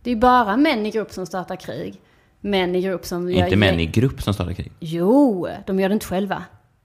Det 0.03 0.11
är 0.11 0.15
ju 0.15 0.21
bara 0.21 0.57
män 0.57 0.87
i 0.87 0.91
grupp 0.91 1.13
som 1.13 1.27
startar 1.27 1.57
krig. 1.57 2.01
Män 2.41 2.75
i 2.75 2.83
grupp 2.83 3.05
som 3.05 3.31
gör... 3.31 3.45
Inte 3.45 3.57
män 3.57 3.81
i 3.81 3.87
grupp 3.87 4.23
som 4.23 4.35
startar 4.35 4.53
krig. 4.53 4.73
Jo, 4.81 5.49
de 5.67 5.81
gör 5.81 5.89
det 5.89 5.93
inte 5.93 6.07
själva. 6.07 6.45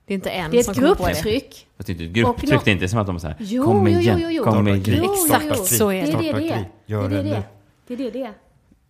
Det 0.10 0.13
är 0.13 0.15
inte 0.15 0.30
en 0.30 0.52
Det 0.52 0.60
är 0.60 0.63
som 0.63 0.72
ett 0.72 0.78
kommer 0.80 0.95
på 0.95 1.06
det. 1.08 1.12
grupptryck. 1.12 1.67
Fast 1.78 1.88
det 1.88 1.91
är 1.91 1.93
inte 1.93 2.04
ett 2.06 2.12
grupptryck, 2.12 2.52
nå- 2.52 2.62
det 2.65 2.72
är 2.72 2.74
inte 2.74 2.88
som 2.88 3.00
att 3.00 3.08
de 3.08 3.15
är 3.15 3.19
så 3.19 3.28
här, 3.28 3.36
Jo, 3.39 3.63
kom 3.65 3.88
jo, 3.88 4.00
igen, 4.00 4.19
jo, 4.22 4.30
jo. 4.30 4.43
kom 4.43 4.67
igen. 4.67 4.84
Jo, 4.88 4.93
jo, 5.04 5.13
Exakt 5.26 5.45
jo. 5.58 5.65
så 5.65 5.91
är 5.91 6.06
Det 6.06 6.12
det. 6.17 6.30
är 6.30 6.34
det 6.34 6.39
det 6.39 6.50
är. 6.50 6.65
Gör 6.86 7.10
Det 7.10 7.15
är 7.17 7.24
det 7.24 7.30
det 7.30 7.30
det 7.30 7.36
är. 7.36 7.43
Det 7.88 7.93
är 7.93 7.98
det. 7.98 8.10
Det 8.12 8.34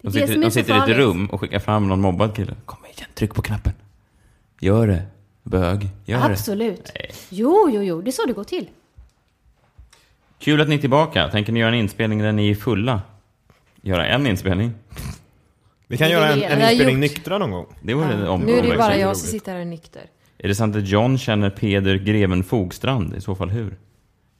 De 0.01 0.07
är 0.07 0.11
det 0.11 0.11
sitter, 0.11 0.37
är 0.37 0.41
de 0.41 0.51
sitter 0.51 0.87
i 0.87 0.91
ett 0.91 0.97
rum 0.97 1.25
och 1.27 1.39
skickar 1.41 1.59
fram 1.59 1.87
någon 1.87 2.01
mobbad 2.01 2.35
kille. 2.35 2.55
Kom 2.65 2.77
igen, 2.85 3.09
tryck 3.15 3.33
på 3.35 3.41
knappen. 3.41 3.73
Gör 4.61 4.87
det. 4.87 5.01
Bög, 5.43 5.87
gör 6.05 6.19
det. 6.19 6.25
Absolut. 6.25 6.91
Jo, 7.29 7.69
jo, 7.73 7.81
jo. 7.83 8.01
Det 8.01 8.09
är 8.09 8.11
så 8.11 8.25
det 8.25 8.33
går 8.33 8.43
till. 8.43 8.69
Kul 10.39 10.61
att 10.61 10.69
ni 10.69 10.75
är 10.75 10.79
tillbaka. 10.79 11.27
Tänker 11.29 11.51
ni 11.53 11.59
göra 11.59 11.69
en 11.71 11.75
inspelning 11.79 12.19
där 12.19 12.31
ni 12.31 12.49
är 12.51 12.55
fulla? 12.55 13.01
Göra 13.81 14.07
en 14.07 14.27
inspelning? 14.27 14.71
Vi 15.87 15.97
kan 15.97 16.07
Det 16.07 16.13
göra 16.13 16.27
är 16.27 16.33
en, 16.33 16.39
det. 16.39 16.45
en 16.45 16.59
Det 16.59 16.65
inspelning 16.71 16.95
gjort. 16.95 17.01
nyktra 17.01 17.37
någon 17.37 17.51
gång. 17.51 17.65
Det 17.81 17.93
vore 17.93 18.27
om 18.29 18.41
Nu 18.41 18.57
är 18.57 18.63
det 18.63 18.77
bara 18.77 18.97
jag 18.97 19.17
som 19.17 19.27
sitter 19.29 19.51
här 19.53 19.59
är 19.59 19.65
nykter. 19.65 20.01
Är 20.43 20.47
det 20.47 20.55
sant 20.55 20.75
att 20.75 20.87
John 20.87 21.17
känner 21.17 21.49
Peder 21.49 21.95
Greven 21.95 22.43
Fogstrand? 22.43 23.15
I 23.15 23.21
så 23.21 23.35
fall 23.35 23.49
hur? 23.49 23.77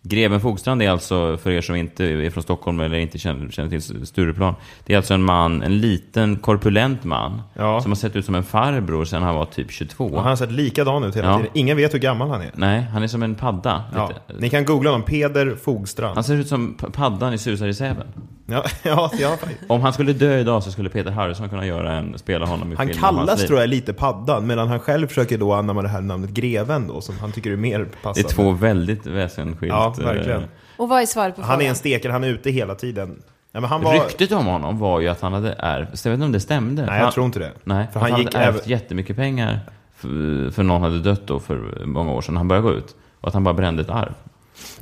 Greven 0.04 0.42
Fogstrand 0.42 0.82
är 0.82 0.90
alltså, 0.90 1.38
för 1.38 1.52
er 1.52 1.62
som 1.62 1.76
inte 1.76 2.06
är 2.06 2.30
från 2.30 2.44
Stockholm 2.44 2.80
eller 2.80 2.98
inte 2.98 3.18
känner, 3.18 3.50
känner 3.52 3.70
till 3.70 4.06
Stureplan, 4.08 4.54
det 4.86 4.94
är 4.94 4.98
alltså 4.98 5.14
en 5.14 5.24
man, 5.24 5.62
en 5.62 5.78
liten 5.80 6.36
korpulent 6.36 7.04
man, 7.04 7.42
Ja. 7.54 7.82
som 7.82 7.92
har 7.92 7.96
sett 7.96 8.16
ut 8.16 8.26
som 8.26 8.36
en 8.36 8.44
farbror 8.44 9.06
sedan 9.06 9.24
han 9.24 9.36
var 9.36 9.46
typ 9.46 9.72
22. 9.72 10.06
Och 10.06 10.18
han 10.22 10.30
har 10.30 10.36
sett 10.36 10.52
likadan 10.52 11.04
ut 11.04 11.16
hela 11.16 11.28
Ja. 11.28 11.38
tiden. 11.38 11.52
Ingen 11.54 11.78
vet 11.78 11.94
hur 11.94 12.00
gammal 12.00 12.30
han 12.30 12.42
är. 12.42 12.52
Nej, 12.56 12.82
han 12.82 13.04
är 13.04 13.08
som 13.08 13.24
en 13.24 13.36
padda. 13.36 13.84
Ja. 13.96 14.12
Ni 14.40 14.50
kan 14.50 14.66
googla 14.66 14.90
honom, 14.90 15.06
Peder 15.06 15.56
Fogstrand. 15.56 16.16
Han 16.16 16.24
ser 16.24 16.36
ut 16.36 16.48
som 16.48 16.74
paddan 16.94 17.34
i 17.34 17.38
Susar 17.38 17.68
i 17.68 17.74
Säven. 17.74 18.08
Ja, 18.52 18.64
ja, 18.84 19.12
ja. 19.20 19.38
Om 19.68 19.82
han 19.82 19.94
skulle 19.94 20.14
dö 20.14 20.40
idag 20.40 20.64
så 20.64 20.72
skulle 20.72 20.90
Peter 20.90 21.12
Harrison 21.12 21.50
kunna 21.50 21.66
göra 21.66 21.92
en, 21.94 22.18
spela 22.18 22.46
honom 22.46 22.74
i 22.74 22.76
Han 22.76 22.88
film 22.88 23.00
om 23.00 23.04
hans 23.16 23.18
kallas 23.28 23.40
liv. 23.42 23.48
tror 23.48 23.60
jag 23.60 23.70
lite 23.70 23.94
paddan, 23.94 24.48
medan 24.48 24.68
han 24.68 24.80
själv 24.80 25.08
försöker 25.08 25.38
då 25.38 25.54
anamma 25.54 25.82
det 25.82 25.88
här 25.88 26.02
namnet 26.02 26.30
Greven 26.30 26.88
då, 26.88 27.02
som 27.02 27.20
han 27.20 27.32
tycker 27.32 27.52
är 27.52 27.56
mer 27.56 27.80
Det 27.80 27.86
passande. 28.04 28.30
är 28.30 28.32
två 28.34 28.52
väldigt 28.52 29.06
väsensskilt... 29.06 29.74
Ja, 29.74 29.94
eh, 30.00 30.06
verkligen. 30.06 30.44
Och 30.78 30.90
vad 30.90 31.02
är 31.02 31.06
svaret 31.06 31.36
på 31.36 31.42
Han 31.42 31.52
är 31.52 31.56
frågan? 31.56 31.70
en 31.70 31.76
stekare, 31.76 32.12
han 32.12 32.24
är 32.24 32.28
ute 32.28 32.50
hela 32.52 32.76
tiden. 32.76 33.22
Ja, 33.52 33.60
men 33.60 33.70
han 33.70 33.82
var... 33.84 33.94
Ryktet 33.94 34.32
om 34.32 34.46
honom 34.46 34.80
var 34.80 35.00
ju 35.00 35.08
att 35.08 35.22
han 35.22 35.34
hade 35.34 35.54
ärvt, 35.54 36.06
jag 36.06 36.12
vet 36.12 36.16
inte 36.18 36.26
om 36.26 36.32
det 36.32 36.40
stämde. 36.40 36.82
Nej, 36.82 36.92
han, 36.92 37.00
jag 37.00 37.14
tror 37.14 37.26
inte 37.26 37.40
det. 37.40 37.52
Nej, 37.64 37.86
För 37.86 37.94
för 37.94 38.00
han 38.00 38.12
han, 38.12 38.20
gick 38.22 38.34
hade 38.34 38.46
ärvt 38.46 38.56
även- 38.56 38.70
jättemycket 38.70 39.16
pengar 39.16 39.60
för, 39.96 40.52
för 40.52 40.64
någon 40.64 40.82
hade 40.82 41.00
dött 41.00 41.22
då 41.28 41.40
för 41.40 41.86
många 41.86 42.12
år 42.12 42.22
sedan. 42.22 42.38
Han 42.38 42.48
började 42.48 42.68
gå 42.68 42.74
ut. 42.74 42.96
Och 43.22 43.28
att 43.28 43.34
han 43.34 43.44
bara 43.44 43.54
brände 43.54 43.82
ett 43.82 43.90
arv. 43.90 44.14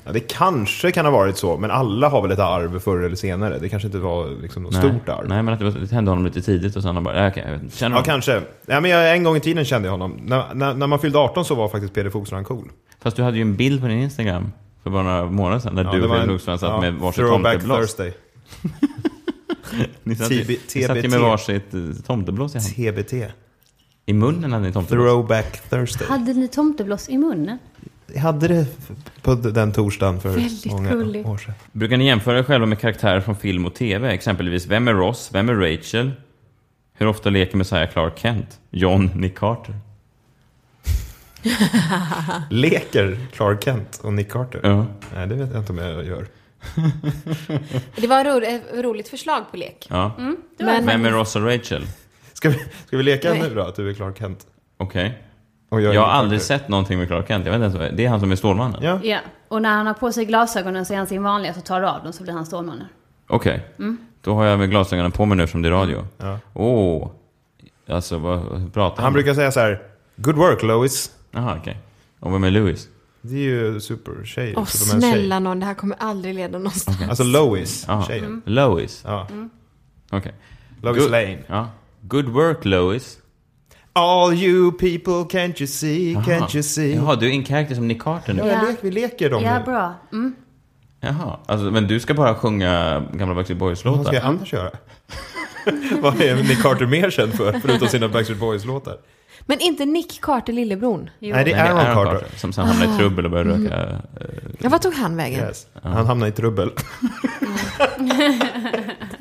Ja, 0.05 0.11
det 0.11 0.19
kanske 0.19 0.91
kan 0.91 1.05
ha 1.05 1.11
varit 1.11 1.37
så, 1.37 1.57
men 1.57 1.71
alla 1.71 2.09
har 2.09 2.21
väl 2.21 2.31
ett 2.31 2.39
arv 2.39 2.79
förr 2.79 3.01
eller 3.03 3.15
senare. 3.15 3.57
Det 3.59 3.69
kanske 3.69 3.85
inte 3.87 3.97
var 3.97 4.41
liksom 4.41 4.63
något 4.63 4.71
Nej. 4.73 4.81
stort 4.81 5.09
arv. 5.09 5.27
Nej, 5.27 5.43
men 5.43 5.53
att 5.53 5.59
det, 5.59 5.65
var, 5.65 5.71
det 5.71 5.91
hände 5.91 6.11
honom 6.11 6.25
lite 6.25 6.41
tidigt 6.41 6.75
och 6.75 6.81
sen 6.83 6.95
han 6.95 7.03
bara, 7.03 7.25
äh, 7.25 7.31
okej, 7.31 7.43
jag 7.45 7.51
vet 7.53 7.61
inte. 7.63 7.77
Känner 7.77 7.89
Ja, 7.95 7.95
honom. 7.97 8.05
kanske. 8.05 8.41
Ja, 8.65 8.79
men 8.79 8.91
jag, 8.91 9.13
en 9.15 9.23
gång 9.23 9.35
i 9.35 9.39
tiden 9.39 9.65
kände 9.65 9.87
jag 9.87 9.91
honom. 9.91 10.19
När, 10.23 10.53
när, 10.53 10.73
när 10.73 10.87
man 10.87 10.99
fyllde 10.99 11.19
18 11.19 11.45
så 11.45 11.55
var 11.55 11.69
faktiskt 11.69 11.93
Peder 11.93 12.09
Fogstrand 12.09 12.47
cool. 12.47 12.71
Fast 13.01 13.17
du 13.17 13.23
hade 13.23 13.37
ju 13.37 13.41
en 13.41 13.55
bild 13.55 13.81
på 13.81 13.87
din 13.87 13.99
Instagram 13.99 14.51
för 14.83 14.89
bara 14.89 15.03
några 15.03 15.25
månader 15.25 15.59
sedan. 15.59 15.75
Där 15.75 15.83
Ja, 15.83 15.91
du 15.91 15.97
det 15.99 16.03
och 16.03 16.09
var 16.09 16.19
Felix 16.25 16.47
en- 16.47 16.59
satt 16.59 16.69
ja, 16.69 16.81
med 16.81 16.93
varsitt 16.93 17.15
Throwback 17.25 17.53
tomteblås. 17.53 17.79
Thursday. 17.79 18.13
Ni 20.03 20.15
satt, 20.15 20.31
ju- 20.31 20.43
TB 20.43 20.49
ni 20.75 20.83
satt 20.83 20.97
ju 20.97 21.01
med 21.01 21.11
TBT. 21.11 21.21
varsitt 21.21 21.73
eh, 21.73 21.79
tomteblås 22.07 22.55
i 22.55 22.59
handen. 22.59 23.03
TBT. 23.03 23.13
I 24.05 24.13
munnen 24.13 24.51
hade 24.53 24.65
ni 24.67 24.73
tomteblås. 24.73 25.05
Throwback 25.07 25.69
Thursday. 25.69 26.07
Hade 26.07 26.33
ni 26.33 26.47
tomteblås 26.47 27.09
i 27.09 27.17
munnen? 27.17 27.57
Hade 28.17 28.47
det 28.47 28.65
på 29.21 29.35
den 29.35 29.71
torsdagen 29.71 30.19
för 30.21 30.29
Väldigt 30.29 30.65
många 30.65 30.89
gulligt. 30.91 31.27
år 31.27 31.37
sedan. 31.37 31.53
Brukar 31.71 31.97
ni 31.97 32.05
jämföra 32.05 32.39
er 32.39 32.43
själva 32.43 32.65
med 32.65 32.79
karaktärer 32.79 33.21
från 33.21 33.35
film 33.35 33.65
och 33.65 33.73
tv? 33.75 34.09
Exempelvis, 34.11 34.65
vem 34.67 34.87
är 34.87 34.93
Ross? 34.93 35.29
Vem 35.33 35.49
är 35.49 35.53
Rachel? 35.55 36.11
Hur 36.93 37.07
ofta 37.07 37.29
leker 37.29 37.57
Messiah 37.57 37.89
Clark 37.91 38.19
Kent? 38.19 38.59
John 38.69 39.05
Nick 39.15 39.35
Carter? 39.37 39.75
Leker 42.49 43.17
Clark 43.33 43.63
Kent 43.63 43.99
och 44.03 44.13
Nick 44.13 44.29
Carter? 44.31 44.59
Ja. 44.63 44.85
Nej, 45.15 45.27
det 45.27 45.35
vet 45.35 45.51
jag 45.53 45.61
inte 45.61 45.71
om 45.71 45.77
jag 45.77 46.05
gör. 46.05 46.27
Det 47.95 48.07
var 48.07 48.21
ett 48.25 48.27
ro- 48.27 48.41
ett 48.47 48.83
roligt 48.85 49.07
förslag 49.09 49.43
på 49.51 49.57
lek. 49.57 49.87
ja. 49.89 50.11
Men 50.17 50.85
Vem 50.85 51.05
är 51.05 51.11
Ross 51.11 51.35
och 51.35 51.45
Rachel? 51.45 51.87
Ska 52.33 52.49
vi, 52.49 52.59
ska 52.85 52.97
vi 52.97 53.03
leka 53.03 53.29
Nej. 53.29 53.41
nu 53.41 53.55
då, 53.55 53.61
att 53.61 53.75
du 53.75 53.89
är 53.89 53.93
Clark 53.93 54.17
Kent? 54.19 54.47
Okej. 54.77 55.23
Och 55.69 55.81
Jag 55.81 55.95
är 55.95 55.99
har 55.99 56.07
aldrig 56.07 56.41
sett 56.41 56.69
någonting 56.69 56.97
med 56.97 57.07
Clark 57.07 57.27
Kent. 57.27 57.45
Jag 57.45 57.59
vet 57.59 57.65
inte 57.65 57.77
ens 57.83 57.97
det 57.97 58.05
är. 58.05 58.09
Han 58.09 58.19
som 58.19 58.31
är 58.31 58.35
Stålmannen? 58.35 58.83
Ja. 58.83 58.99
Ja. 59.03 59.19
Och 59.47 59.61
när 59.61 59.69
han 59.77 59.87
har 59.87 59.93
på 59.93 60.11
sig 60.11 60.25
glasögonen 60.25 60.85
så 60.85 60.93
är 60.93 60.97
han 60.97 61.07
sin 61.07 61.23
vanliga, 61.23 61.53
så 61.53 61.61
tar 61.61 61.81
du 61.81 61.87
av 61.87 62.03
dem 62.03 62.13
så 62.13 62.23
blir 62.23 62.33
han 62.33 62.45
Stålmannen. 62.45 62.87
Okej. 63.27 63.67
Då 64.21 64.33
har 64.33 64.45
jag 64.45 64.59
med 64.59 64.69
glasögonen 64.69 65.11
på 65.11 65.25
mig 65.25 65.37
nu 65.37 65.43
eftersom 65.43 65.61
det 65.61 65.69
är 65.69 65.71
radio. 65.71 66.07
Ja. 66.17 66.39
Åh. 66.53 67.09
Alltså, 67.89 68.17
vad 68.17 68.73
pratar 68.73 69.03
Han 69.03 69.13
brukar 69.13 69.33
säga 69.33 69.51
så 69.51 69.59
här, 69.59 69.81
Good 70.15 70.35
work 70.35 70.63
Lois. 70.63 71.11
Jaha, 71.31 71.57
okej. 71.61 71.77
Och 72.19 72.33
vem 72.33 72.43
är 72.43 72.51
Louis? 72.51 72.87
Det 73.21 73.35
är 73.35 73.39
ju 73.39 73.79
supertjej. 73.79 74.53
Åh 74.57 74.65
Supermans 74.65 75.05
snälla 75.05 75.39
någon, 75.39 75.59
det 75.59 75.65
här 75.65 75.73
kommer 75.73 75.97
aldrig 75.99 76.35
leda 76.35 76.57
någonstans. 76.57 76.97
Tjej. 76.97 77.07
Alltså 77.09 77.23
Lois, 77.23 77.85
Jaha. 77.87 78.03
tjejen. 78.03 78.41
Lois? 78.45 79.03
Ja. 79.07 79.27
Okej. 80.11 80.33
Lois 80.81 81.03
Good- 81.03 81.09
Lane. 81.11 81.37
Ja. 81.47 81.67
Good 82.01 82.25
work, 82.29 82.65
Lois. 82.65 83.17
All 83.97 84.33
you 84.33 84.71
people 84.71 85.13
can't 85.39 85.61
you 85.61 85.67
see, 85.67 86.13
Jaha. 86.13 86.23
can't 86.23 86.55
you 86.55 86.63
see. 86.63 86.95
Jaha, 86.95 87.15
du 87.15 87.27
är 87.27 87.31
en 87.31 87.43
karaktär 87.43 87.75
som 87.75 87.87
Nick 87.87 88.01
Carter 88.01 88.33
nu? 88.33 88.39
Ja, 88.39 88.47
Ja. 88.47 88.59
vi 88.61 88.67
lek- 88.71 88.77
vi 88.81 88.91
leker 88.91 89.29
dem 89.29 89.43
Ja, 89.43 89.59
nu. 89.59 89.65
bra. 89.65 89.93
Mm. 90.11 90.35
Jaha. 91.01 91.39
Alltså, 91.45 91.71
men 91.71 91.87
du 91.87 91.99
ska 91.99 92.13
bara 92.13 92.35
sjunga 92.35 92.99
gamla 93.13 93.35
Backstreet 93.35 93.61
Vad 93.61 93.77
ska 93.77 93.87
jag 93.89 93.97
Boys-låtar? 93.97 94.21
annars 94.21 94.53
göra? 94.53 94.69
Vad 96.01 96.21
är 96.21 96.35
Nick 96.35 96.61
Carter 96.61 96.85
mer 96.85 97.09
känd 97.09 97.33
för, 97.33 97.59
förutom 97.59 97.87
sina 97.87 98.07
Backstreet 98.07 98.39
Boys-låtar? 98.41 98.97
Men 99.49 99.59
inte 99.59 99.85
Nick 99.85 100.21
Carter, 100.21 100.53
lillebror. 100.53 101.09
Jo. 101.19 101.35
Nej, 101.35 101.45
det 101.45 101.51
är 101.53 101.71
Aaron 101.71 101.93
Carter. 102.05 102.27
Som 102.37 102.53
sen 102.53 102.65
hamnade 102.67 102.93
i 102.93 102.97
trubbel 102.97 103.25
och 103.25 103.31
började 103.31 103.49
Mm. 103.53 103.63
röka. 103.71 103.81
eh, 103.83 104.27
Ja, 104.59 104.69
vad 104.69 104.81
tog 104.81 104.93
han 104.93 105.15
vägen? 105.17 105.39
Yes. 105.39 105.67
Han 105.83 106.05
hamnade 106.05 106.29
i 106.29 106.31
trubbel. 106.31 106.69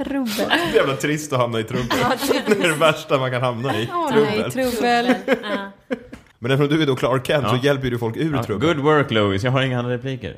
Trubbel. 0.04 0.48
Det 0.48 0.54
är 0.54 0.74
jävla 0.74 0.96
trist 0.96 1.32
att 1.32 1.38
hamna 1.38 1.60
i 1.60 1.64
trubbel. 1.64 1.88
Det 2.46 2.52
är 2.64 2.68
det 2.68 2.74
värsta 2.74 3.18
man 3.18 3.30
kan 3.30 3.42
hamna 3.42 3.76
i. 3.78 3.88
Åh 3.92 4.10
nej, 4.14 4.50
trubbel. 4.50 5.14
Men 6.38 6.50
eftersom 6.50 6.76
du 6.76 6.82
är 6.82 6.86
då 6.86 6.96
Clark 6.96 7.26
Kent 7.26 7.48
så 7.48 7.54
Ja. 7.54 7.60
hjälper 7.62 7.90
du 7.90 7.98
folk 7.98 8.16
ur 8.16 8.34
Ja, 8.36 8.42
trubbel. 8.44 8.68
good 8.74 8.84
work, 8.84 9.10
Lois. 9.10 9.42
Jag 9.44 9.52
har 9.52 9.62
inga 9.62 9.78
andra 9.78 9.92
repliker. 9.92 10.36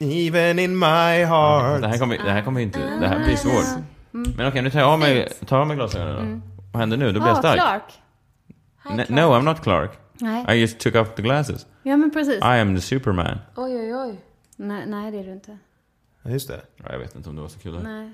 Even 0.00 0.58
in 0.58 0.78
my 0.78 1.24
heart. 1.24 1.82
Det 1.82 1.88
här 1.88 1.98
kommer, 1.98 2.18
det 2.24 2.30
här 2.30 2.42
kommer 2.42 2.60
ju 2.60 2.66
inte... 2.66 2.78
Det 3.00 3.08
här 3.08 3.24
blir 3.24 3.36
svårt. 3.36 3.64
Men 4.10 4.48
okej, 4.48 4.62
nu 4.62 4.70
tar 4.70 4.78
jag 4.80 4.88
av 4.88 4.98
mig, 4.98 5.28
tar 5.46 5.56
jag 5.56 5.60
av 5.60 5.66
mig 5.66 5.76
glasögonen 5.76 6.40
då. 6.42 6.48
Vad 6.72 6.80
händer 6.80 6.96
nu? 6.96 7.06
Då 7.06 7.12
blir 7.12 7.22
jag 7.28 7.36
Ja, 7.36 7.38
stark. 7.38 7.56
Clark. 7.56 7.82
Ne- 8.90 9.06
No, 9.08 9.20
I'm 9.20 9.42
not 9.42 9.60
Clark. 9.62 9.98
Nej. 10.18 10.56
I 10.56 10.60
just 10.60 10.78
took 10.78 10.94
off 10.94 11.08
the 11.14 11.22
glasses. 11.22 11.66
Ja, 11.82 11.96
men 11.96 12.10
precis. 12.10 12.36
I 12.36 12.60
am 12.60 12.74
the 12.76 12.80
Superman. 12.82 13.38
Oj, 13.56 13.76
oj, 13.76 13.94
oj. 13.94 14.20
Nej, 14.56 14.86
nej, 14.86 15.10
det 15.10 15.18
är 15.18 15.24
du 15.24 15.32
inte. 15.32 15.58
Ja, 16.22 16.30
just 16.30 16.48
det. 16.48 16.60
Ja, 16.76 16.84
jag 16.92 16.98
vet 16.98 17.14
inte 17.14 17.28
om 17.28 17.36
det 17.36 17.42
var 17.42 17.48
så 17.48 17.58
kul. 17.58 17.82
Nej. 17.82 18.10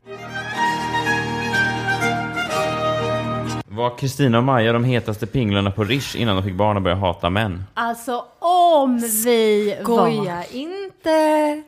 Var 3.68 3.98
Kristina 3.98 4.38
och 4.38 4.44
Maja 4.44 4.72
de 4.72 4.84
hetaste 4.84 5.26
pinglarna 5.26 5.70
på 5.70 5.84
Rish 5.84 6.16
innan 6.16 6.36
de 6.36 6.42
fick 6.44 6.54
barn 6.54 6.76
och 6.76 6.82
började 6.82 7.00
hata 7.00 7.30
män? 7.30 7.64
Alltså, 7.74 8.24
om 8.38 8.98
vi 9.24 9.74
var... 9.78 9.84
Goja 9.84 10.44
inte. 10.44 11.62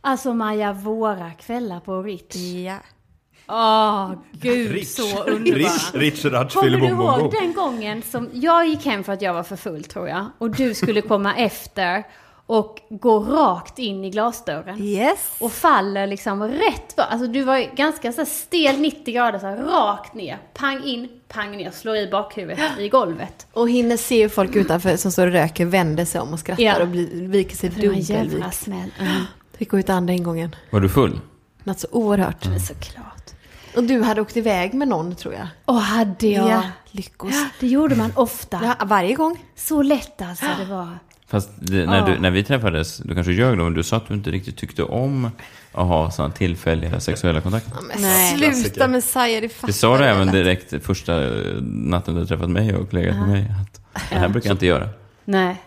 Alltså 0.00 0.34
Maja, 0.34 0.72
våra 0.72 1.30
kvällar 1.30 1.80
på 1.80 2.02
Ritz. 2.02 2.36
Ja. 2.36 2.76
Åh, 3.48 4.12
gud 4.32 4.72
Rich. 4.72 4.88
så 4.88 5.22
underbara. 5.24 5.58
Rich, 5.58 5.94
rich 5.94 6.24
Ratch 6.24 6.54
Kommer 6.54 6.70
du 6.70 6.86
ihåg 6.86 7.32
den 7.40 7.52
gången 7.54 8.02
som 8.02 8.28
jag 8.32 8.68
gick 8.68 8.86
hem 8.86 9.04
för 9.04 9.12
att 9.12 9.22
jag 9.22 9.34
var 9.34 9.42
för 9.42 9.56
full 9.56 9.84
tror 9.84 10.08
jag. 10.08 10.26
Och 10.38 10.50
du 10.50 10.74
skulle 10.74 11.00
komma 11.00 11.34
efter 11.36 12.04
och 12.46 12.78
gå 12.90 13.20
rakt 13.20 13.78
in 13.78 14.04
i 14.04 14.10
glasdörren. 14.10 14.82
Yes. 14.82 15.36
Och 15.40 15.52
faller 15.52 16.06
liksom 16.06 16.42
rätt 16.42 16.92
för. 16.94 17.02
Alltså 17.02 17.26
du 17.26 17.42
var 17.42 17.76
ganska 17.76 18.12
så 18.12 18.24
stel 18.24 18.80
90 18.80 19.14
grader 19.14 19.38
så 19.38 19.46
här, 19.46 19.56
rakt 19.56 20.14
ner. 20.14 20.38
Pang 20.54 20.84
in, 20.84 21.08
pang 21.28 21.56
ner. 21.56 21.70
Slår 21.70 21.96
i 21.96 22.10
bakhuvudet 22.10 22.78
i 22.78 22.88
golvet. 22.88 23.46
Och 23.52 23.70
hinner 23.70 23.96
se 23.96 24.22
hur 24.22 24.28
folk 24.28 24.56
utanför 24.56 24.96
som 24.96 25.12
står 25.12 25.26
och 25.26 25.32
röker 25.32 25.64
vänder 25.66 26.04
sig 26.04 26.20
om 26.20 26.32
och 26.32 26.38
skrattar 26.38 26.62
Ja. 26.62 26.82
och 26.82 26.88
blir, 26.88 27.28
viker 27.28 27.56
sig 27.56 27.70
För 27.70 27.80
det 27.80 27.88
var 27.88 27.94
en 27.94 28.00
jävla 28.00 28.24
dubbelvikt. 28.24 28.56
smäll. 28.62 28.90
Mm. 29.00 29.22
Fick 29.58 29.68
gå 29.70 29.78
ut 29.78 29.90
andra 29.90 30.14
ingången. 30.14 30.54
Var 30.70 30.80
du 30.80 30.88
full? 30.88 31.20
Något 31.64 31.80
så 31.80 31.88
oerhört. 31.90 32.46
Men 32.48 32.60
såklart. 32.60 33.17
Och 33.76 33.84
du 33.84 34.02
hade 34.02 34.20
åkt 34.20 34.36
iväg 34.36 34.74
med 34.74 34.88
någon 34.88 35.14
tror 35.14 35.34
jag. 35.34 35.46
Och 35.64 35.80
hade 35.80 36.26
jag. 36.26 36.48
Ja, 36.50 36.62
lyckos. 36.90 37.34
Det 37.60 37.66
gjorde 37.66 37.96
man 37.96 38.12
ofta. 38.14 38.60
Ja, 38.62 38.86
varje 38.86 39.14
gång. 39.14 39.38
Så 39.56 39.82
lätt 39.82 40.22
alltså 40.22 40.44
det 40.58 40.64
var. 40.64 40.98
Fast 41.30 41.50
det, 41.56 41.86
när, 41.86 41.98
Ja. 41.98 42.06
du, 42.06 42.18
när 42.20 42.30
vi 42.30 42.44
träffades, 42.44 42.98
du 42.98 43.14
kanske 43.14 43.32
ljög 43.32 43.58
då, 43.58 43.64
men 43.64 43.74
du 43.74 43.82
sa 43.82 43.96
att 43.96 44.08
du 44.08 44.14
inte 44.14 44.30
riktigt 44.30 44.56
tyckte 44.56 44.82
om 44.82 45.30
att 45.72 45.86
ha 45.86 46.10
sådana 46.10 46.34
tillfälliga 46.34 47.00
sexuella 47.00 47.40
kontakter. 47.40 47.72
Men 47.88 48.02
Nej. 48.02 48.54
sluta 48.54 48.88
Messiah, 48.88 49.40
det 49.40 49.48
fattar 49.48 49.66
Det 49.66 49.72
sa 49.72 49.98
du 49.98 50.04
även 50.04 50.26
direkt 50.32 50.84
första 50.86 51.12
natten 51.62 52.14
du 52.14 52.26
träffat 52.26 52.50
mig 52.50 52.74
och 52.74 52.94
legat 52.94 53.16
med 53.16 53.28
mig. 53.28 53.46
Att 53.62 53.80
det 54.10 54.16
här 54.18 54.28
brukar 54.28 54.48
jag 54.50 54.54
inte 54.54 54.66
göra. 54.66 54.88
Nej. 55.24 55.62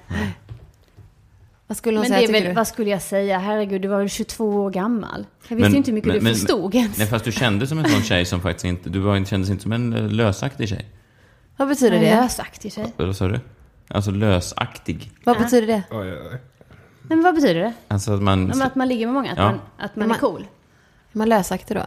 Vad 1.72 1.78
skulle 1.78 1.98
hon 1.98 2.02
Men 2.02 2.10
säga 2.20 2.32
det 2.32 2.38
är 2.38 2.44
väl, 2.46 2.56
vad 2.56 2.68
skulle 2.68 2.90
jag 2.90 3.02
säga? 3.02 3.38
Herregud, 3.40 3.82
du 3.82 3.88
var 3.88 4.00
ju 4.02 4.10
22 4.10 4.46
år 4.50 4.70
gammal. 4.72 5.26
Jag 5.48 5.56
visste 5.56 5.70
Men- 5.70 5.78
inte 5.78 5.92
hur 5.92 5.96
mycket 5.96 6.08
men- 6.08 6.16
du 6.18 6.22
men- 6.24 6.34
förstod 6.36 6.76
ens. 6.76 6.98
Nej, 6.98 7.08
fast 7.08 7.26
du 7.26 7.32
kändes 7.32 7.70
som 7.70 7.80
en 7.80 7.90
sån 7.90 8.02
tjej 8.04 8.26
som 8.26 8.42
faktiskt 8.42 8.66
inte... 8.66 8.90
Du 8.90 9.00
var, 9.00 9.26
kändes 9.26 9.50
inte 9.50 9.64
som 9.64 9.72
en 9.72 9.94
eh, 9.94 10.08
lösaktig 10.10 10.70
tjej. 10.70 10.86
Vad 11.58 11.68
betyder 11.68 11.98
En 11.98 12.04
det? 12.04 12.22
lösaktig 12.22 12.74
tjej. 12.74 12.94
Vad 12.98 13.16
sa 13.16 13.28
du? 13.28 13.40
Alltså 13.88 14.12
lösaktig. 14.12 15.12
Vad 15.24 15.38
betyder 15.38 15.68
det? 15.68 15.84
Oj, 15.92 15.98
oj, 16.14 16.18
oj. 16.32 16.38
Men 17.02 17.24
vad 17.24 17.36
betyder 17.36 17.60
det? 17.60 17.74
Alltså 17.88 18.14
att 18.14 18.22
man... 18.22 18.52
Om 18.52 18.62
att 18.62 18.76
man 18.76 18.88
ligger 18.88 19.06
med 19.06 19.14
många? 19.14 19.32
Att 19.32 19.38
Ja. 19.38 19.44
man, 19.46 19.60
att 19.78 19.96
man 19.96 20.04
är 20.04 20.08
Man- 20.10 20.18
cool? 20.20 20.42
Är 21.14 21.18
man 21.18 21.30
lösaktig 21.30 21.78
då? 21.78 21.84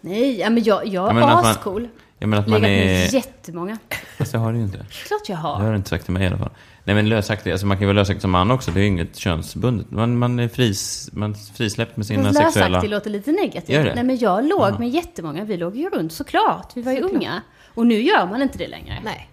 Nej, 0.00 0.38
ja, 0.40 0.50
men 0.50 0.62
jag, 0.62 0.86
jag 0.86 0.92
Ja, 0.94 1.10
är 1.10 1.14
men 1.14 1.22
man- 1.22 1.44
ascool. 1.44 1.88
Jag 2.18 2.28
menar 2.28 2.42
att 2.42 2.48
man 2.48 2.60
Legat 2.62 2.86
med 2.86 3.06
är... 3.08 3.14
jättemånga. 3.14 3.78
Fast 4.18 4.32
det 4.32 4.38
har 4.38 4.52
du 4.52 4.58
ju 4.58 4.64
inte. 4.64 4.78
Klart 4.78 5.28
jag 5.28 5.38
Det 5.38 5.42
har. 5.42 5.54
har 5.54 5.70
du 5.70 5.76
inte 5.76 5.88
sagt 5.88 6.04
till 6.04 6.12
mig 6.14 6.22
i 6.22 6.26
alla 6.26 6.38
fall. 6.38 6.50
Nej 6.86 6.94
men 6.94 7.08
lösaktig, 7.08 7.52
alltså 7.52 7.66
man 7.66 7.76
kan 7.76 7.82
ju 7.82 7.86
vara 7.86 7.94
lösaktig 8.00 8.22
som 8.22 8.30
man 8.30 8.50
också. 8.50 8.70
Det 8.70 8.80
är 8.80 8.82
ju 8.82 8.88
inget 8.88 9.16
könsbundet. 9.16 9.90
Man, 9.90 10.18
man 10.18 10.38
är 10.38 10.48
fris, 10.48 11.10
man 11.12 11.30
är 11.30 11.54
frisläppt 11.54 11.96
med 11.96 12.06
sina 12.06 12.22
Fast 12.24 12.36
sexuella... 12.38 12.68
lösaktig 12.68 12.90
låter 12.90 13.10
lite 13.10 13.32
negativt. 13.32 13.68
Gör 13.76 13.84
det? 13.84 13.94
Nej, 13.94 14.04
men 14.04 14.18
jag 14.18 14.44
låg 14.48 14.60
Aha. 14.62 14.78
med 14.78 14.88
jättemånga. 14.88 15.44
Vi 15.44 15.56
låg 15.56 15.76
ju 15.76 15.90
runt 15.90 16.12
såklart. 16.12 16.72
Vi 16.74 16.82
var 16.82 16.92
ju 16.92 17.02
Såklart. 17.02 17.16
unga. 17.22 17.42
Och 17.74 17.86
nu 17.86 18.00
gör 18.02 18.26
man 18.26 18.42
inte 18.42 18.58
det 18.58 18.68
längre. 18.68 18.98
Nej. 19.04 19.30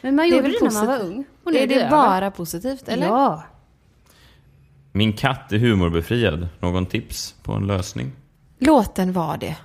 Men 0.00 0.16
man 0.16 0.30
Det 0.30 0.36
gjorde 0.36 0.48
det 0.48 0.58
när 0.62 0.70
man 0.72 0.86
var 0.86 0.96
positivt. 0.98 1.16
ung. 1.16 1.24
Och 1.44 1.52
nu 1.52 1.58
är 1.58 1.66
det 1.66 1.74
över. 1.80 1.90
bara 1.90 2.30
positivt, 2.30 2.88
eller? 2.88 3.06
Ja. 3.06 3.42
Min 4.92 5.12
katt 5.12 5.52
är 5.52 5.58
humorbefriad. 5.58 6.48
Någon 6.60 6.86
tips 6.86 7.34
på 7.42 7.52
en 7.52 7.66
lösning? 7.66 8.12
Låt 8.58 8.94
den 8.94 9.12
vara 9.12 9.36
det. 9.36 9.56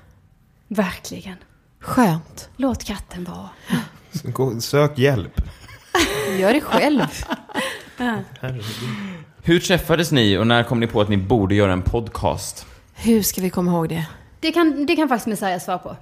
Verkligen. 0.68 1.36
Skönt. 1.80 2.50
Låt 2.58 2.84
katten 2.84 3.24
vara. 3.24 4.60
Sök 4.62 4.98
hjälp. 4.98 5.42
Gör 6.38 6.54
det 6.54 6.62
själv. 6.62 7.02
Hur 9.44 9.60
träffades 9.60 10.12
ni 10.12 10.38
och 10.38 10.48
när 10.48 10.64
kom 10.64 10.80
ni 10.80 10.88
på 10.88 11.02
att 11.02 11.10
ni 11.10 11.18
borde 11.18 11.56
göra 11.56 11.74
en 11.74 11.82
podcast? 11.82 12.66
Hur 12.96 13.22
ska 13.22 13.42
vi 13.42 13.50
komma 13.50 13.72
ihåg 13.72 13.90
det? 13.90 14.08
Det 14.40 14.52
kan, 14.52 14.86
det 14.86 14.96
kan 14.96 15.10
faktiskt 15.10 15.28
Messiah 15.28 15.60
svara 15.60 15.78
på. 15.78 15.96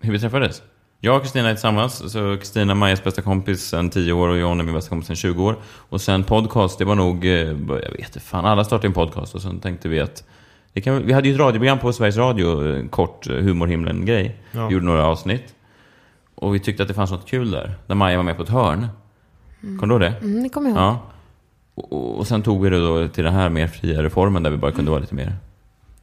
Hur 0.00 0.12
vi 0.12 0.18
träffades? 0.20 0.62
Jag 1.00 1.16
och 1.16 1.22
Kristina 1.22 1.48
är 1.48 1.54
tillsammans, 1.54 2.12
så 2.12 2.36
Kristina 2.36 2.72
är 2.72 2.74
Majas 2.74 3.04
bästa 3.04 3.22
kompis 3.22 3.62
sen 3.62 3.90
10 3.90 4.12
år 4.12 4.28
och 4.28 4.38
John 4.38 4.60
är 4.60 4.64
min 4.64 4.74
bästa 4.74 4.88
kompis 4.88 5.06
sen 5.06 5.16
20 5.16 5.44
år. 5.44 5.56
Och 5.64 6.00
sen 6.00 6.24
podcast, 6.24 6.78
det 6.78 6.84
var 6.84 6.94
nog, 6.94 7.24
eh, 7.24 7.30
jag 7.30 7.56
vet 7.68 7.98
inte 7.98 8.20
fan, 8.20 8.44
alla 8.44 8.64
startade 8.64 8.86
en 8.86 8.92
podcast 8.94 9.34
och 9.34 9.42
sen 9.42 9.60
tänkte 9.60 9.88
vi 9.88 10.00
att 10.00 10.24
det 10.72 10.80
kan, 10.80 11.06
vi 11.06 11.12
hade 11.12 11.28
ju 11.28 11.34
ett 11.34 11.40
radioprogram 11.40 11.78
på 11.78 11.92
Sveriges 11.92 12.16
Radio, 12.16 12.76
en 12.76 12.88
kort 12.88 13.28
eh, 13.28 13.34
humorhimlen-grej. 13.34 14.36
Ja. 14.52 14.66
Vi 14.66 14.72
gjorde 14.74 14.86
några 14.86 15.06
avsnitt. 15.06 15.54
Och 16.34 16.54
vi 16.54 16.60
tyckte 16.60 16.82
att 16.82 16.88
det 16.88 16.94
fanns 16.94 17.10
något 17.10 17.26
kul 17.26 17.50
där, 17.50 17.74
där 17.86 17.94
Maja 17.94 18.16
var 18.16 18.24
med 18.24 18.36
på 18.36 18.42
ett 18.42 18.48
hörn. 18.48 18.86
Kommer 19.60 19.86
du 19.86 19.92
ihåg 19.92 20.00
det? 20.00 20.26
Mm, 20.26 20.42
det 20.42 20.48
kommer 20.48 20.70
jag 20.70 20.76
ihåg. 20.76 20.84
Ja. 20.84 20.98
Och, 21.74 22.18
och 22.18 22.26
sen 22.26 22.42
tog 22.42 22.62
vi 22.62 22.70
det 22.70 22.80
då 22.80 23.08
till 23.08 23.24
den 23.24 23.34
här 23.34 23.48
mer 23.48 23.66
fria 23.66 24.02
reformen 24.02 24.42
där 24.42 24.50
vi 24.50 24.56
bara 24.56 24.72
kunde 24.72 24.90
vara 24.90 25.00
lite 25.00 25.14
mer... 25.14 25.32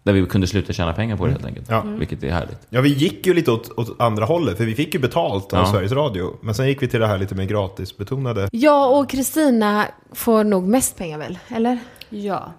Där 0.03 0.13
vi 0.13 0.25
kunde 0.25 0.47
sluta 0.47 0.73
tjäna 0.73 0.93
pengar 0.93 1.17
på 1.17 1.25
det 1.25 1.31
helt 1.31 1.45
enkelt. 1.45 1.69
Ja. 1.69 1.81
Vilket 1.81 2.23
är 2.23 2.31
härligt. 2.31 2.67
Ja, 2.69 2.81
vi 2.81 2.89
gick 2.89 3.25
ju 3.25 3.33
lite 3.33 3.51
åt, 3.51 3.79
åt 3.79 4.01
andra 4.01 4.25
hållet, 4.25 4.57
för 4.57 4.65
vi 4.65 4.75
fick 4.75 4.93
ju 4.93 4.99
betalt 4.99 5.53
av 5.53 5.59
Ja. 5.59 5.71
Sveriges 5.71 5.91
Radio. 5.91 6.37
Men 6.41 6.55
sen 6.55 6.67
gick 6.67 6.81
vi 6.81 6.87
till 6.87 6.99
det 6.99 7.07
här 7.07 7.17
lite 7.17 7.35
mer 7.35 7.45
gratisbetonade. 7.45 8.49
Jag 8.51 8.99
och 8.99 9.09
Kristina 9.09 9.85
får 10.13 10.43
nog 10.43 10.67
mest 10.67 10.97
pengar 10.97 11.17
väl? 11.17 11.39
Eller? 11.47 11.79
Ja. 12.09 12.51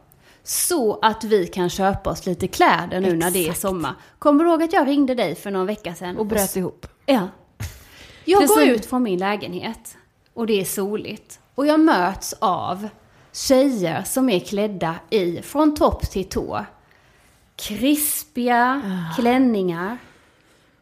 Så 0.44 0.98
att 1.02 1.24
vi 1.24 1.46
kan 1.46 1.70
köpa 1.70 2.10
oss 2.10 2.26
lite 2.26 2.48
kläder 2.48 3.00
nu 3.00 3.16
när 3.16 3.30
det 3.30 3.38
är 3.38 3.42
Exakt. 3.42 3.60
sommar. 3.60 3.94
Kommer 4.18 4.44
du 4.44 4.50
ihåg 4.50 4.62
att 4.62 4.72
jag 4.72 4.86
ringde 4.86 5.14
dig 5.14 5.34
för 5.34 5.50
någon 5.50 5.66
vecka 5.66 5.94
sedan? 5.94 6.16
Och 6.16 6.26
bröt 6.26 6.56
ihop. 6.56 6.86
Ja. 7.06 7.28
Jag 8.24 8.46
går 8.48 8.62
ut 8.62 8.86
från 8.86 9.02
min 9.02 9.18
lägenhet 9.18 9.96
och 10.36 10.46
det 10.46 10.60
är 10.60 10.64
soligt. 10.64 11.40
Och 11.54 11.66
jag 11.66 11.80
möts 11.80 12.34
av 12.38 12.88
tjejer 13.32 14.02
som 14.02 14.28
är 14.28 14.40
klädda 14.40 14.94
i, 15.10 15.42
från 15.42 15.74
topp 15.74 16.10
till 16.10 16.28
tå, 16.28 16.64
krispiga 17.56 18.82
klänningar, 19.16 19.98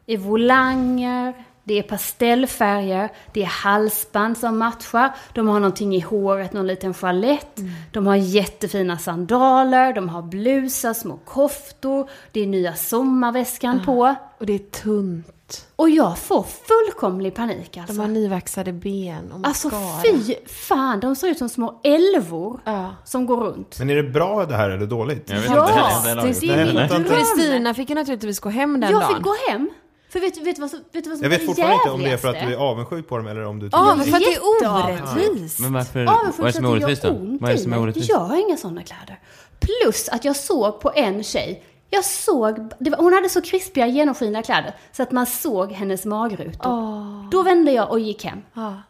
i 0.06 0.16
volanger, 0.16 1.44
det 1.64 1.78
är 1.78 1.82
pastellfärger, 1.82 3.08
det 3.32 3.42
är 3.42 3.46
halsband 3.46 4.38
som 4.38 4.58
matchar, 4.58 5.14
de 5.32 5.48
har 5.48 5.60
någonting 5.60 5.94
i 5.94 6.00
håret, 6.00 6.52
någon 6.52 6.66
liten 6.66 6.94
chalett, 6.94 7.60
de 7.92 8.06
har 8.06 8.16
jättefina 8.16 8.98
sandaler, 8.98 9.92
de 9.92 10.08
har 10.08 10.22
blusar, 10.22 10.92
små 10.92 11.16
koftor, 11.24 12.10
det 12.32 12.40
är 12.40 12.46
nya 12.46 12.74
sommarväskan 12.74 13.84
på. 13.84 14.14
Och 14.38 14.46
det 14.46 14.54
är 14.54 14.58
tunt. 14.58 15.43
Och 15.76 15.90
jag 15.90 16.18
får 16.18 16.42
fullkomlig 16.42 17.34
panik 17.34 17.76
alltså. 17.76 17.92
De 17.94 18.00
har 18.00 18.08
nyvaxade 18.08 18.72
ben 18.72 19.32
och 19.32 19.46
Alltså 19.48 19.68
mascara. 19.68 20.02
fy 20.24 20.34
fan, 20.46 21.00
de 21.00 21.16
ser 21.16 21.28
ut 21.28 21.38
som 21.38 21.48
små 21.48 21.80
älvor 21.84 22.60
Ja. 22.64 22.94
som 23.04 23.26
går 23.26 23.36
runt. 23.36 23.78
Men 23.78 23.90
är 23.90 23.96
det 23.96 24.02
bra 24.02 24.46
det 24.46 24.56
här 24.56 24.70
eller 24.70 24.86
dåligt? 24.86 25.30
Jag 25.30 25.36
vet 25.40 25.50
Ja, 25.50 25.52
inte, 25.56 26.46
det 26.46 26.52
är- 26.52 26.56
det 26.56 26.80
är 26.80 26.96
inte. 26.96 26.96
ut. 26.96 27.18
Kristina 27.18 27.74
fick 27.74 27.88
ju 27.88 27.94
naturligtvis 27.94 28.40
gå 28.40 28.48
hem 28.48 28.80
den 28.80 28.90
Jag 28.90 29.00
dagen. 29.00 29.14
fick 29.14 29.24
gå 29.24 29.34
hem. 29.48 29.70
För 30.12 30.20
vet, 30.20 30.36
vet, 30.36 30.56
du 30.56 30.60
vad, 30.62 30.70
vet 30.70 31.04
du 31.04 31.10
vad 31.10 31.18
som 31.18 31.22
Jag 31.24 31.30
vet 31.30 31.42
är 31.42 31.46
fortfarande 31.46 31.74
inte 31.74 31.90
om 31.90 32.00
det 32.02 32.10
är 32.10 32.16
för 32.16 32.28
att 32.28 32.46
du 32.46 32.52
är 32.54 32.56
avundsjuk 32.56 33.08
på 33.08 33.16
dem 33.16 33.26
eller 33.26 33.44
om 33.44 33.58
du 33.58 33.66
tycker 33.66 33.78
Ja, 33.78 33.90
att 33.92 33.96
men 33.98 34.06
det 34.06 34.10
för 34.12 34.16
att 34.18 34.22
det 34.24 34.64
är 34.64 35.20
orättvist. 35.24 35.58
Men 35.60 35.72
varför? 35.72 36.04
Avundsjuk 36.04 36.38
vad 36.38 36.46
är 36.46 36.46
det 36.46 36.52
så 36.52 36.56
som 36.58 36.64
är 36.66 36.70
orättvist 36.70 37.02
då? 37.02 37.08
Vad 37.40 37.50
är 37.50 37.54
det 37.54 37.60
som 37.60 37.72
är 37.72 37.78
orättvist? 37.80 38.08
Jag 38.10 38.18
har 38.18 38.36
inga 38.36 38.56
sådana 38.56 38.82
kläder. 38.82 39.20
Plus 39.60 40.08
att 40.08 40.24
jag 40.24 40.36
såg 40.36 40.80
på 40.80 40.92
en 40.94 41.22
tjej. 41.22 41.62
Jag 41.94 42.04
såg, 42.04 42.70
det 42.78 42.90
var, 42.90 42.98
hon 42.98 43.12
hade 43.12 43.28
så 43.28 43.40
krispiga 43.42 43.87
genomskinliga 43.87 44.42
kläder 44.42 44.74
så 44.92 45.02
att 45.02 45.12
man 45.12 45.26
såg 45.26 45.72
hennes 45.72 46.04
magrutor. 46.04 47.30
Då 47.30 47.42
vände 47.42 47.72
jag 47.72 47.90
och 47.90 48.00
gick 48.00 48.24
hem. 48.24 48.38
Ja. 48.54 48.83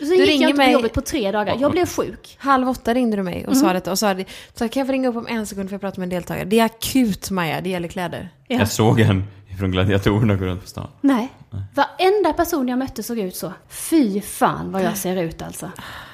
Och 0.00 0.06
sen 0.06 0.16
gick 0.16 0.28
ringer 0.28 0.42
jag 0.42 0.50
inte 0.50 0.58
mig- 0.58 0.66
på 0.66 0.72
jobbet 0.72 0.92
på 0.92 1.00
tre 1.00 1.32
dagar. 1.32 1.56
Jag 1.60 1.70
blev 1.72 1.86
sjuk. 1.86 2.36
Halv 2.40 2.68
åtta 2.68 2.94
ringde 2.94 3.16
du 3.16 3.22
mig 3.22 3.46
och 3.46 3.52
Mm. 3.52 3.66
sa 3.66 3.72
detta 3.72 3.90
och 3.90 3.98
sa 3.98 4.14
det. 4.14 4.24
Så 4.54 4.68
kan 4.68 4.80
jag 4.80 4.86
få 4.86 4.92
ringa 4.92 5.08
upp 5.08 5.16
om 5.16 5.26
en 5.26 5.46
sekund 5.46 5.68
för 5.68 5.74
jag 5.74 5.80
pratar 5.80 5.98
med 5.98 6.06
en 6.06 6.10
deltagare. 6.10 6.44
Det 6.44 6.60
är 6.60 6.64
akut 6.64 7.30
Maja, 7.30 7.60
det 7.60 7.70
gäller 7.70 7.88
kläder. 7.88 8.28
Ja. 8.48 8.58
Jag 8.58 8.68
såg 8.70 9.00
en 9.00 9.24
från 9.58 9.70
gladiatorerna 9.70 10.34
gå 10.36 10.44
runt 10.44 10.62
på 10.62 10.68
stan. 10.68 10.88
Nej. 11.00 11.28
Varenda 11.74 12.32
person 12.32 12.68
jag 12.68 12.78
mötte 12.78 13.02
såg 13.02 13.18
ut 13.18 13.36
så. 13.36 13.52
Fy 13.68 14.20
fan 14.20 14.72
vad 14.72 14.82
jag 14.82 14.96
ser 14.96 15.16
ut 15.22 15.42
alltså. 15.42 15.70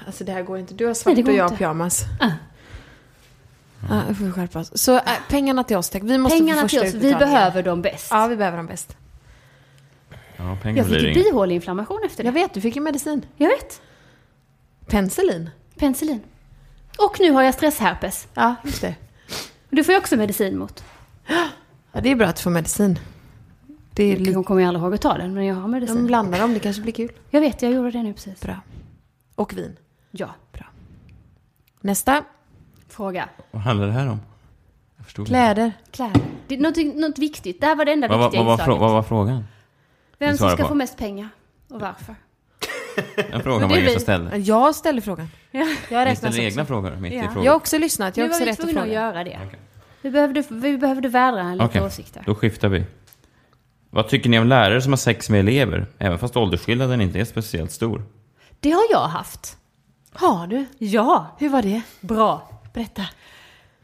Alltså 0.07 0.25
det 0.25 0.33
här 0.33 0.43
går 0.43 0.59
inte. 0.59 0.75
Du 0.75 0.85
har 0.85 0.89
Nej, 0.89 0.95
svart 0.95 1.17
går 1.17 1.29
och 1.29 1.33
jag 1.39 1.49
har 1.49 1.57
pyjamas. 1.57 2.03
Ah. 2.21 2.31
Ja, 3.89 4.03
vi 4.09 4.15
får 4.15 4.31
skärpa 4.31 4.59
oss. 4.59 4.71
Så 4.75 4.97
äh, 4.97 5.03
pengarna 5.29 5.65
till 5.65 5.77
oss 5.77 5.91
tack. 5.91 6.03
Vi 6.03 6.19
måste 6.19 6.39
Pengarna 6.39 6.63
få 6.63 6.69
till 6.69 6.81
oss, 6.81 6.95
vi 6.95 7.15
behöver 7.15 7.63
dem 7.63 7.83
bäst. 7.83 8.09
Ja, 8.11 8.27
vi 8.27 8.37
behöver 8.37 8.57
dem 8.57 8.67
bäst. 8.67 8.97
Ja, 10.37 10.59
pengar 10.63 10.77
jag 10.77 10.87
fick 10.87 11.03
ju 11.03 11.15
bihåleinflammation 11.15 12.01
efter 12.07 12.23
det. 12.23 12.27
Jag 12.27 12.33
vet, 12.33 12.55
du 12.55 12.61
fick 12.61 12.77
ju 12.77 12.83
medicin. 12.83 13.27
Jag 13.37 13.49
vet. 13.49 13.81
Penicillin. 14.87 15.51
Penicillin. 15.79 16.21
Och 16.99 17.17
nu 17.21 17.31
har 17.31 17.43
jag 17.43 17.55
stressherpes. 17.55 18.29
Ja, 18.35 18.55
just 18.65 18.81
det. 18.81 18.95
Du 19.71 19.85
får 19.85 19.93
ju 19.93 19.99
också 19.99 20.17
medicin 20.17 20.59
mot. 20.59 20.85
Ja, 21.93 22.01
det 22.01 22.11
är 22.11 22.17
bra 22.17 22.27
att 22.27 22.41
få 22.41 22.51
medicin. 22.51 22.99
Det 23.95 24.05
är. 24.05 24.33
Jag 24.33 24.47
kommer 24.47 24.61
ju 24.61 24.67
aldrig 24.67 24.83
ihåg 24.83 24.95
att 24.95 25.01
ta 25.01 25.19
den, 25.19 25.35
men 25.35 25.45
jag 25.45 25.55
har 25.55 25.69
medicin. 25.69 25.97
De 25.97 26.07
blandar 26.07 26.39
dem, 26.39 26.55
det 26.55 26.61
kanske 26.61 26.83
blir 26.83 26.93
kul. 26.93 27.13
Jag 27.31 27.41
vet, 27.41 27.63
jag 27.63 27.73
gjorde 27.73 27.91
det 27.91 28.03
nu 28.03 28.13
precis. 28.13 28.41
Bra. 28.41 28.57
Och 29.35 29.57
vin. 29.59 29.77
Ja. 30.11 30.35
Nästa. 31.81 32.25
Fråga. 32.89 33.29
Vad 33.51 33.63
handlar 33.63 33.87
det 33.87 33.93
här 33.93 34.09
om? 34.09 34.21
Jag 34.97 35.05
förstod 35.07 35.23
inte. 35.23 35.31
Kläder. 35.31 35.73
Kläder. 35.91 36.21
Det 36.49 36.55
är 36.55 36.59
något, 36.59 36.95
något 36.97 37.19
viktigt. 37.19 37.61
Det 37.61 37.67
här 37.67 37.77
var 37.77 37.85
det 37.85 37.93
enda 37.93 38.09
Vad, 38.09 38.19
var- 38.19 38.25
viktiga 38.27 38.41
vad, 38.43 38.47
var, 38.47 38.55
inslaget. 38.55 38.81
vad 38.81 38.91
var 38.93 39.03
frågan? 39.03 39.45
Vem 40.19 40.37
som 40.37 40.51
ska 40.51 40.63
på? 40.63 40.69
få 40.69 40.75
mest 40.75 40.97
pengar 40.99 41.29
och 41.69 41.81
varför. 41.81 42.15
En 43.17 43.43
fråga 43.43 43.59
Men 43.61 43.69
det 43.69 43.75
är 43.75 43.79
Margareta 43.79 43.95
vi. 43.95 44.01
ställde. 44.01 44.37
Jag 44.37 44.75
ställer 44.75 45.01
frågan. 45.01 45.29
Ja. 45.51 45.67
Jag 45.91 46.09
Ni 46.09 46.17
ställer 46.17 46.41
egna 46.41 46.67
frågor 46.67 46.97
mitt 46.97 47.13
i 47.13 47.17
Ja. 47.17 47.23
frågan. 47.23 47.45
Jag 47.45 47.53
har 47.53 47.57
också 47.57 47.79
lyssnat. 47.79 48.17
Jag 48.17 48.25
Nu 48.25 48.29
har 48.29 48.35
också 48.35 48.41
var 48.41 48.47
vi 48.47 48.53
rätt 48.53 48.59
att 48.59 48.65
tvungna 48.65 48.81
att 48.81 48.87
fråga. 48.87 49.01
göra 49.01 49.25
det. 49.25 49.39
Okej. 49.47 49.59
Vi 50.03 50.11
behövde, 50.11 50.45
vi 50.51 50.79
behövde 50.79 51.09
vädra 51.09 51.53
lite 51.53 51.65
Okej, 51.65 51.83
åsikter. 51.83 52.23
då 52.27 52.35
skiftar 52.35 52.69
vi. 52.69 52.85
Vad 53.91 54.09
tycker 54.09 54.31
ni 54.31 54.39
om 54.39 54.47
lärare 54.47 54.83
som 54.83 54.93
har 54.93 54.97
sex 54.97 55.31
med 55.31 55.41
elever? 55.41 55.87
Även 55.99 56.19
fast 56.19 56.37
åldersskillnaden 56.37 57.01
inte 57.01 57.21
är 57.21 57.25
speciellt 57.25 57.71
stor. 57.73 58.03
Det 58.61 58.71
har 58.71 58.85
jag 58.91 59.07
haft. 59.07 59.57
Har 60.13 60.47
du? 60.47 60.65
Ja, 60.79 61.27
Hur 61.39 61.49
var 61.49 61.63
det? 61.63 61.83
bra. 62.01 62.51
Berätta. 62.77 63.03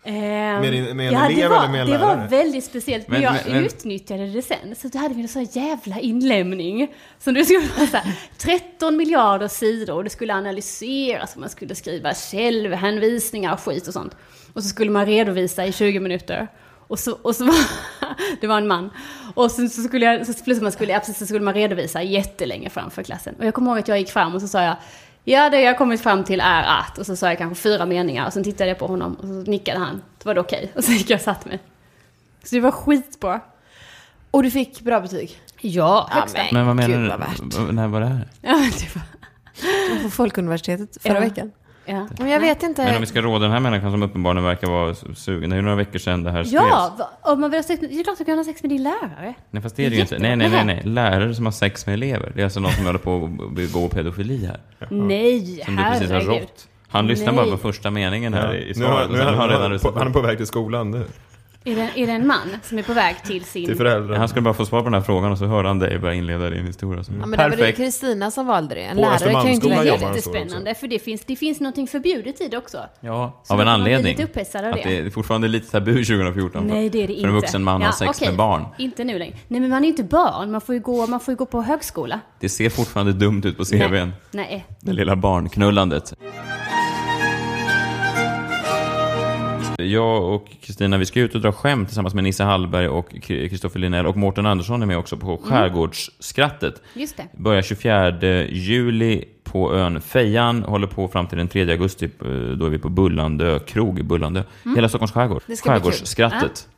Ehm, 0.05 0.15
Med 0.61 0.75
en- 0.75 0.97
med 0.97 1.07
en 1.09 1.13
ja, 1.13 1.25
elev 1.27 1.37
det 1.37 1.49
var, 1.49 1.59
eller 1.59 1.69
med 1.69 1.81
en 1.81 1.87
Det 1.87 1.99
lärare? 1.99 2.17
var 2.17 2.27
väldigt 2.29 2.65
speciellt, 2.65 3.09
men, 3.09 3.21
Men- 3.21 3.35
jag 3.35 3.53
men- 3.53 3.65
utnyttjade 3.65 4.27
det 4.27 4.43
sen. 4.43 4.75
Så 4.77 4.89
då 4.89 4.99
hade 4.99 5.15
vi 5.15 5.23
en 5.23 5.29
sån 5.29 5.45
jävla 5.45 5.99
inlämning. 6.01 6.95
Som 7.19 7.35
det 7.35 7.45
skulle 7.45 7.67
vara 7.77 7.87
så 7.87 7.97
här, 7.97 8.13
13 8.39 8.97
miljarder 8.97 9.49
sidor 9.49 9.95
och 9.97 10.05
det 10.05 10.11
skulle 10.11 10.35
analyseras 10.35 11.35
och 11.35 11.41
man 11.41 11.49
skulle 11.49 11.75
skriva 11.75 12.15
källhänvisningar 12.15 13.53
och 13.53 13.61
skit 13.61 13.87
och 13.89 13.93
sånt. 13.93 14.17
Och 14.53 14.63
så 14.63 14.69
skulle 14.69 14.91
man 14.91 15.07
redovisa 15.07 15.67
i 15.67 15.73
20 15.73 16.01
minuter. 16.01 16.49
Och 16.89 16.99
så, 16.99 17.13
och 17.23 17.37
så 17.37 17.45
var, 17.45 17.55
det 18.41 18.47
var 18.47 18.57
en 18.59 18.67
man. 18.69 18.91
Och 19.35 19.51
sen 19.51 19.71
så 19.71 19.83
skulle 19.83 20.07
jag, 20.07 20.27
så 20.27 20.45
plus 20.45 20.61
man 20.61 20.73
skulle, 20.73 20.97
absolut, 20.97 21.17
så 21.19 21.27
skulle 21.27 21.45
man 21.45 21.55
redovisa 21.55 22.03
jättelänge 22.03 22.71
framför 22.71 23.03
klassen. 23.03 23.35
Och 23.39 23.45
jag 23.47 23.55
kommer 23.55 23.71
ihåg 23.71 23.79
att 23.79 23.89
jag 23.89 23.99
gick 23.99 24.11
fram 24.11 24.35
och 24.35 24.41
så 24.41 24.49
sa 24.49 24.63
jag, 24.63 24.77
ja 25.25 25.51
det 25.51 25.61
jag 25.61 25.79
kommit 25.79 26.01
fram 26.01 26.25
till 26.25 26.41
är 26.41 26.63
att, 26.63 26.99
och 26.99 27.07
så 27.07 27.17
sa 27.17 27.29
jag 27.29 27.39
kanske 27.39 27.63
fyra 27.63 27.87
meningar. 27.87 28.27
Och 28.27 28.33
sen 28.33 28.45
tittade 28.45 28.69
jag 28.71 28.79
på 28.79 28.87
honom 28.87 29.15
och 29.15 29.25
så 29.25 29.51
nickade 29.51 29.79
han. 29.79 30.03
Då 30.23 30.29
var 30.29 30.35
det 30.35 30.41
okej. 30.41 30.73
Och 30.77 30.85
så 30.85 30.93
gick 30.93 31.11
jag 31.11 31.17
och 31.17 31.23
satt 31.23 31.45
mig. 31.45 31.59
Så 32.45 32.55
det 32.55 32.61
var 32.61 32.71
skitbra. 32.71 33.41
Och 34.31 34.43
du 34.43 34.51
fick 34.51 34.81
bra 34.81 35.01
betyg? 35.01 35.41
Ja, 35.61 36.09
högsta. 36.11 36.39
men- 36.39 36.49
Men 36.55 36.67
vad 36.67 36.77
menar 36.77 36.89
Gud, 36.89 37.01
du? 37.05 37.09
vad 37.09 37.19
värt. 37.21 37.73
När 37.73 37.89
var 37.89 38.01
det 38.01 38.07
här? 38.07 38.29
Ja, 38.41 38.53
men 38.57 38.71
det 38.71 38.95
var 38.95 40.03
på 40.03 40.11
Folkuniversitetet 40.11 41.03
förra 41.03 41.15
Ja. 41.15 41.21
veckan. 41.21 41.53
Ja. 41.85 42.07
Men 42.19 42.29
jag 42.29 42.41
vet 42.41 42.63
inte. 42.63 42.85
Men 42.85 42.95
om 42.95 43.01
vi 43.01 43.07
ska 43.07 43.21
råda 43.21 43.39
den 43.39 43.53
här 43.53 43.61
människan 43.61 43.91
som 43.91 44.03
uppenbarligen 44.03 44.45
verkar 44.45 44.69
vara 44.69 44.95
sugen. 45.15 45.51
Det 45.51 45.55
är 45.55 45.59
ju 45.59 45.63
några 45.63 45.77
veckor 45.77 45.99
sedan 45.99 46.23
det 46.23 46.31
här 46.31 46.45
skrevs. 46.45 46.63
Ja, 46.71 47.11
om 47.23 47.41
man 47.41 47.51
vill 47.51 47.59
ha 47.59 47.63
sex 47.63 47.81
med, 47.81 47.91
det 47.91 48.01
är 48.01 48.05
klart 48.05 48.19
du 48.19 48.25
kan 48.25 48.39
ha 48.39 48.45
sex 48.45 48.63
med 48.63 48.71
din 48.71 48.83
lärare. 48.83 49.35
Nej, 49.51 49.63
fast 49.63 49.77
det 49.77 49.87
är 49.87 49.91
det 49.91 49.97
ju 49.97 50.03
inte. 50.03 50.19
Nej, 50.19 50.37
nej, 50.37 50.51
nej, 50.51 50.65
nej. 50.65 50.83
Lärare 50.85 51.35
som 51.35 51.45
har 51.45 51.53
sex 51.53 51.87
med 51.87 51.93
elever. 51.93 52.33
Det 52.35 52.41
är 52.41 52.45
alltså 52.45 52.61
någon 52.61 52.73
som 52.73 52.87
håller 52.87 52.99
på 52.99 53.25
att 53.25 53.55
begå 53.55 53.89
pedofili 53.89 54.47
här. 54.47 54.61
Nej, 54.91 55.63
Som 55.65 55.77
du 55.77 55.83
precis 55.83 56.11
har 56.11 56.21
rått. 56.21 56.69
Han 56.89 57.07
lyssnar 57.07 57.33
Nej. 57.33 57.45
bara 57.45 57.51
på 57.51 57.63
första 57.63 57.91
meningen 57.91 58.35
här 58.35 58.55
i 58.57 58.67
nu 58.67 58.75
svaret. 58.75 58.91
har, 58.91 59.05
och 59.05 59.11
nu 59.11 59.19
sen 59.19 59.27
är 59.29 59.33
han, 59.33 59.49
redan 59.49 59.63
han, 59.63 59.71
rusat 59.71 59.93
på, 59.93 59.99
han 59.99 60.09
är 60.09 60.13
på 60.13 60.21
väg 60.21 60.37
till 60.37 60.47
skolan 60.47 60.91
nu. 60.91 61.05
Är 61.65 61.77
det, 61.77 61.91
är 61.97 62.07
det 62.07 62.13
en 62.13 62.27
man 62.27 62.57
som 62.63 62.79
är 62.79 62.83
på 62.83 62.93
väg 62.93 63.17
till 63.25 63.45
sin... 63.45 63.67
Till 63.67 63.77
föräldrarna. 63.77 64.19
Han 64.19 64.29
skulle 64.29 64.43
bara 64.43 64.55
få 64.55 64.67
svar 64.67 64.79
på 64.81 64.85
den 64.85 64.95
här 64.95 65.01
frågan 65.01 65.33
och 65.33 65.39
så 65.39 65.45
hörde 65.47 65.69
han 65.69 65.79
dig 65.79 65.99
börja 65.99 66.15
inleda 66.15 66.51
din 66.51 66.67
historia. 66.67 67.05
Så. 67.05 67.13
Ja, 67.13 67.19
men 67.27 67.31
det 67.31 67.37
var 67.37 67.51
det 67.51 67.57
Perfekt. 67.57 67.77
Kristina 67.79 68.31
som 68.31 68.47
valde 68.47 68.75
det. 68.75 68.81
En 68.81 68.97
På 68.97 69.03
lärare 69.03 69.33
kan 69.33 69.47
ju 69.47 69.53
inte 69.53 69.69
det. 69.69 69.77
så 69.77 69.85
Jättespännande, 69.85 70.75
för 70.75 70.87
det 70.89 70.99
finns, 70.99 71.25
det 71.25 71.37
finns 71.37 71.61
någonting 71.61 71.87
förbjudet 71.87 72.41
i 72.41 72.49
det 72.49 72.57
också. 72.57 72.79
Ja, 73.01 73.41
Så 73.45 73.55
av 73.55 73.61
en 73.61 73.69
anledning. 73.69 74.07
lite 74.17 74.25
upphetsad 74.25 74.65
av 74.65 74.71
Att 74.73 74.83
det. 74.83 74.89
det 75.01 75.07
är 75.07 75.11
fortfarande 75.11 75.49
lite 75.49 75.71
tabu 75.71 76.05
2014 76.05 76.67
Nej, 76.67 76.89
det 76.91 76.99
är 76.99 77.03
det 77.03 77.07
för 77.07 77.13
inte. 77.15 77.29
en 77.29 77.35
vuxen 77.35 77.63
man 77.65 77.83
att 77.83 77.89
ha 77.89 77.93
sex 77.93 78.11
okej. 78.19 78.29
med 78.29 78.37
barn. 78.37 78.65
Inte 78.79 79.05
nu 79.05 79.19
längre. 79.19 79.37
Nej, 79.49 79.61
men 79.61 79.71
man 79.71 79.85
är 79.85 79.89
inte 79.89 80.05
barn. 80.05 80.51
Man 80.51 80.61
får 80.61 80.75
ju 80.75 80.81
gå, 80.81 81.07
man 81.07 81.21
får 81.21 81.33
ju 81.33 81.37
gå 81.37 81.47
på 81.47 81.63
högskola. 81.63 82.21
Det 82.41 82.49
ser 82.49 82.71
fortfarande 82.71 83.13
dumt 83.13 83.43
ut 83.45 83.57
på 83.59 83.65
CVn. 83.65 84.13
Nej. 84.31 84.67
Det 84.81 84.93
lilla 84.93 85.17
barnknullandet. 85.17 86.15
Jag 89.79 90.23
och 90.35 90.47
Kristina, 90.63 90.99
vi 90.99 91.07
ska 91.07 91.21
ut 91.21 91.35
och 91.35 91.41
dra 91.41 91.53
skämt 91.53 91.89
tillsammans 91.89 92.15
med 92.15 92.25
Nisse 92.25 92.45
Hallberg 92.45 92.89
och 92.89 93.15
Kristoffer 93.23 93.79
Linell 93.81 94.07
och 94.07 94.17
Mårten 94.17 94.47
Andersson 94.47 94.83
är 94.83 94.87
med 94.87 94.99
också 94.99 95.17
på 95.17 95.37
Skärgårdsskrattet. 95.45 96.83
Just 96.95 97.17
det. 97.17 97.27
Börjar 97.33 97.63
24 97.63 98.11
juli 98.47 99.25
på 99.45 99.75
ön 99.75 100.01
Fejan, 100.01 100.63
håller 100.63 100.87
på 100.87 101.09
fram 101.09 101.27
till 101.27 101.39
den 101.39 101.49
3 101.49 101.71
augusti. 101.71 102.05
eh, 102.05 102.29
Då 102.31 102.67
är 102.67 102.71
vi 102.71 102.79
på 102.79 102.89
Bullandö 102.89 103.59
krog 103.59 103.99
i 103.99 104.03
Bullandö. 104.03 104.43
Hela 104.77 104.89
Stockholms 104.89 105.13
skärgård. 105.13 105.43
Skärgårdsskrattet. 105.65 106.69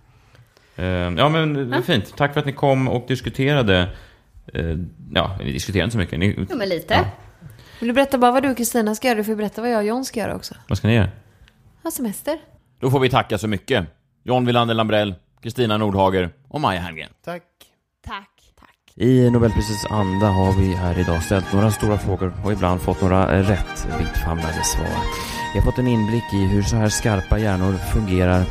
Eh, 0.77 0.85
Ja 0.85 1.29
men 1.29 1.73
är 1.73 1.83
fint. 1.83 2.15
Tack 2.17 2.33
för 2.33 2.41
att 2.41 2.47
ni 2.47 2.53
kom 2.53 2.89
och 2.89 3.05
diskuterade. 3.09 3.89
Eh, 4.55 4.65
Ja, 5.15 5.37
ni 5.41 5.53
diskuterade 5.53 5.85
inte 5.85 5.93
så 5.93 5.99
mycket. 5.99 6.19
Ni, 6.19 6.35
Jo, 6.51 6.57
men 6.57 6.69
lite. 6.69 6.95
Ja. 6.95 7.05
Vill 7.81 7.89
du 7.89 7.93
berätta 7.95 8.19
bara 8.19 8.33
vad 8.33 8.43
du 8.43 8.51
och 8.51 8.57
Kristina 8.57 8.95
ska 8.95 9.09
göra? 9.09 9.19
Du 9.19 9.25
får 9.25 9.35
berätta 9.35 9.61
vad 9.63 9.71
jag 9.71 9.79
och 9.79 9.85
John 9.87 10.05
ska 10.05 10.21
göra 10.21 10.35
också. 10.37 10.55
Vad 10.69 10.79
ska 10.79 10.89
ni 10.89 10.95
göra? 10.95 11.09
Ha 11.83 11.91
semester. 11.91 12.39
Då 12.85 12.91
får 12.91 13.01
vi 13.01 13.11
tacka 13.11 13.39
så 13.39 13.49
mycket. 13.49 13.87
John 14.25 14.47
Wilander 14.47 14.75
Lambrell, 14.75 15.15
Kristina 15.43 15.77
Nordhager 15.77 16.31
och 16.49 16.61
Maja 16.61 16.81
Herngren. 16.81 17.11
Tack. 17.25 17.43
Tack. 18.07 18.31
Tack. 18.61 18.93
I 18.97 19.31
Nobelprisets 19.31 19.87
anda 19.91 20.27
har 20.27 20.53
vi 20.61 20.75
här 20.75 20.99
idag 20.99 21.23
ställt 21.23 21.53
några 21.53 21.71
stora 21.71 21.99
frågor 21.99 22.33
och 22.45 22.53
ibland 22.53 22.81
fått 22.81 23.01
några 23.01 23.43
rätt 23.43 23.87
vittfamlade 23.99 24.65
svar. 24.65 24.87
Vi 25.55 25.61
har 25.61 25.65
fått 25.65 25.79
en 25.79 25.87
inblick 25.87 26.35
i 26.35 26.45
hur 26.45 26.63
så 26.63 26.77
här 26.77 26.89
skarpa 26.89 27.39
hjärnor 27.39 27.73
fungerar. 27.73 28.45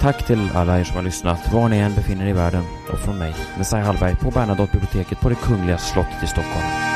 Tack 0.00 0.26
till 0.26 0.50
alla 0.54 0.80
er 0.80 0.84
som 0.84 0.96
har 0.96 1.02
lyssnat, 1.02 1.52
var 1.52 1.68
ni 1.68 1.78
än 1.78 1.94
befinner 1.94 2.26
er 2.26 2.30
i 2.30 2.32
världen. 2.32 2.64
Och 2.92 2.98
från 2.98 3.18
mig, 3.18 3.34
Messiah 3.58 3.84
Hallberg, 3.84 4.16
på 4.16 4.30
Bernadotte-biblioteket 4.30 5.20
på 5.20 5.28
det 5.28 5.34
Kungliga 5.34 5.78
slottet 5.78 6.22
i 6.22 6.26
Stockholm. 6.26 6.95